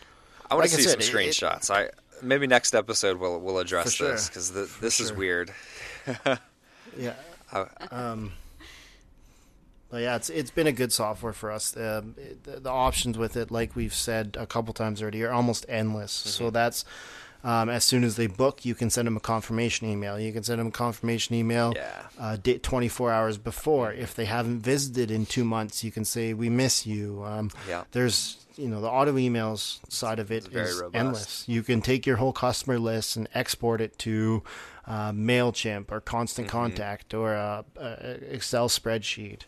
[0.51, 1.71] I want Like to see said, some screenshots.
[1.71, 1.91] I
[2.23, 4.13] maybe next episode we'll we'll address sure.
[4.13, 5.17] this because this is sure.
[5.17, 5.53] weird.
[6.99, 7.15] yeah,
[7.53, 8.33] Uh, um,
[9.91, 11.75] but yeah, it's it's been a good software for us.
[11.77, 15.33] Um, it, the, the options with it, like we've said a couple times already, are
[15.33, 16.13] almost endless.
[16.13, 16.85] So that's
[17.43, 20.21] um, as soon as they book, you can send them a confirmation email.
[20.21, 22.03] You can send them a confirmation email Yeah.
[22.19, 23.93] uh, di- 24 hours before.
[23.93, 27.23] If they haven't visited in two months, you can say we miss you.
[27.25, 27.85] Um, Yeah.
[27.93, 31.45] There's you know the auto emails side of it It's is endless.
[31.49, 34.43] You can take your whole customer list and export it to
[34.89, 36.57] uh, Mailchimp or Constant Mm-hmm.
[36.57, 39.43] Contact or a, a Excel spreadsheet.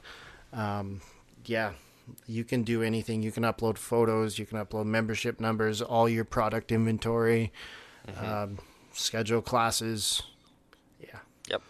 [0.52, 1.00] Um,
[1.46, 1.72] yeah,
[2.26, 3.22] you can do anything.
[3.22, 4.38] You can upload photos.
[4.38, 7.52] You can upload membership numbers, all your product inventory,
[8.08, 8.24] Mm-hmm.
[8.26, 8.58] um,
[8.92, 10.22] schedule classes.
[11.00, 11.18] Yeah,
[11.48, 11.62] Yep.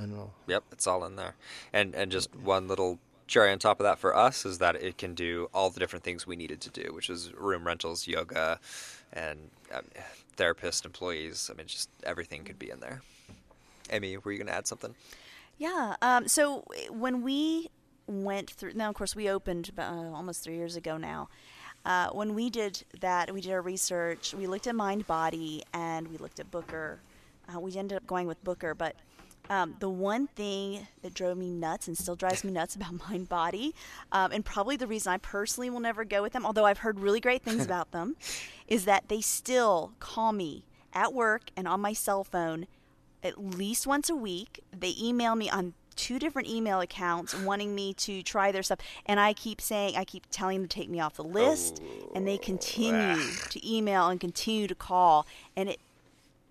[0.00, 0.32] I know.
[0.46, 1.34] Yep, it's all in there.
[1.72, 4.98] And and just one little cherry on top of that for us is that it
[4.98, 8.58] can do all the different things we needed to do, which is room rentals, yoga,
[9.12, 9.82] and um,
[10.36, 11.50] therapist, employees.
[11.52, 13.02] I mean, just everything could be in there.
[13.90, 14.94] Amy, were you going to add something?
[15.58, 15.96] Yeah.
[16.02, 17.70] Um, so when we
[18.06, 21.28] went through, now of course we opened uh, almost three years ago now.
[21.84, 24.34] Uh, when we did that, we did our research.
[24.34, 26.98] We looked at Mind Body and we looked at Booker.
[27.52, 28.96] Uh, we ended up going with Booker, but
[29.50, 33.28] um, the one thing that drove me nuts and still drives me nuts about Mind
[33.28, 33.74] Body,
[34.12, 37.00] um, and probably the reason I personally will never go with them, although I've heard
[37.00, 38.16] really great things about them,
[38.66, 42.66] is that they still call me at work and on my cell phone
[43.22, 44.62] at least once a week.
[44.76, 49.18] They email me on two different email accounts wanting me to try their stuff and
[49.18, 51.82] I keep saying I keep telling them to take me off the list
[52.14, 53.18] and they continue
[53.48, 55.80] to email and continue to call and it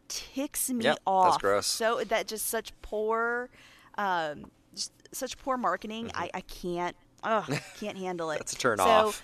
[0.08, 1.66] ticks me Yep, that's off gross.
[1.68, 3.50] so that just such poor
[3.98, 6.22] um just such poor marketing Mm-hmm.
[6.24, 9.24] I, I can't ugh, can't handle it That's a turn so, off.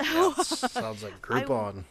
[0.44, 1.84] Sounds like Groupon.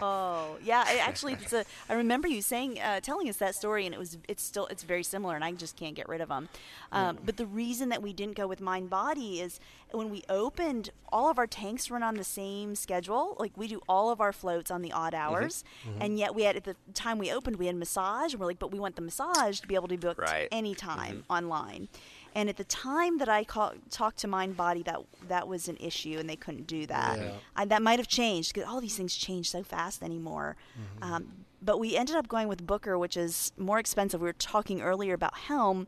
[0.00, 0.90] Oh, yeah.
[0.92, 1.64] It actually, it's a.
[1.88, 4.18] I remember you saying, uh, telling us that story, and it was.
[4.28, 4.66] It's still.
[4.66, 6.48] It's very similar, and I just can't get rid of them.
[6.90, 9.60] Um, But the reason that we didn't go with Mind Body is
[9.92, 13.36] when we opened, all of our tanks run on the same schedule.
[13.38, 15.64] Like we do all of our floats on the odd hours,
[16.00, 18.58] and yet we had at the time we opened, we had massage, and we're like,
[18.58, 20.48] but we want the massage to be able to be booked Right.
[20.50, 21.88] anytime online.
[22.34, 25.76] And at the time that I call, talked to Mind Body, that that was an
[25.78, 27.18] issue, and they couldn't do that.
[27.18, 27.32] Yeah.
[27.54, 30.56] I, that might have changed because all these things change so fast anymore.
[31.02, 34.20] Um, but we ended up going with Booker, which is more expensive.
[34.20, 35.86] We were talking earlier about Helm.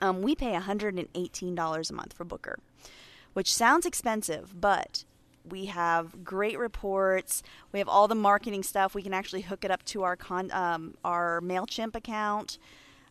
[0.00, 2.58] Um, we pay $118 a month for Booker,
[3.34, 5.04] which sounds expensive, but
[5.48, 7.42] we have great reports.
[7.72, 8.94] We have all the marketing stuff.
[8.94, 12.58] We can actually hook it up to our con- um, our Mailchimp account,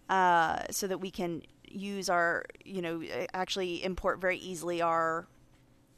[0.10, 1.44] uh, so that we can
[1.80, 3.02] use our you know
[3.34, 5.28] actually import very easily our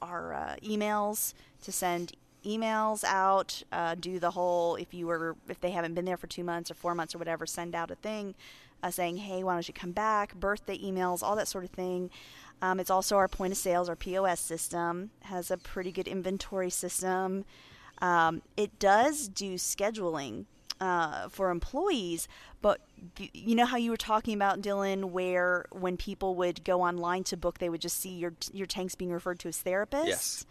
[0.01, 1.33] our uh, emails
[1.63, 2.13] to send
[2.45, 3.63] emails out.
[3.71, 6.71] Uh, do the whole if you were if they haven't been there for two months
[6.71, 8.35] or four months or whatever, send out a thing
[8.83, 12.09] uh, saying, "Hey, why don't you come back?" Birthday emails, all that sort of thing.
[12.61, 16.69] Um, it's also our point of sales, our POS system has a pretty good inventory
[16.69, 17.45] system.
[18.01, 20.45] Um, it does do scheduling
[20.79, 22.27] uh, for employees,
[22.61, 22.81] but
[23.33, 27.37] you know how you were talking about Dylan, where when people would go online to
[27.37, 30.07] book, they would just see your your tanks being referred to as therapists.
[30.07, 30.45] Yes.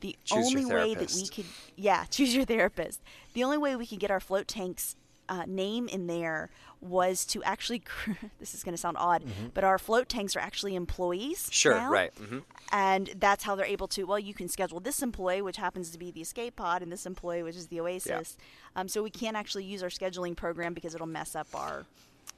[0.00, 1.44] The Choose only way that we could,
[1.76, 3.00] yeah, choose your therapist.
[3.34, 4.96] The only way we could get our float tanks
[5.30, 6.50] uh, name in there
[6.82, 7.82] was to actually.
[8.40, 9.22] this is going to sound odd,
[9.54, 11.48] but our float tanks are actually employees.
[11.50, 12.12] Sure, now, right.
[12.18, 12.40] hmm
[12.72, 14.04] And that's how they're able to.
[14.04, 17.06] Well, you can schedule this employee, which happens to be the escape pod, and this
[17.06, 18.36] employee, which is the Oasis.
[18.76, 21.84] Um, so we can't actually use our scheduling program because it'll mess up our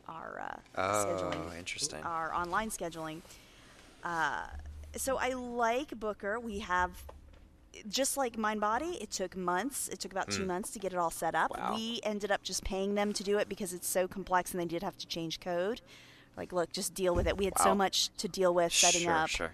[0.09, 0.43] our
[0.77, 2.02] uh, Oh, scheduling interesting.
[2.05, 3.23] our online scheduling.
[4.05, 4.47] Uh,
[4.97, 6.39] so I like Booker.
[6.40, 6.90] We have
[7.88, 8.98] just like Mind Body.
[9.00, 9.88] It took months.
[9.88, 11.50] It took about two months to get it all set up.
[11.56, 11.74] Wow.
[11.74, 14.66] We ended up just paying them to do it because it's so complex, and they
[14.66, 15.80] did have to change code.
[16.36, 17.36] Like, look, just deal with it.
[17.36, 19.28] We had so much to deal with setting sure, up.
[19.28, 19.52] Sure.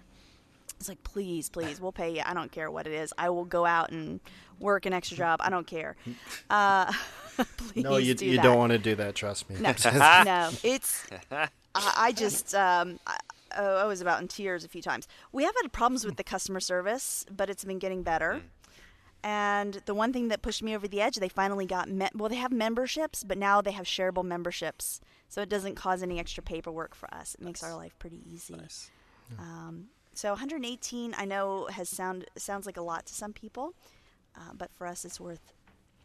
[0.79, 2.21] It's like, please, please, we'll pay you.
[2.25, 3.13] I don't care what it is.
[3.17, 4.21] I will go out and
[4.59, 5.41] work an extra job.
[5.41, 5.95] I don't care.
[6.49, 6.91] Uh,
[7.57, 8.43] please No, you do you that.
[8.43, 9.15] don't want to do that.
[9.15, 9.55] Trust me.
[9.59, 9.73] No,
[10.23, 11.05] no, it's.
[11.31, 13.17] I, I just, um, I,
[13.57, 15.07] oh, I was about in tears a few times.
[15.31, 18.41] We have had problems with the customer service, but it's been getting better.
[19.23, 22.29] And the one thing that pushed me over the edge, they finally got me- well.
[22.29, 26.41] They have memberships, but now they have shareable memberships, so it doesn't cause any extra
[26.41, 27.35] paperwork for us.
[27.35, 28.55] It makes our life pretty easy.
[28.55, 28.89] Nice.
[29.37, 33.73] Um, so 118, I know has sound sounds like a lot to some people,
[34.37, 35.53] uh, but for us, it's worth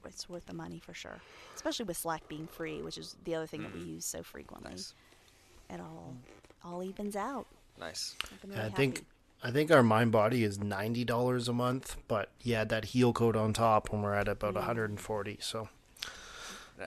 [0.05, 1.21] it's worth the money for sure.
[1.55, 4.73] Especially with Slack being free, which is the other thing that we use so frequently.
[4.73, 4.95] Nice.
[5.71, 6.17] It all
[6.65, 7.47] all evens out.
[7.79, 8.15] Nice.
[8.33, 9.07] I've been Yeah, really I think happy.
[9.43, 13.53] I think our Mind Body is ninety dollars a month, but yeah, that HealCode on
[13.53, 15.37] top when we're at about one hundred and forty.
[15.41, 15.69] So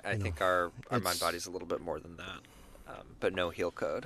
[0.03, 2.39] I I think our, our mind it's- body's a little bit more than that,
[2.87, 4.05] um, but no HealCode.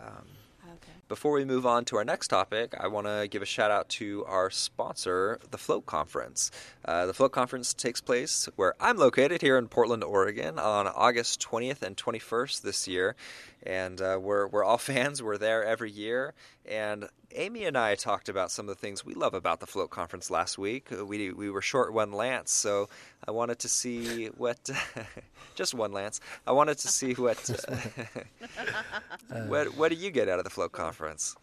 [0.00, 0.26] Um,
[0.64, 0.92] Okay.
[1.08, 3.88] Before we move on to our next topic, I want to give a shout out
[3.90, 6.50] to our sponsor, the Float Conference.
[6.84, 11.40] Uh, the Float Conference takes place where I'm located here in Portland, Oregon, on August
[11.46, 13.16] 20th and 21st this year.
[13.64, 15.22] And uh, we're, we're all fans.
[15.22, 16.34] We're there every year.
[16.66, 19.90] And Amy and I talked about some of the things we love about the Float
[19.90, 20.88] Conference last week.
[20.92, 22.88] Uh, We, we were short one Lance, so
[23.26, 24.68] I wanted to see what.
[25.54, 26.20] just one Lance.
[26.46, 27.38] I wanted to see what.
[29.46, 31.36] what, what do you get out of the Float Conference?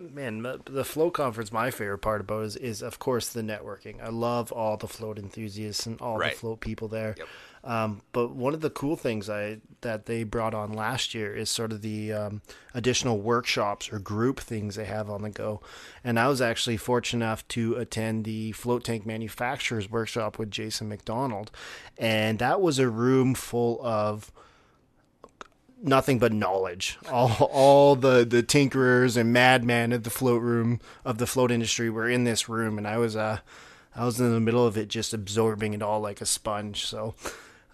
[0.00, 4.02] man, the float conference, my favorite part about is is of course the networking.
[4.02, 6.32] I love all the float enthusiasts and all Right.
[6.32, 7.14] the float people there.
[7.16, 7.28] Yep.
[7.64, 11.48] Um, but one of the cool things I that they brought on last year is
[11.48, 12.42] sort of the um,
[12.74, 15.62] additional workshops or group things they have on the go.
[16.02, 20.90] And I was actually fortunate enough to attend the float tank manufacturers workshop with Jason
[20.90, 21.50] McDonald,
[21.96, 24.30] and that was a room full of
[25.82, 26.98] nothing but knowledge.
[27.10, 31.88] All all the the tinkerers and madmen of the float room of the float industry
[31.88, 33.38] were in this room, and I was uh
[33.96, 36.84] I was in the middle of it, just absorbing it all like a sponge.
[36.84, 37.14] So.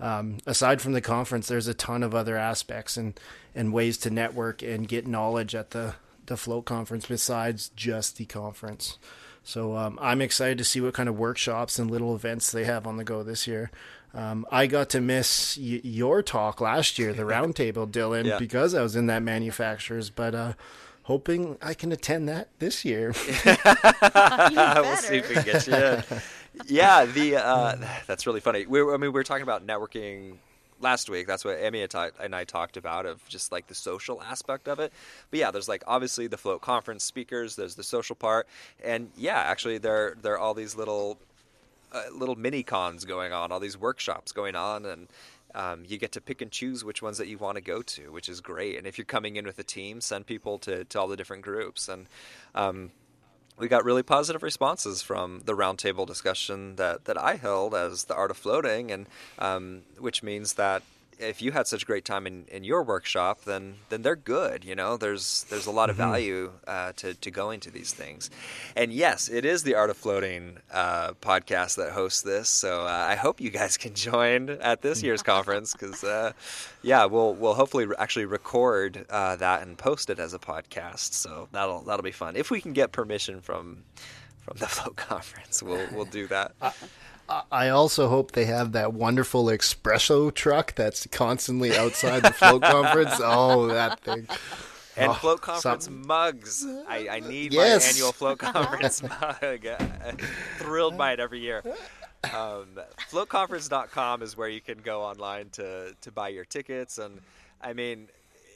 [0.01, 3.18] Um, aside from the conference, there's a ton of other aspects and,
[3.55, 5.94] and ways to network and get knowledge at the,
[6.27, 8.98] the float conference besides just the conference.
[9.44, 12.86] So um, I'm excited to see what kind of workshops and little events they have
[12.86, 13.70] on the go this year.
[14.12, 18.39] Um, I got to miss y- your talk last year, the roundtable, Dylan, Yeah.
[18.39, 20.10] because I was in that manufacturers.
[20.10, 20.52] But uh,
[21.05, 23.09] hoping I can attend that this year.
[23.44, 26.02] we'll see if we can get you in.
[26.66, 28.66] Yeah, the uh, that's really funny.
[28.66, 30.35] We I mean, we were talking about networking
[30.81, 31.27] last week.
[31.27, 34.93] That's what I- and I talked about of just like the social aspect of it.
[35.31, 37.56] But yeah, there's like obviously the float conference speakers.
[37.56, 38.47] There's the social part,
[38.82, 41.18] and yeah, actually there there are all these little
[41.93, 45.09] uh, little mini cons going on, all these workshops going on, and
[45.55, 48.12] um, you get to pick and choose which ones that you want to go to,
[48.12, 48.78] which is great.
[48.78, 51.43] And if you're coming in with a team, send people to, to all the different
[51.43, 51.89] groups.
[51.89, 52.06] And
[52.55, 52.93] um,
[53.61, 58.15] we got really positive responses from the roundtable discussion that, that I held as the
[58.15, 59.07] art of floating, and
[59.39, 60.82] um, which means that
[61.20, 64.64] if you had such a great time in, in your workshop, then then they're good.
[64.64, 66.10] You know, there's there's a lot of Mm-hmm.
[66.10, 68.30] value uh, to to going to these things.
[68.74, 72.48] And yes, it is the Art of Floating uh, podcast that hosts this.
[72.48, 76.32] So uh, I hope you guys can join at this year's conference because uh,
[76.82, 81.12] yeah, we'll we'll hopefully actually record uh, that and post it as a podcast.
[81.12, 83.82] So that'll that'll be fun if we can get permission from
[84.38, 85.62] from the Float Conference.
[85.62, 86.52] We'll we'll do that.
[87.52, 93.12] I also hope they have that wonderful espresso truck that's constantly outside the float conference.
[93.19, 94.27] Oh, that thing.
[94.97, 96.66] And Oh, float conference some- mugs.
[96.89, 97.85] I, I need Yes.
[97.85, 99.66] my annual float conference mug.
[99.66, 100.16] I'm
[100.59, 101.62] thrilled by it every year.
[102.35, 102.66] Um,
[103.11, 106.98] floatconference.com is where you can go online to, to buy your tickets.
[106.98, 107.20] And
[107.62, 108.09] I mean,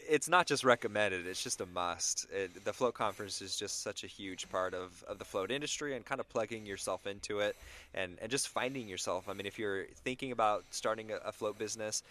[0.08, 2.26] it's not just recommended, it's just a must.
[2.32, 5.96] It, the float conference is just such a huge part of, of the float industry
[5.96, 7.56] and kind of plugging yourself into it
[7.94, 9.28] and, and just finding yourself.
[9.28, 12.02] I mean, if you're thinking about starting a, a float business,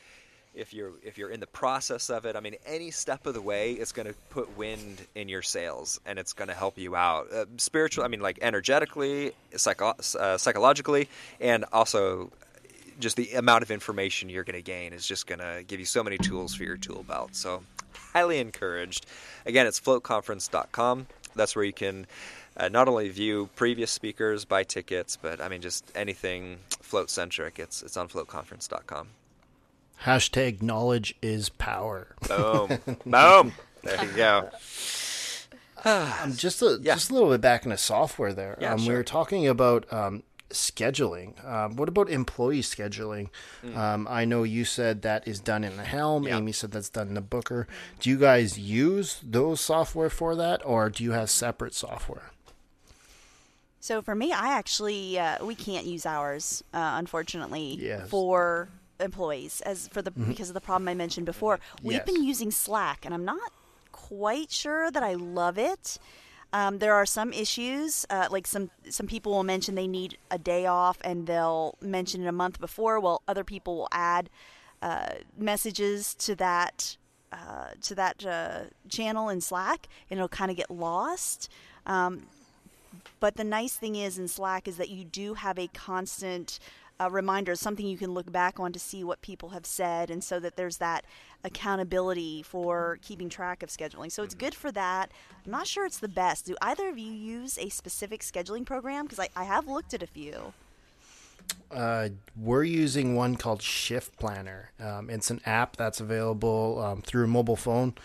[0.55, 3.41] if you're if you're in the process of it, I mean, any step of the
[3.41, 6.95] way, it's going to put wind in your sails, and it's going to help you
[6.95, 8.03] out uh, spiritual.
[8.03, 11.09] I mean, like energetically, psycho- uh, psychologically,
[11.41, 12.31] and also
[12.99, 15.85] just the amount of information you're going to gain is just going to give you
[15.85, 17.35] so many tools for your tool belt.
[17.35, 17.63] So,
[18.13, 19.05] highly encouraged.
[19.45, 21.07] Again, it's floatconference.com.
[21.35, 22.05] That's where you can
[22.57, 27.57] uh, not only view previous speakers, buy tickets, but I mean, just anything float centric.
[27.59, 29.07] It's it's on floatconference.com.
[30.03, 32.15] Hashtag knowledge is power.
[32.27, 32.77] Boom.
[33.05, 33.53] Boom.
[33.83, 34.49] There you go.
[35.85, 36.93] Um, just a Yeah.
[36.93, 38.57] just a little bit back into software there.
[38.61, 38.95] Yeah, um, We sure.
[38.95, 41.43] were talking about um, scheduling.
[41.45, 43.29] Um, what about employee scheduling?
[43.75, 46.23] Um, I know you said that is done in the Helm.
[46.23, 46.27] Mm.
[46.27, 46.37] Yeah.
[46.37, 47.67] Amy said that's done in the Booker.
[47.99, 52.31] Do you guys use those software for that, or do you have separate software?
[53.79, 58.09] So for me, I actually uh, we can't use ours, uh, unfortunately, Yes.
[58.09, 61.59] for employees as for the because of the problem I mentioned before.
[61.81, 62.05] We've Yes.
[62.05, 63.51] been using Slack, and I'm not
[63.91, 65.97] quite sure that I love it.
[66.53, 70.37] Um, there are some issues, uh, like some some people will mention they need a
[70.37, 72.99] day off, and they'll mention it a month before.
[72.99, 74.29] Well, other people will add
[74.83, 76.95] uh, messages to that
[77.31, 81.49] uh, to that uh, channel in Slack, and it'll kind of get lost.
[81.87, 82.27] Um,
[83.19, 86.59] but the nice thing is in Slack is that you do have a constant
[86.99, 90.23] uh, reminder, something you can look back on to see what people have said, and
[90.23, 91.05] so that there's that
[91.43, 94.11] accountability for keeping track of scheduling.
[94.11, 95.11] So it's good for that.
[95.45, 96.45] I'm not sure it's the best.
[96.45, 99.05] Do either of you use a specific scheduling program?
[99.05, 100.53] Because I, I have looked at a few.
[101.71, 102.09] Uh,
[102.39, 104.71] we're using one called Shift Planner.
[104.79, 107.95] Um, it's an app that's available um, through a mobile phone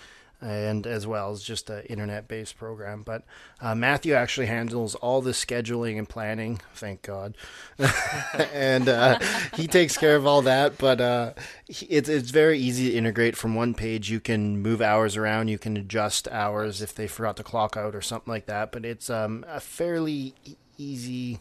[0.40, 3.02] and as well as just an internet based program.
[3.02, 3.24] But
[3.60, 7.36] uh, Matthew actually handles all the scheduling and planning, thank God.
[8.52, 9.18] and uh,
[9.56, 10.78] he takes care of all that.
[10.78, 11.32] But uh,
[11.68, 14.10] it's, it's very easy to integrate from one page.
[14.10, 17.94] You can move hours around, you can adjust hours if they forgot to clock out
[17.94, 18.70] or something like that.
[18.70, 20.34] But it's um, a fairly
[20.76, 21.40] easy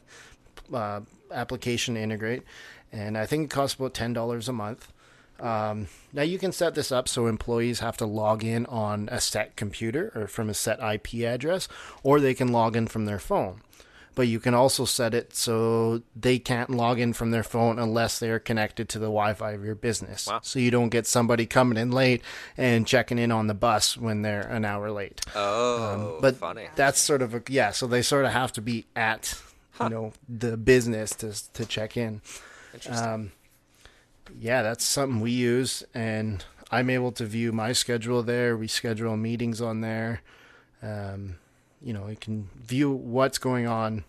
[0.74, 1.02] uh,
[1.32, 2.44] application to integrate,
[2.92, 4.92] and I think it costs about ten dollars a month.
[5.40, 9.22] Um, now you can set this up so employees have to log in on a
[9.22, 11.68] set computer or from a set IP address,
[12.04, 13.62] or they can log in from their phone.
[14.16, 18.18] But you can also set it so they can't log in from their phone unless
[18.18, 20.26] they are connected to the Wi-Fi of your business.
[20.26, 20.40] Wow.
[20.42, 22.24] So you don't get somebody coming in late
[22.58, 25.22] and checking in on the bus when they're an hour late.
[25.36, 26.68] Oh, Um, but funny.
[26.76, 27.70] that's sort of a yeah.
[27.70, 29.40] So they sort of have to be at
[29.80, 32.24] you know the business to to check in.
[32.74, 33.08] Interesting.
[33.08, 33.32] Um,
[34.40, 38.58] yeah, that's something we use, and I'm able to view my schedule there.
[38.58, 40.22] We schedule meetings on there.
[40.82, 41.38] Um,
[41.82, 44.04] you know, you can view what's going on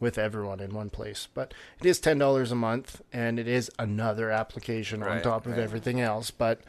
[0.00, 1.28] with everyone in one place.
[1.32, 5.52] But it is ten dollars a month, and it is another application on top of
[5.52, 5.60] right.
[5.60, 6.30] everything else.
[6.30, 6.60] But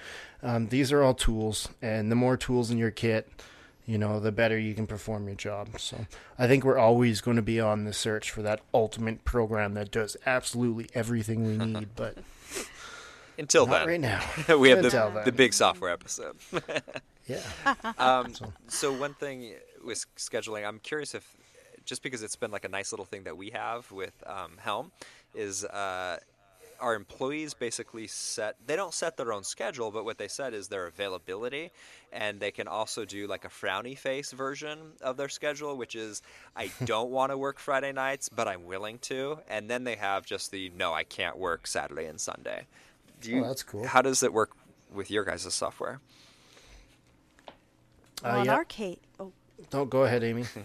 [0.41, 3.29] um, these are all tools, and the more tools in your kit,
[3.85, 5.79] you know, the better you can perform your job.
[5.79, 6.05] So
[6.37, 9.91] I think we're always going to be on the search for that ultimate program that
[9.91, 11.89] does absolutely everything we need.
[11.95, 12.17] But
[13.39, 14.21] Until not then, right now.
[14.57, 15.25] we have Until the, then.
[15.25, 16.35] the big software episode.
[17.29, 17.41] Yeah.
[17.99, 18.33] Um,
[18.69, 19.53] so one thing
[19.85, 21.37] with scheduling, I'm curious if
[21.85, 24.91] just because it's been like a nice little thing that we have with um, Helm
[25.35, 26.17] is uh,
[26.79, 30.67] our employees basically set they don't set their own schedule, but what they set is
[30.67, 31.71] their availability,
[32.11, 36.21] and they can also do like a frowny face version of their schedule, which is
[36.55, 40.25] I don't want to work Friday nights, but I'm willing to, and then they have
[40.25, 42.65] just the no, I can't work Saturday and Sunday.
[43.21, 43.85] Do you, Oh, that's cool.
[43.87, 44.51] How does it work
[44.93, 45.99] with your guys' software?
[48.23, 48.53] Uh, in yeah.
[48.53, 49.31] our case, oh,
[49.69, 50.45] Don't go ahead, Amy.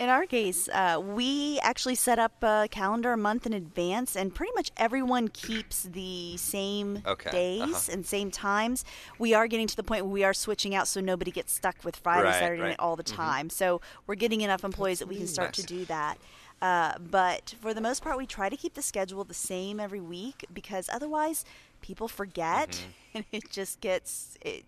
[0.00, 4.34] In our case, uh, we actually set up a calendar a month in advance, and
[4.34, 7.92] pretty much everyone keeps the same Okay, days uh-huh.
[7.92, 8.84] and same times.
[9.20, 11.84] We are getting to the point where we are switching out so nobody gets stuck
[11.84, 12.68] with Friday, Right, Saturday right.
[12.70, 13.48] night all the time.
[13.50, 16.18] So we're getting enough employees that we can start to do that.
[16.62, 20.00] Uh, but for the most part, we try to keep the schedule the same every
[20.00, 21.44] week because otherwise
[21.82, 22.90] people forget, Mm-hmm.
[23.16, 24.64] and it just gets it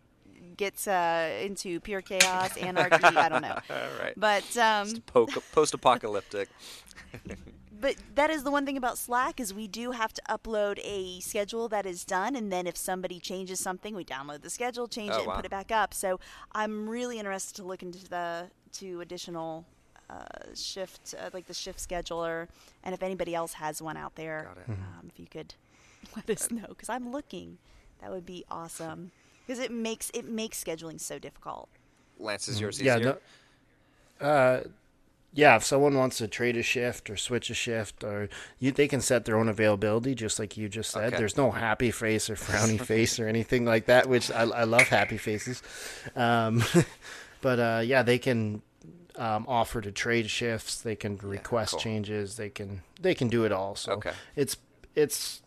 [0.56, 3.02] gets uh, into pure chaos, anarchy.
[3.04, 3.58] I don't know.
[3.70, 4.12] All right.
[4.16, 6.48] But um, Po- post-apocalyptic.
[7.80, 11.20] but that is the one thing about Slack is we do have to upload a
[11.20, 15.12] schedule that is done, and then if somebody changes something, we download the schedule, change
[15.12, 15.36] Oh, it, and wow.
[15.36, 15.92] put it back up.
[15.94, 16.20] So
[16.52, 19.64] I'm really interested to look into the to additional
[20.54, 22.48] shift, uh, like the shift scheduler,
[22.84, 24.78] and if anybody else has one out there, Got it.
[24.78, 25.54] um, if you could
[26.16, 27.58] let us know because I'm looking,
[28.00, 29.10] that would be awesome
[29.46, 31.68] because it makes it makes scheduling so difficult.
[32.18, 33.18] Lance, is yours Yeah, easier?
[34.20, 34.60] no, uh,
[35.34, 35.56] yeah.
[35.56, 38.28] If someone wants to trade a shift or switch a shift, or
[38.58, 41.08] you, they can set their own availability, just like you just said.
[41.08, 41.16] Okay.
[41.18, 44.88] There's no happy face or frowny face or anything like that, which I, I love
[44.88, 45.62] happy faces.
[46.14, 46.62] Um,
[47.42, 48.62] but uh, yeah, they can
[49.18, 50.80] um, offer to trade shifts.
[50.80, 51.80] They can request cool.
[51.80, 52.36] changes.
[52.36, 53.74] They can they can do it all.
[53.76, 54.12] So Okay.
[54.34, 54.56] it's
[54.94, 55.42] it's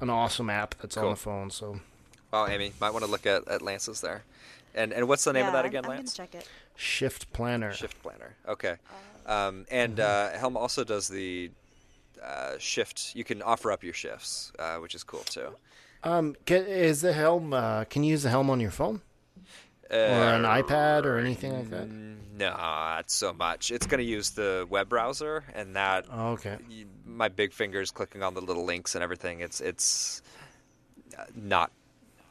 [0.00, 1.50] an awesome app that's on the phone.
[1.50, 1.80] So
[2.32, 4.24] Well, Amy, might want to look at, at Lance's there.
[4.74, 6.14] And and what's the name of that I'm- again, I'm, Lance?
[6.14, 6.48] check it.
[6.76, 7.72] Shift Planner.
[7.72, 8.34] Shift Planner.
[8.48, 8.76] Okay.
[9.26, 11.50] Um, and uh, Helm also does the
[12.22, 13.14] uh, shift.
[13.14, 15.54] You can offer up your shifts, uh, which is cool too.
[16.02, 17.52] Um, can, is the helm?
[17.54, 19.00] Uh, can you use the helm on your phone
[19.90, 21.88] or an Uh, iPad or anything like that?
[21.88, 23.70] No, not so much.
[23.70, 26.58] It's going to use the web browser, and that Oh, okay.
[27.06, 29.40] my big fingers clicking on the little links and everything.
[29.40, 30.20] It's it's
[31.16, 31.70] uh, not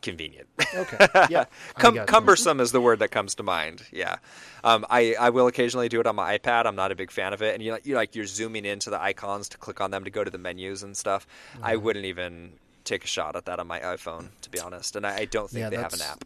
[0.01, 0.47] convenient.
[0.75, 1.07] Okay.
[1.29, 1.45] Yeah.
[1.77, 3.83] I Cum- cumbersome is the word that comes to mind.
[3.93, 4.17] Yeah,
[4.65, 6.65] um, I I will occasionally do it on my iPad.
[6.65, 9.01] I'm not a big fan of it, and you you like you're zooming into the
[9.01, 11.25] icons to click on them to go to the menus and stuff.
[11.61, 11.83] I Mm-hmm.
[11.85, 12.53] wouldn't even
[12.83, 14.97] take a shot at that on my iPhone, to be honest.
[14.97, 16.25] And I, I don't think Yeah, they have an app.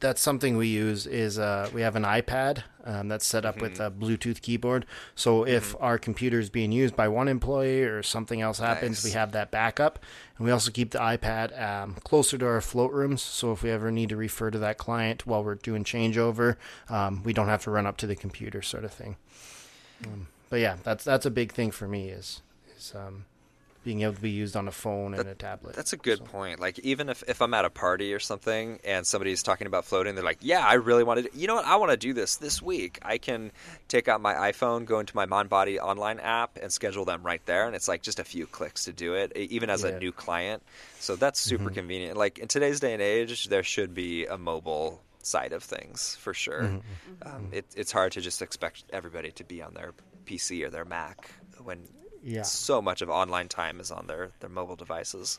[0.00, 1.06] That's something we use.
[1.06, 4.04] Is uh, we have an iPad um, that's set up with a Mm-hmm.
[4.04, 4.86] Bluetooth keyboard.
[5.14, 9.04] So if our computer is being used by one employee or something else happens, Nice.
[9.04, 9.98] we have that backup.
[10.36, 13.22] And we also keep the iPad um, closer to our float rooms.
[13.22, 16.56] So if we ever need to refer to that client while we're doing changeover,
[16.88, 19.16] um, we don't have to run up to the computer, sort of thing.
[20.04, 22.40] Um, but yeah, that's that's a big thing for me is
[22.76, 23.24] is um,
[23.88, 25.74] being able to be used on a phone and a tablet.
[25.74, 26.60] That's a good So- point.
[26.60, 30.14] Like even if, if I'm at a party or something and somebody's talking about floating,
[30.14, 31.30] they're like, "Yeah, I really want to.
[31.34, 31.64] You know what?
[31.64, 32.98] I want to do this this week.
[33.00, 33.50] I can
[33.88, 37.64] take out my iPhone, go into my MindBody online app, and schedule them right there.
[37.66, 39.92] And it's like just a few clicks to do it, even as Yeah.
[39.92, 40.62] a new client.
[41.00, 41.74] So that's super mm-hmm.
[41.74, 42.18] convenient.
[42.18, 46.34] Like in today's day and age, there should be a mobile side of things for
[46.34, 46.64] sure.
[46.64, 47.26] Mm-hmm.
[47.26, 47.54] Um, mm-hmm.
[47.54, 49.94] it, it's hard to just expect everybody to be on their
[50.26, 51.30] PC or their Mac
[51.62, 51.88] when
[52.22, 52.42] Yeah.
[52.42, 55.38] so much of online time is on their, their mobile devices.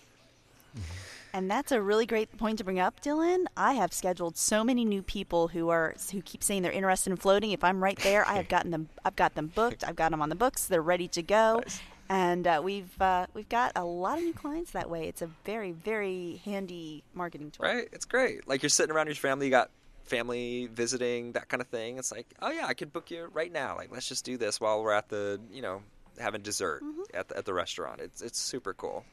[1.33, 3.45] And that's a really great point to bring up, Dylan.
[3.55, 7.17] I have scheduled so many new people who are who keep saying they're interested in
[7.17, 7.51] floating.
[7.51, 8.89] If I'm right there, I have gotten them.
[9.05, 9.83] I've got them booked.
[9.83, 10.65] I've got them on the books.
[10.65, 11.61] They're ready to go.
[11.63, 11.81] Nice.
[12.11, 15.07] And uh, we've uh, we've got a lot of new clients that way.
[15.07, 17.67] It's a very very handy marketing tool.
[17.67, 17.87] Right?
[17.91, 18.47] It's great.
[18.47, 19.69] Like you're sitting around your family, you got
[20.05, 21.99] family visiting, that kind of thing.
[21.99, 23.75] It's like, oh yeah, I could book you right now.
[23.77, 25.83] Like let's just do this while we're at the, you know,
[26.19, 26.83] having dessert
[27.13, 28.01] at the, at the restaurant.
[28.01, 29.05] It's it's super cool.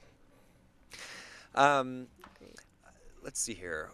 [1.54, 2.08] Um,
[3.22, 3.90] let's see here.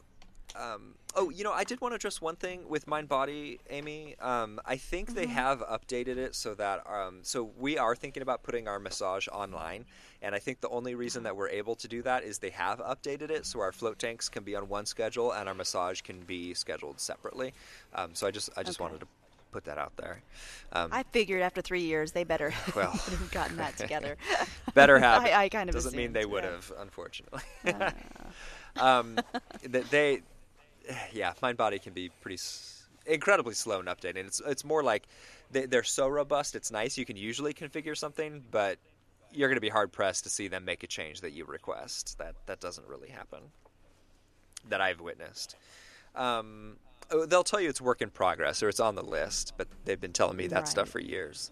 [0.54, 4.16] Um, oh, you know, I did want to address one thing with Mind Body, Amy.
[4.20, 8.42] Um, I think they have updated it so that um, so we are thinking about
[8.42, 9.86] putting our massage online,
[10.20, 12.80] and I think the only reason that we're able to do that is they have
[12.80, 16.20] updated it so our float tanks can be on one schedule and our massage can
[16.20, 17.54] be scheduled separately.
[17.94, 18.84] Um, so I just I just Okay.
[18.84, 19.06] wanted to
[19.52, 20.20] put that out there.
[20.72, 22.90] Um, I figured after three years they better Well.
[22.90, 24.16] have gotten that together.
[24.74, 25.22] better have.
[25.24, 26.50] I, I kind of doesn't mean they would yeah.
[26.50, 26.52] Uh.
[26.54, 27.42] have, unfortunately.
[28.76, 29.18] um,
[29.70, 30.22] th- they,
[31.12, 34.26] yeah, Mind Body can be pretty s- incredibly slow in updating.
[34.26, 35.06] It's it's more like
[35.52, 36.56] they, they're so robust.
[36.56, 36.96] It's nice.
[36.98, 38.78] You can usually configure something, but
[39.34, 42.18] you're going to be hard pressed to see them make a change that you request.
[42.18, 43.40] That that doesn't really happen.
[44.68, 45.56] That I've witnessed.
[46.14, 46.76] Um,
[47.26, 50.12] they'll tell you it's work in progress or it's on the list, but they've been
[50.12, 51.50] telling me that stuff for years.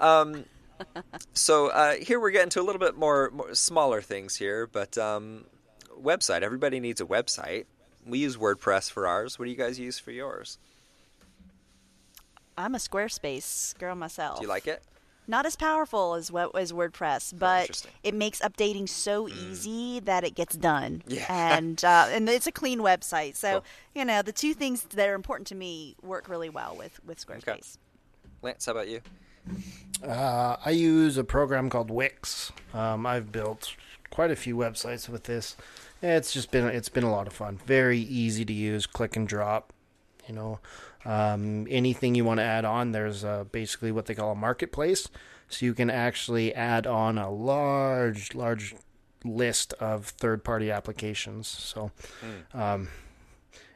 [0.00, 0.44] Um,
[1.32, 4.96] so uh, here we're getting to a little bit more, more smaller things here, but
[4.98, 5.44] um,
[6.02, 6.42] website.
[6.42, 7.66] Everybody needs a website.
[8.06, 9.38] We use WordPress for ours.
[9.38, 10.58] What do you guys use for yours?
[12.56, 14.38] I'm a Squarespace girl myself.
[14.38, 14.82] Do you like it?
[15.28, 20.34] Not as powerful as what as WordPress, but it makes updating so easy that it
[20.34, 21.02] gets done.
[21.06, 21.26] Yeah.
[21.28, 23.36] and uh, and it's a clean website.
[23.36, 23.64] So Cool.
[23.94, 27.24] you know the two things that are important to me work really well with with
[27.24, 27.76] Squarespace.
[28.42, 29.02] Lance, how about you?
[30.02, 32.52] Uh, I use a program called Wix.
[32.72, 33.74] Um, I've built
[34.10, 35.56] quite a few websites with this.
[36.00, 37.58] It's just been it's been a lot of fun.
[37.66, 39.72] Very easy to use, click and drop.
[40.28, 40.60] You know,
[41.04, 45.08] um, anything you want to add on, there's uh, basically what they call a marketplace.
[45.48, 48.74] So you can actually add on a large, large
[49.24, 51.48] list of third-party applications.
[51.48, 51.90] So,
[52.52, 52.88] um,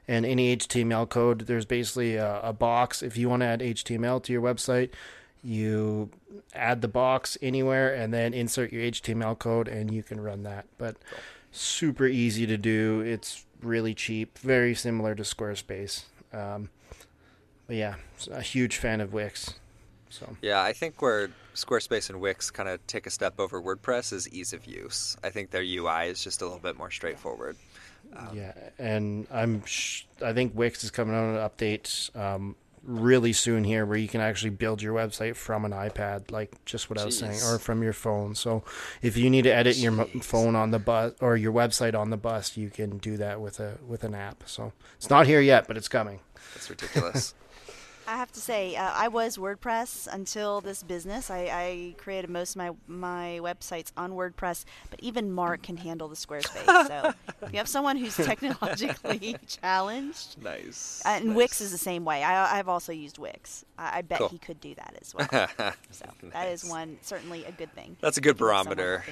[0.06, 3.02] and any HTML code, there's basically a, a box.
[3.02, 4.90] If you want to add HTML to your website,
[5.42, 6.10] you
[6.54, 10.66] add the box anywhere and then insert your HTML code, and you can run that.
[10.76, 10.96] But
[11.50, 13.00] super easy to do.
[13.00, 16.04] It's really cheap, very similar to Squarespace.
[16.32, 16.70] Um,
[17.66, 17.94] but yeah,
[18.30, 19.54] a huge fan of Wix.
[20.10, 24.12] So Yeah, I think where Squarespace and Wix kind of take a step over WordPress
[24.12, 25.16] is ease of use.
[25.24, 27.56] I think their UI is just a little bit more straightforward.
[28.34, 33.64] yeah, and I'm sh- I think Wix is coming out an update um, really soon
[33.64, 37.04] here where you can actually build your website from an iPad, like just what I
[37.06, 38.34] was saying, or from your phone.
[38.34, 38.64] So
[39.00, 42.10] if you need to edit your mo- phone on the bus or your website on
[42.10, 44.42] the bus, you can do that with a with an app.
[44.46, 46.20] So it's not here yet, but it's coming.
[46.54, 47.34] That's ridiculous.
[48.06, 51.30] I have to say, uh, I was WordPress until this business.
[51.30, 56.08] I, I created most of my my websites on WordPress, but even Mark can handle
[56.08, 56.66] the Squarespace.
[56.88, 57.12] So
[57.42, 61.02] if you have someone who's technologically challenged, nice.
[61.06, 61.36] uh, and nice.
[61.36, 62.22] Wix is the same way.
[62.24, 63.64] I, I've also used Wix.
[63.78, 64.28] I, I bet Cool.
[64.28, 65.48] he could do that as well.
[65.90, 67.96] So that is one certainly a good thing.
[68.00, 69.04] That's a good have barometer.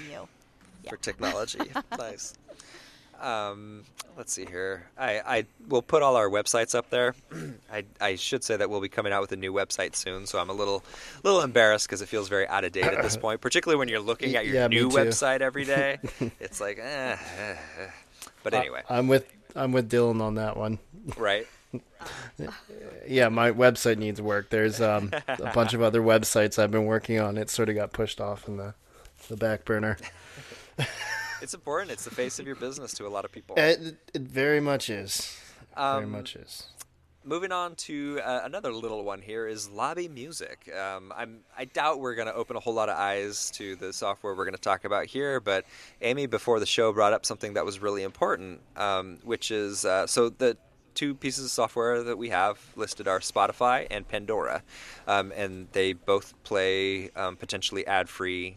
[0.88, 1.60] for technology.
[1.96, 2.34] nice.
[3.20, 3.84] Um,
[4.16, 4.86] let's see here.
[4.98, 7.14] I, I will put all our websites up there.
[7.72, 10.38] I, I should say that we'll be coming out with a new website soon, so
[10.38, 10.82] I'm a little
[11.22, 14.00] little embarrassed because it feels very out of date at this point, particularly when you're
[14.00, 15.98] looking at your Yeah, new website every day.
[16.40, 17.16] it's like, eh, eh,
[17.80, 17.86] eh.
[18.42, 20.78] but anyway, I, am with I'm with Dylan on that one.
[21.16, 21.46] right?
[23.06, 24.50] Yeah, my website needs work.
[24.50, 27.36] There's um, a bunch of other websites I've been working on.
[27.36, 28.74] It sort of got pushed off in the
[29.28, 29.96] the back burner.
[31.42, 31.90] It's important.
[31.90, 33.56] It's the face of your business to a lot of people.
[33.58, 35.38] It, it very much is.
[35.74, 36.66] very Um, much is.
[37.22, 40.70] Moving on to uh, another little one here is lobby music.
[40.74, 43.92] Um, I'm I doubt we're going to open a whole lot of eyes to the
[43.92, 45.66] software we're going to talk about here, but
[46.00, 50.06] Amy before the show brought up something that was really important, um, which is uh,
[50.06, 50.56] so the
[50.94, 54.62] two pieces of software that we have listed are Spotify and Pandora,
[55.06, 58.56] um, and they both play um, potentially ad-free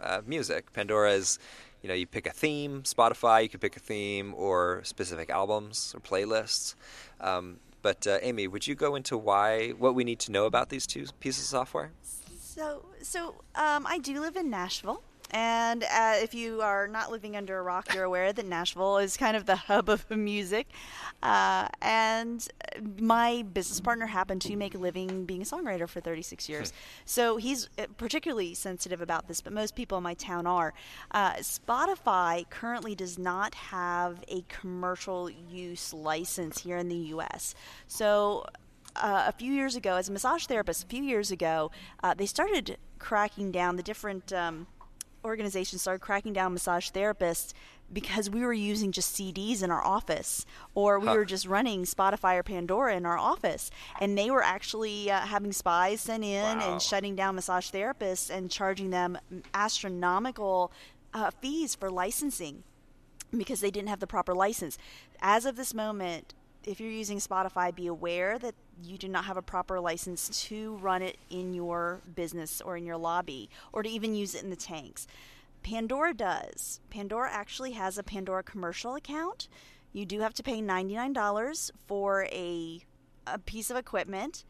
[0.00, 0.72] uh, music.
[0.72, 1.38] Pandora is,
[1.84, 2.82] you know, you pick a theme.
[2.82, 6.74] Spotify, you can pick a theme or specific albums or playlists.
[7.20, 10.70] Um, but uh, Amy, would you go into why, what we need to know about
[10.70, 11.92] these two pieces of software?
[12.40, 15.02] So, so um, I do live in Nashville,
[15.34, 19.16] and uh, if you are not living under a rock, you're aware that Nashville is
[19.16, 20.68] kind of the hub of music.
[21.24, 22.46] Uh, and
[23.00, 26.72] my business partner happened to make a living being a songwriter for 36 years,
[27.04, 29.40] so he's uh, particularly sensitive about this.
[29.40, 30.72] But most people in my town are.
[31.10, 37.56] Uh, Spotify currently does not have a commercial use license here in the U.S.
[37.88, 38.44] So
[38.94, 41.72] uh, a few years ago, as a massage therapist, a few years ago,
[42.04, 43.76] uh, they started cracking down.
[43.76, 44.68] The different um,
[45.24, 47.52] organizations started cracking down massage therapists
[47.92, 51.14] because we were using just CDs in our office, or we Huh.
[51.14, 53.70] were just running Spotify or Pandora in our office,
[54.00, 56.72] and they were actually uh, having spies sent in Wow.
[56.72, 59.18] and shutting down massage therapists and charging them
[59.52, 60.72] astronomical
[61.12, 62.62] uh, fees for licensing
[63.36, 64.78] because they didn't have the proper license.
[65.20, 66.34] As of this moment,
[66.64, 70.76] if you're using Spotify, be aware that you do not have a proper license to
[70.76, 74.50] run it in your business or in your lobby or to even use it in
[74.50, 75.06] the tanks.
[75.62, 76.80] Pandora does.
[76.90, 79.48] Pandora actually has a Pandora commercial account.
[79.92, 82.80] You do have to pay $99 for a,
[83.26, 84.44] a piece of equipment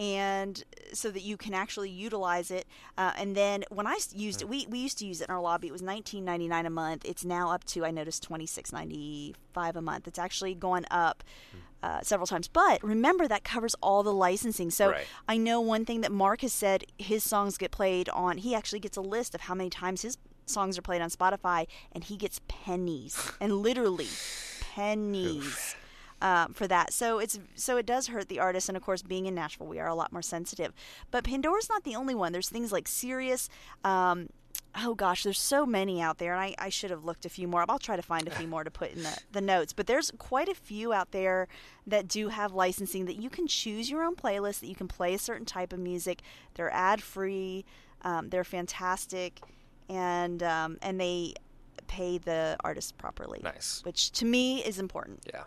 [0.00, 2.66] and so that you can actually utilize it.
[2.96, 5.40] Uh, and then when I used it, we, we used to use it in our
[5.40, 5.68] lobby.
[5.68, 7.04] It was nineteen ninety nine a month.
[7.04, 10.08] It's now up to I noticed twenty six ninety five a month.
[10.08, 11.22] It's actually gone up.
[11.82, 14.70] Uh, several times, but remember that covers all the licensing.
[14.70, 15.06] So Right.
[15.26, 18.36] I know one thing that Mark has said: his songs get played on.
[18.36, 21.66] He actually gets a list of how many times his songs are played on Spotify,
[21.90, 24.08] and he gets pennies, and literally
[24.74, 25.74] pennies
[26.20, 26.92] um, for that.
[26.92, 29.78] So it's so it does hurt the artist, and of course, being in Nashville, we
[29.78, 30.72] are a lot more sensitive.
[31.10, 32.32] But Pandora's not the only one.
[32.32, 33.48] There's things like Sirius.
[33.84, 34.28] Um,
[34.76, 37.48] oh gosh, there's so many out there, and I, I should have looked a few
[37.48, 37.64] more.
[37.68, 39.72] I'll try to find a few more to put in the, the notes.
[39.72, 41.48] But there's quite a few out there
[41.86, 45.14] that do have licensing that you can choose your own playlist, that you can play
[45.14, 46.22] a certain type of music.
[46.54, 47.64] They're ad free.
[48.02, 49.40] Um, they're fantastic,
[49.88, 51.34] and um, and they
[51.86, 53.40] pay the artist properly.
[53.42, 53.82] Nice.
[53.84, 55.24] Which to me is important.
[55.26, 55.42] Yeah.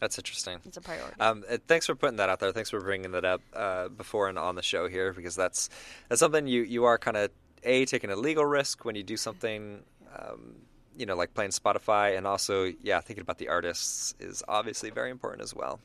[0.00, 0.58] That's interesting.
[0.64, 1.18] It's a priority.
[1.20, 2.52] Um, uh, thanks for putting that out there.
[2.52, 5.70] Thanks for bringing that up uh, before and on the show here because that's
[6.08, 7.30] that's something you you are kind of
[7.62, 9.82] a taking a legal risk when you do something.
[10.16, 10.56] Um,
[10.96, 15.10] you know, like playing Spotify, and also, yeah, thinking about the artists is obviously very
[15.10, 15.80] important as well.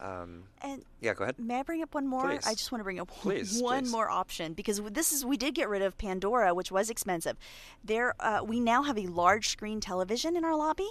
[0.00, 1.38] Um, and yeah, go ahead.
[1.38, 2.28] May I bring up one more?
[2.28, 2.46] Please.
[2.46, 3.92] I just want to bring up Please, one please.
[3.92, 7.36] more option because this is we did get rid of Pandora, which was expensive.
[7.82, 10.90] There, uh, we now have a large screen television in our lobby,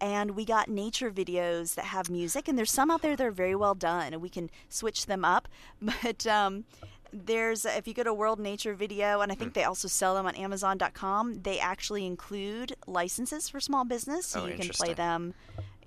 [0.00, 3.30] and we got nature videos that have music, and there's some out there that are
[3.30, 5.48] very well done, and we can switch them up.
[6.02, 6.64] But um,
[7.12, 9.38] there's if you go to World Nature Video, and I Hmm.
[9.40, 11.42] think they also sell them on Amazon.com.
[11.42, 15.34] They actually include licenses for small business, so Oh, you can play them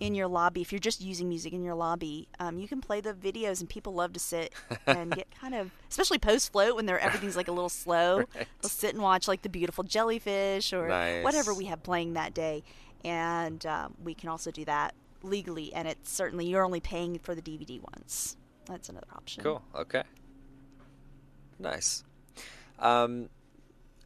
[0.01, 0.61] in your lobby.
[0.61, 3.69] If you're just using music in your lobby, um, you can play the videos, and
[3.69, 4.53] people love to sit
[4.85, 8.25] and get kind of, especially post float when they're everything's like a little slow.
[8.35, 8.47] Right.
[8.61, 11.23] They'll sit and watch like the beautiful jellyfish or Nice.
[11.23, 12.63] whatever we have playing that day,
[13.03, 14.93] and um, we can also do that
[15.23, 15.73] legally.
[15.73, 18.37] And it's certainly you're only paying for the DVD ones.
[18.65, 19.43] That's another option.
[19.43, 19.61] Cool.
[19.75, 20.03] Okay.
[21.59, 22.03] Nice.
[22.79, 23.29] Um,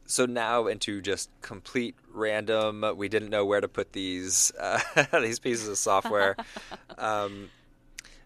[0.06, 2.84] so now into just complete random.
[2.96, 4.80] We didn't know where to put these uh,
[5.20, 6.36] these pieces of software.
[6.98, 7.50] um,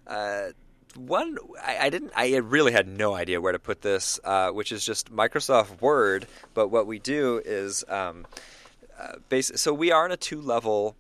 [0.07, 0.49] uh,
[0.97, 2.13] one, I, I didn't.
[2.15, 6.27] I really had no idea where to put this, uh, which is just Microsoft Word.
[6.55, 8.27] But what we do is, um,
[9.31, 10.97] basi- so we are in a two level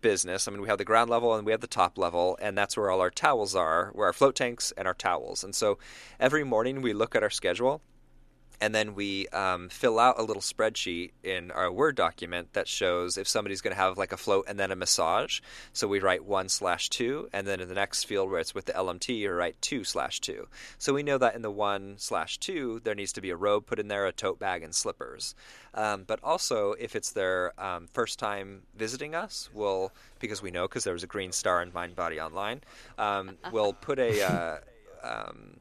[0.00, 0.46] business.
[0.46, 2.76] I mean, we have the ground level and we have the top level, and that's
[2.76, 5.44] where all our towels are, where our float tanks and our towels.
[5.44, 5.78] And so
[6.18, 7.82] every morning we look at our schedule
[8.60, 13.16] and then we um, fill out a little spreadsheet in our Word document that shows
[13.16, 15.40] if somebody's going to have like a float and then a massage.
[15.72, 18.66] So we write one slash two, and then in the next field where it's with
[18.66, 20.48] the LMT, you write two slash two.
[20.78, 23.66] So we know that in the one slash two, there needs to be a robe
[23.66, 25.34] put in there, a tote bag, and slippers.
[25.72, 30.68] Um, but also, if it's their um, first time visiting us, we'll because we know
[30.68, 32.60] because there was a green star in MindBody Online,
[32.98, 34.22] um, we'll put a.
[34.22, 34.58] Uh,
[35.02, 35.56] um,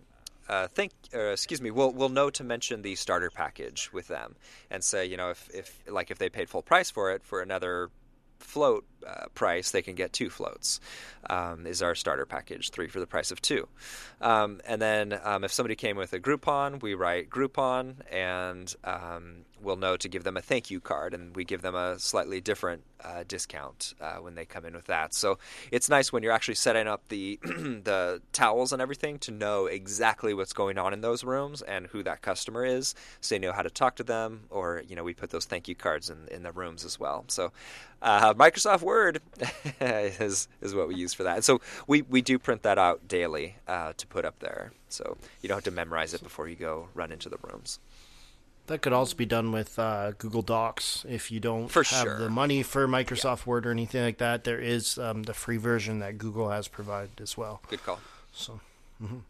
[0.50, 4.36] uh, think, uh, excuse me, we'll we'll know to mention the starter package with them
[4.72, 7.42] and say, you know, if, if like if they paid full price for it for
[7.42, 7.90] another
[8.40, 10.80] float uh, price, they can get two floats.
[11.30, 13.68] Um, is our starter package three for the price of two?
[14.22, 18.74] Um, and then um, if somebody came with a Groupon, we write Groupon, and
[19.61, 22.41] we'll know to give them a thank you card, and we give them a slightly
[22.41, 25.14] different uh, discount uh, when they come in with that.
[25.14, 25.38] So
[25.72, 30.34] it's nice when you're actually setting up the the towels and everything to know exactly
[30.34, 33.61] what's going on in those rooms and who that customer is, so you know how
[33.61, 34.41] to talk to them.
[34.49, 37.26] Or you know, we put those thank you cards in in the rooms as well.
[37.27, 37.52] So
[38.02, 39.22] uh, Microsoft Word
[39.81, 41.36] is is what we use for that.
[41.36, 45.18] And so we we do print that out daily uh, to put up there, so
[45.41, 47.80] you don't have to memorize it before you go run into the rooms.
[48.70, 52.20] That could also be done with uh, Google Docs if you don't For have sure.
[52.20, 54.44] the money for Microsoft Word or anything like that.
[54.44, 57.62] There is um, the free version that Google has provided as well.
[57.68, 58.00] Good call.
[58.32, 58.60] So,
[59.04, 59.22] mhm.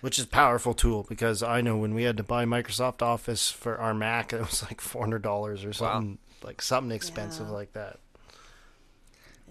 [0.00, 3.50] which is a powerful tool because I know when we had to buy Microsoft Office
[3.52, 7.52] for our Mac, it was like four hundred dollars or something like something expensive Yeah.
[7.52, 7.98] like that.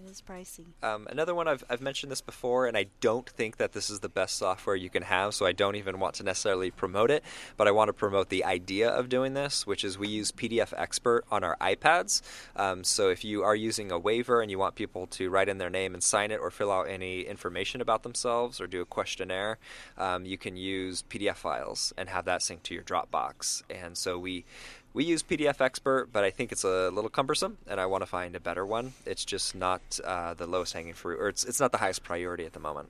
[0.10, 0.64] Is pricey.
[0.82, 4.00] Um, another one I've, I've mentioned this before, and I don't think that this is
[4.00, 7.26] the best software you can have, so I don't even want to necessarily promote it.
[7.58, 10.74] But I want to promote the idea of doing this, which is we use PDF
[10.78, 12.22] Expert on our iPads.
[12.56, 15.58] Um, so if you are using a waiver and you want people to write in
[15.58, 18.86] their name and sign it, or fill out any information about themselves, or do a
[18.86, 19.58] questionnaire,
[19.98, 23.64] um, you can use PDF files and have that sync to your Dropbox.
[23.70, 24.46] And so we
[24.94, 28.08] we use PDF Expert, but I think it's a little cumbersome, and I want to
[28.08, 28.94] find a better one.
[29.06, 32.46] It's just not uh, the lowest hanging fruit, or it's it's not the highest priority
[32.46, 32.90] at the moment.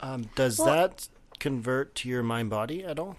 [0.00, 1.08] Um, does Well- that
[1.38, 3.16] convert to your MindBody at all?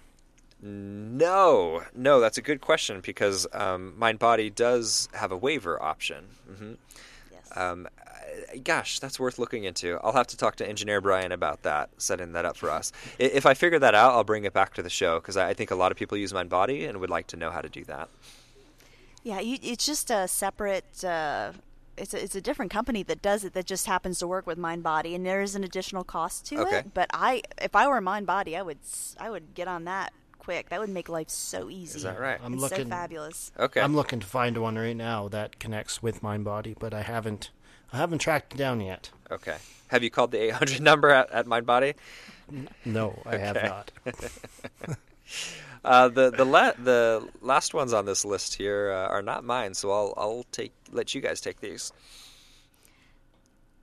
[0.64, 6.24] No, no, that's a good question because um, MindBody does have a waiver option.
[6.56, 6.78] hmm Yes.
[7.54, 7.88] Um,
[8.64, 9.98] gosh, that's worth looking into.
[10.02, 12.92] I'll have to talk to Engineer Brian about that, setting that up for us.
[13.18, 15.70] If I figure that out, I'll bring it back to the show because I think
[15.70, 18.08] a lot of people use MindBody and would like to know how to do that.
[19.22, 21.04] Yeah, you, it's just a separate.
[21.04, 21.52] Uh,
[21.96, 24.58] it's a, it's a different company that does it that just happens to work with
[24.58, 26.78] MindBody, and there is an additional cost to Okay.
[26.78, 26.94] it.
[26.94, 28.78] But I, if I were MindBody, I would
[29.20, 30.12] I would get on that
[30.42, 30.70] quick.
[30.70, 31.98] That would make life so easy.
[31.98, 32.40] Is that right?
[32.42, 32.86] I'm it's looking.
[32.86, 33.52] so fabulous.
[33.58, 33.80] Okay.
[33.80, 37.50] I'm looking to find one right now that connects with MindBody, but I haven't.
[37.92, 39.10] I haven't tracked it down yet.
[39.30, 39.56] Okay.
[39.88, 41.94] Have you called the 800 number at, at MindBody?
[42.84, 43.92] No, I have not.
[45.84, 49.74] Uh, the the la- the last ones on this list here uh, are not mine,
[49.74, 51.92] so I'll I'll take let you guys take these.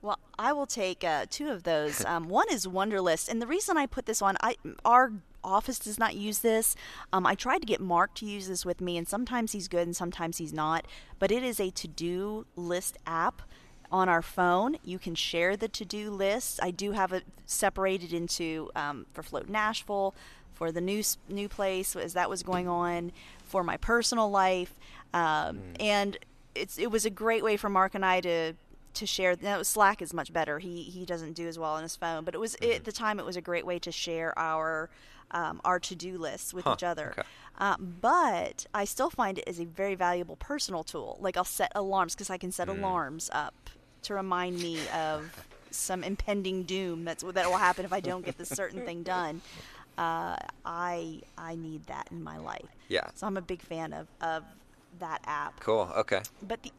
[0.00, 2.02] Well, I will take uh, two of those.
[2.10, 5.12] Um, one is Wunderlist, and the reason I put this on, I our
[5.42, 6.76] office does not use this.
[7.12, 9.86] Um, I tried to get Mark to use this with me, and sometimes he's good
[9.86, 10.86] and sometimes he's not.
[11.18, 13.42] But it is a to-do list app.
[13.92, 14.76] on our phone.
[14.84, 16.60] You can share the to do list.
[16.62, 20.14] I do have it separated into um, for Float Nashville,
[20.52, 23.12] for the new new place as that was going on,
[23.44, 24.74] for my personal life,
[25.12, 26.18] um, and
[26.54, 28.52] it's it was a great way for Mark and I to
[28.94, 29.36] to share.
[29.40, 30.58] Now Slack is much better.
[30.58, 33.18] He he doesn't do as well on his phone, but it was at the time
[33.18, 34.88] it was a great way to share our
[35.32, 37.10] um, our to do lists with Huh, each other.
[37.12, 37.22] okay.
[37.58, 41.18] Uh, but I still find it is a very valuable personal tool.
[41.20, 43.70] Like I'll set alarms because I can set alarms up
[44.02, 48.38] to remind me of some impending doom that's that will happen if I don't get
[48.38, 49.42] this certain thing done.
[49.98, 52.64] Uh, I I need that in my life.
[52.88, 53.08] Yeah.
[53.14, 54.44] So I'm a big fan of of
[54.98, 55.60] that app.
[55.60, 55.90] Cool.
[55.96, 56.22] Okay.
[56.42, 56.72] But the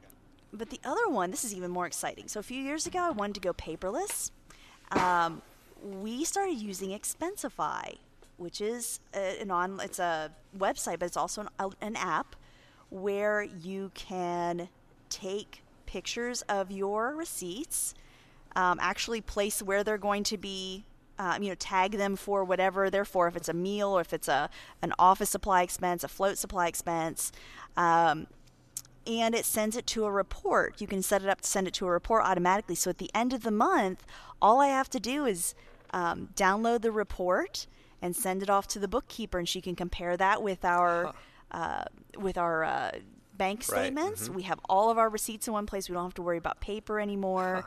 [0.52, 2.28] but the other one, this is even more exciting.
[2.28, 4.32] So a few years ago, I wanted to go paperless.
[4.92, 5.42] Um,
[5.82, 7.98] we started using Expensify,
[8.42, 12.36] which is an on it's a website, but it's also an, an app
[12.90, 14.68] where you can
[15.10, 17.94] take pictures of your receipts,
[18.56, 20.86] um, actually place where they're going to be.
[21.20, 23.28] Um, you know, tag them for whatever they're for.
[23.28, 24.50] If it's a meal, or if it's a
[24.82, 27.32] an office supply expense, a float supply expense,
[27.78, 28.26] um,
[29.06, 30.82] and it sends it to a report.
[30.82, 32.74] You can set it up to send it to a report automatically.
[32.74, 34.04] So at the end of the month,
[34.42, 35.54] all I have to do is
[35.92, 37.68] um, download the report
[38.02, 41.14] and send it off to the bookkeeper, and she can compare that with our
[41.52, 41.84] uh,
[42.18, 42.92] with our uh,
[43.38, 44.30] bank Right, statements.
[44.30, 45.90] We have all of our receipts in one place.
[45.90, 47.66] We don't have to worry about paper anymore.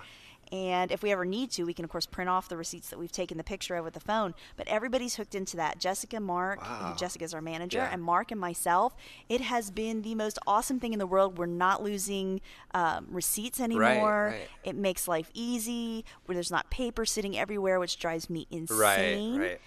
[0.52, 2.98] And if we ever need to, we can of course print off the receipts that
[2.98, 4.34] we've taken the picture of with the phone.
[4.56, 5.78] But everybody's hooked into that.
[5.80, 6.94] Jessica, Mark, Wow.
[6.98, 7.88] Jessica's our manager, Yeah.
[7.90, 8.94] and Mark and myself.
[9.28, 11.38] It has been the most awesome thing in the world.
[11.38, 12.42] We're not losing
[12.72, 14.32] um, receipts anymore.
[14.32, 14.48] right.
[14.62, 16.04] It makes life easy.
[16.26, 18.78] Where there's not paper sitting everywhere, which drives me insane.
[18.78, 18.98] Right.
[19.00, 19.58] insane.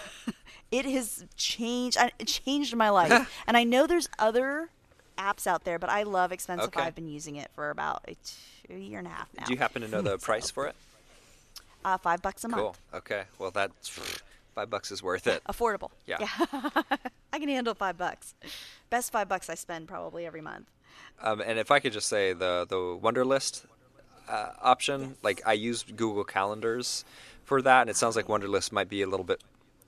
[0.70, 1.98] It has changed.
[1.98, 3.30] I- It changed my life.
[3.46, 4.70] and I know there's other
[5.18, 6.64] apps out there, but I love Expensify.
[6.68, 6.80] Okay.
[6.80, 9.44] I've been using it for about a, two, a year and a half now.
[9.44, 10.74] Do you happen to know the price for it?
[11.84, 12.64] uh, five bucks a Cool.
[12.64, 12.78] month.
[12.94, 13.24] Okay.
[13.38, 13.88] Well, that's
[14.54, 15.42] five bucks is worth it.
[15.46, 15.90] Affordable.
[16.06, 16.16] Yeah.
[17.34, 18.34] I can handle five bucks.
[18.88, 20.68] Best five bucks I spend probably every month.
[21.20, 23.66] Um, and if I could just say the the Wunderlist
[24.26, 27.04] uh, option, like I use Google Calendars
[27.44, 29.40] for that, and it sounds like Wunderlist might be a little bit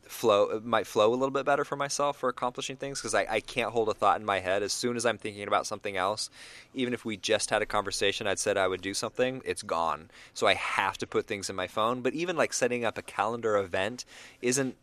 [0.06, 3.40] flow might flow a little bit better for myself for accomplishing things because I, I
[3.40, 6.31] can't hold a thought in my head as soon as I'm thinking about something else.
[6.74, 10.10] Even if we just had a conversation, I'd said I would do something, it's gone.
[10.35, 12.01] So I have to put things in my phone.
[12.01, 14.05] But even like setting up a calendar event
[14.43, 14.76] isn't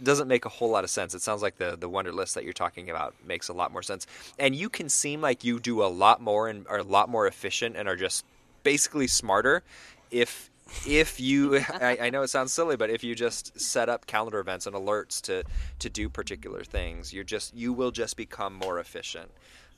[0.00, 1.12] doesn't make a whole lot of sense.
[1.14, 4.06] It sounds like the the Wunderlist that you're talking about makes a lot more sense.
[4.38, 7.26] And you can seem like you do a lot more and are a lot more
[7.26, 8.24] efficient and are just
[8.62, 9.62] basically smarter
[10.10, 10.50] if
[10.86, 14.38] if you I, I know it sounds silly, but if you just set up calendar
[14.38, 15.44] events and alerts to
[15.78, 19.30] to do particular things, you're just you will just become more efficient.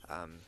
[0.08, 0.38] Um,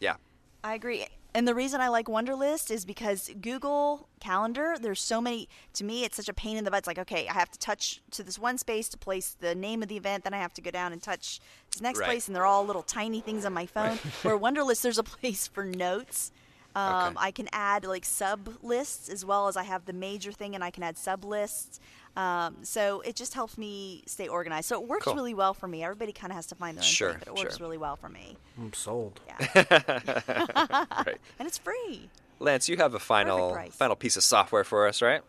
[0.00, 0.16] yeah.
[0.64, 1.06] I agree.
[1.34, 6.04] And the reason I like Wunderlist is because Google Calendar, there's so many, to me,
[6.04, 6.80] it's such a pain in the butt.
[6.80, 9.82] It's like, okay, I have to touch to this one space to place the name
[9.82, 11.40] of the event, then I have to go down and touch
[11.70, 12.06] this next Right.
[12.06, 13.96] place, and they're all little tiny things on my phone.
[14.22, 16.32] Where Wunderlist there's a place for notes.
[16.74, 17.16] Um, Okay.
[17.18, 20.62] I can add like sub lists as well as I have the major thing, and
[20.64, 21.80] I can add sub lists.
[22.16, 24.68] Um, so it just helps me stay organized.
[24.68, 25.14] So it works Cool.
[25.14, 25.82] really well for me.
[25.82, 27.64] Everybody kind of has to find their own Sure, thing, but it works sure.
[27.66, 28.36] really well for me.
[28.58, 29.20] I'm sold.
[29.26, 29.46] Yeah,
[31.06, 31.18] Right.
[31.38, 32.10] and it's free.
[32.38, 35.22] Lance, you have a final final piece of software for us, right?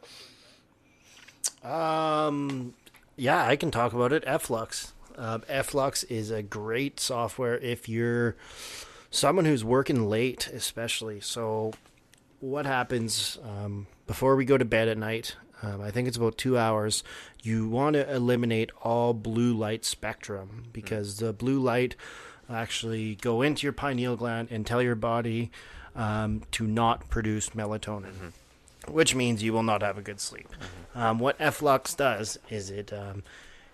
[1.64, 2.74] Um,
[3.16, 4.24] yeah, I can talk about it.
[4.42, 4.94] Flux.
[5.18, 8.36] Um, Flux is a great software if you're
[9.14, 11.20] someone who's working late, especially.
[11.22, 11.74] So,
[12.40, 15.36] what happens um, before we go to bed at night?
[15.62, 17.04] Um, I think it's about two hours.
[17.42, 21.96] You want to eliminate all blue light spectrum because the blue light
[22.50, 25.52] actually go into your pineal gland and tell your body
[25.96, 28.34] um, to not produce melatonin
[28.88, 30.48] which means you will not have a good sleep.
[30.96, 33.24] Um, what Flux does is it um,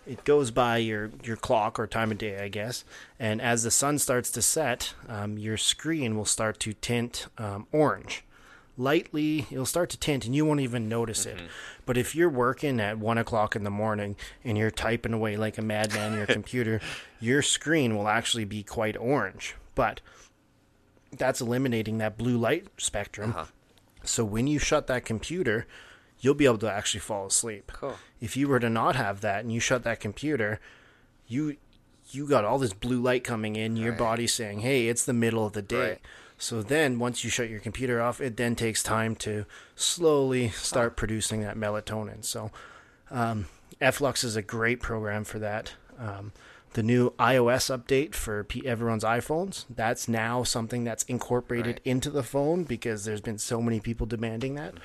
[0.10, 2.84] it goes by your your clock or time of day, I guess,
[3.20, 7.68] and as the sun starts to set, um, your screen will start to tint um,
[7.72, 8.24] orange.
[8.76, 11.38] Lightly, it'll start to tint, and you won't even notice it.
[11.86, 15.58] But if you're working at one o'clock in the morning and you're typing away like
[15.58, 16.80] a madman on your computer,
[17.20, 19.56] your screen will actually be quite orange.
[19.76, 20.00] But
[21.12, 23.36] that's eliminating that blue light spectrum.
[24.06, 25.68] So when you shut that computer,
[26.20, 27.72] you'll be able to actually fall asleep.
[27.74, 27.96] Cool.
[28.20, 30.60] If you were to not have that and you shut that computer,
[31.28, 31.58] you
[32.12, 35.46] you got all this blue light coming in, your body saying, "Hey, it's the middle
[35.46, 36.02] of the day." Right.
[36.38, 40.96] So then once you shut your computer off, it then takes time to slowly start
[40.96, 42.24] producing that melatonin.
[42.24, 42.50] So
[43.12, 43.48] um,
[43.92, 45.74] Flux is a great program for that.
[46.00, 46.32] Um,
[46.74, 49.66] the new iOS update for P- everyone's iPhones.
[49.70, 51.82] That's now something that's incorporated Right.
[51.92, 54.76] into the phone because there's been so many people demanding that.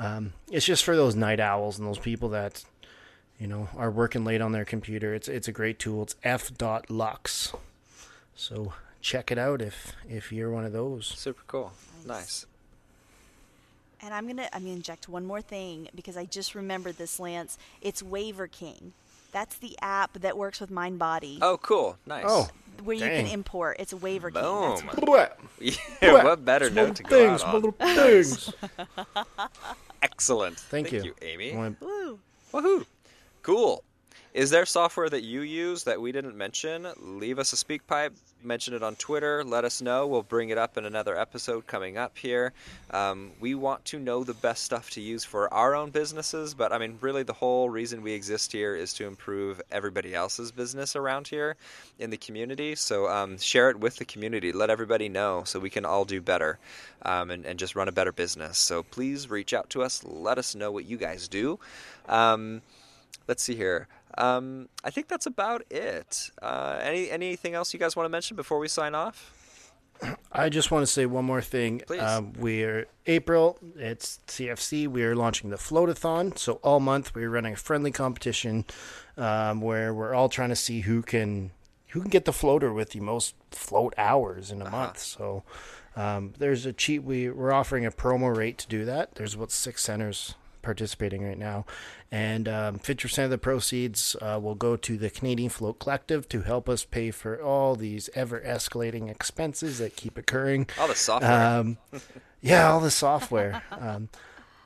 [0.00, 2.64] Um, it's just for those night owls and those people that
[3.38, 5.14] you know are working late on their computer.
[5.14, 6.02] It's it's a great tool.
[6.04, 7.52] It's f.lux.
[8.34, 8.72] So
[9.02, 11.06] check it out if if you're one of those.
[11.06, 11.72] Super cool.
[12.06, 12.46] Nice.
[14.02, 17.58] And I'm gonna I'm gonna inject one more thing because I just remembered this, Lance.
[17.82, 18.94] It's Waiver King.
[19.32, 21.96] That's the app that works with MindBody, Oh, cool.
[22.04, 22.24] Nice.
[22.26, 22.48] Oh,
[22.82, 23.76] where you can import.
[23.78, 24.42] It's a Waiver King.
[24.42, 24.70] Boom.
[24.70, 24.82] That's
[26.02, 27.54] Yeah, what better Small note to go things, out on?
[27.54, 28.52] little things.
[30.02, 30.56] Excellent.
[30.56, 31.02] Thank, you.
[31.02, 31.14] you.
[31.22, 31.54] Amy.
[31.54, 32.18] Well, Woo.
[32.52, 32.86] Woohoo!
[33.42, 33.84] Cool.
[34.32, 36.86] Is there software that you use that we didn't mention?
[36.98, 38.12] Leave us a SpeakPipe.
[38.42, 39.44] Mention it on Twitter.
[39.44, 40.06] Let us know.
[40.06, 42.54] We'll bring it up in another episode coming up here.
[42.90, 46.72] Um, we want to know the best stuff to use for our own businesses, but
[46.72, 50.96] I mean, really, the whole reason we exist here is to improve everybody else's business
[50.96, 51.56] around here
[51.98, 52.74] in the community.
[52.76, 54.52] So um, share it with the community.
[54.52, 56.58] Let everybody know so we can all do better
[57.02, 58.56] um, and, and just run a better business.
[58.56, 60.02] So please reach out to us.
[60.02, 61.58] Let us know what you guys do.
[62.08, 62.62] Um,
[63.28, 63.86] let's see here.
[64.18, 66.30] Um, I think that's about it.
[66.42, 69.32] Uh, any anything else you guys want to mention before we sign off?
[70.32, 71.82] I just want to say one more thing.
[71.98, 73.58] Um, we're April.
[73.76, 74.88] It's CFC.
[74.88, 76.38] We are launching the Floatathon.
[76.38, 78.64] So all month we're running a friendly competition
[79.16, 81.50] um, where we're all trying to see who can
[81.88, 84.98] who can get the floater with the most float hours in a month.
[84.98, 85.42] So
[85.96, 87.02] um, there's a cheat.
[87.02, 89.16] We we're offering a promo rate to do that.
[89.16, 91.64] There's about six centers participating right now,
[92.10, 96.42] and um, 50% of the proceeds uh, will go to the Canadian Float Collective to
[96.42, 100.66] help us pay for all these ever escalating expenses that keep occurring.
[100.78, 101.30] All the software.
[101.32, 101.78] Um,
[102.40, 103.62] yeah, all the software.
[103.80, 104.10] Um,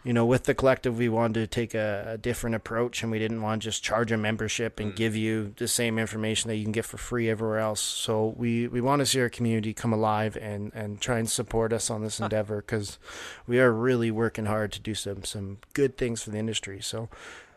[0.04, 3.18] you know, with the collective, we wanted to take a, a different approach, and we
[3.18, 6.62] didn't want to just charge a membership and give you the same information that you
[6.62, 7.80] can get for free everywhere else.
[7.80, 11.72] So we, we want to see our community come alive and, and try and support
[11.72, 12.98] us on this endeavor because
[13.46, 16.80] we are really working hard to do some some good things for the industry.
[16.80, 17.08] So.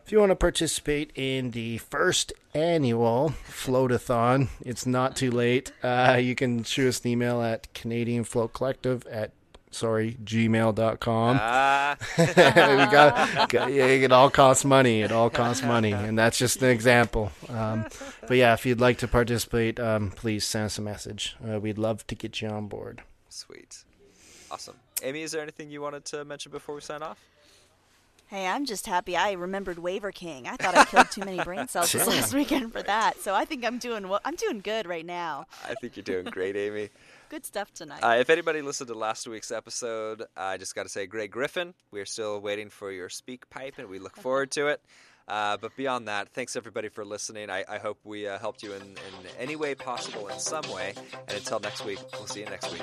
[0.04, 5.70] If you want to participate in the first annual floatathon, it's not too late.
[5.82, 9.32] Uh, you can shoot us an email at Canadian Float Collective at
[9.70, 11.38] sorry gmail.com.
[11.40, 15.02] Ah, we got, got- yeah, it all costs money.
[15.02, 17.30] It all costs money, and that's just an example.
[17.48, 17.86] Um,
[18.26, 21.36] but yeah, if you'd like to participate, um, please send us a message.
[21.46, 23.02] Uh, we'd love to get you on board.
[23.28, 23.84] sweet.
[24.50, 24.76] Awesome.
[25.02, 27.18] Amy, is there anything you wanted to mention before we sign off?
[28.28, 30.46] Hey, I'm just happy I remembered Waiver King.
[30.48, 33.18] I thought I killed too many brain cells this last weekend for that.
[33.20, 34.20] So I think I'm doing well.
[34.24, 35.46] I'm doing good right now.
[35.66, 36.90] I think you're doing great, Amy.
[37.30, 38.00] Good stuff tonight.
[38.02, 41.74] Uh, if anybody listened to last week's episode, I just got to say, Greg Griffin,
[41.90, 44.80] we're still waiting for your SpeakPipe, and we look forward to it.
[45.26, 47.50] Uh, but beyond that, thanks everybody for listening.
[47.50, 48.96] I, I hope we uh, helped you in, in
[49.38, 50.94] any way possible, in some way.
[51.28, 52.82] And until next week, we'll see you next week.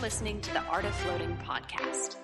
[0.00, 2.16] Listening to the Art of Floating podcast.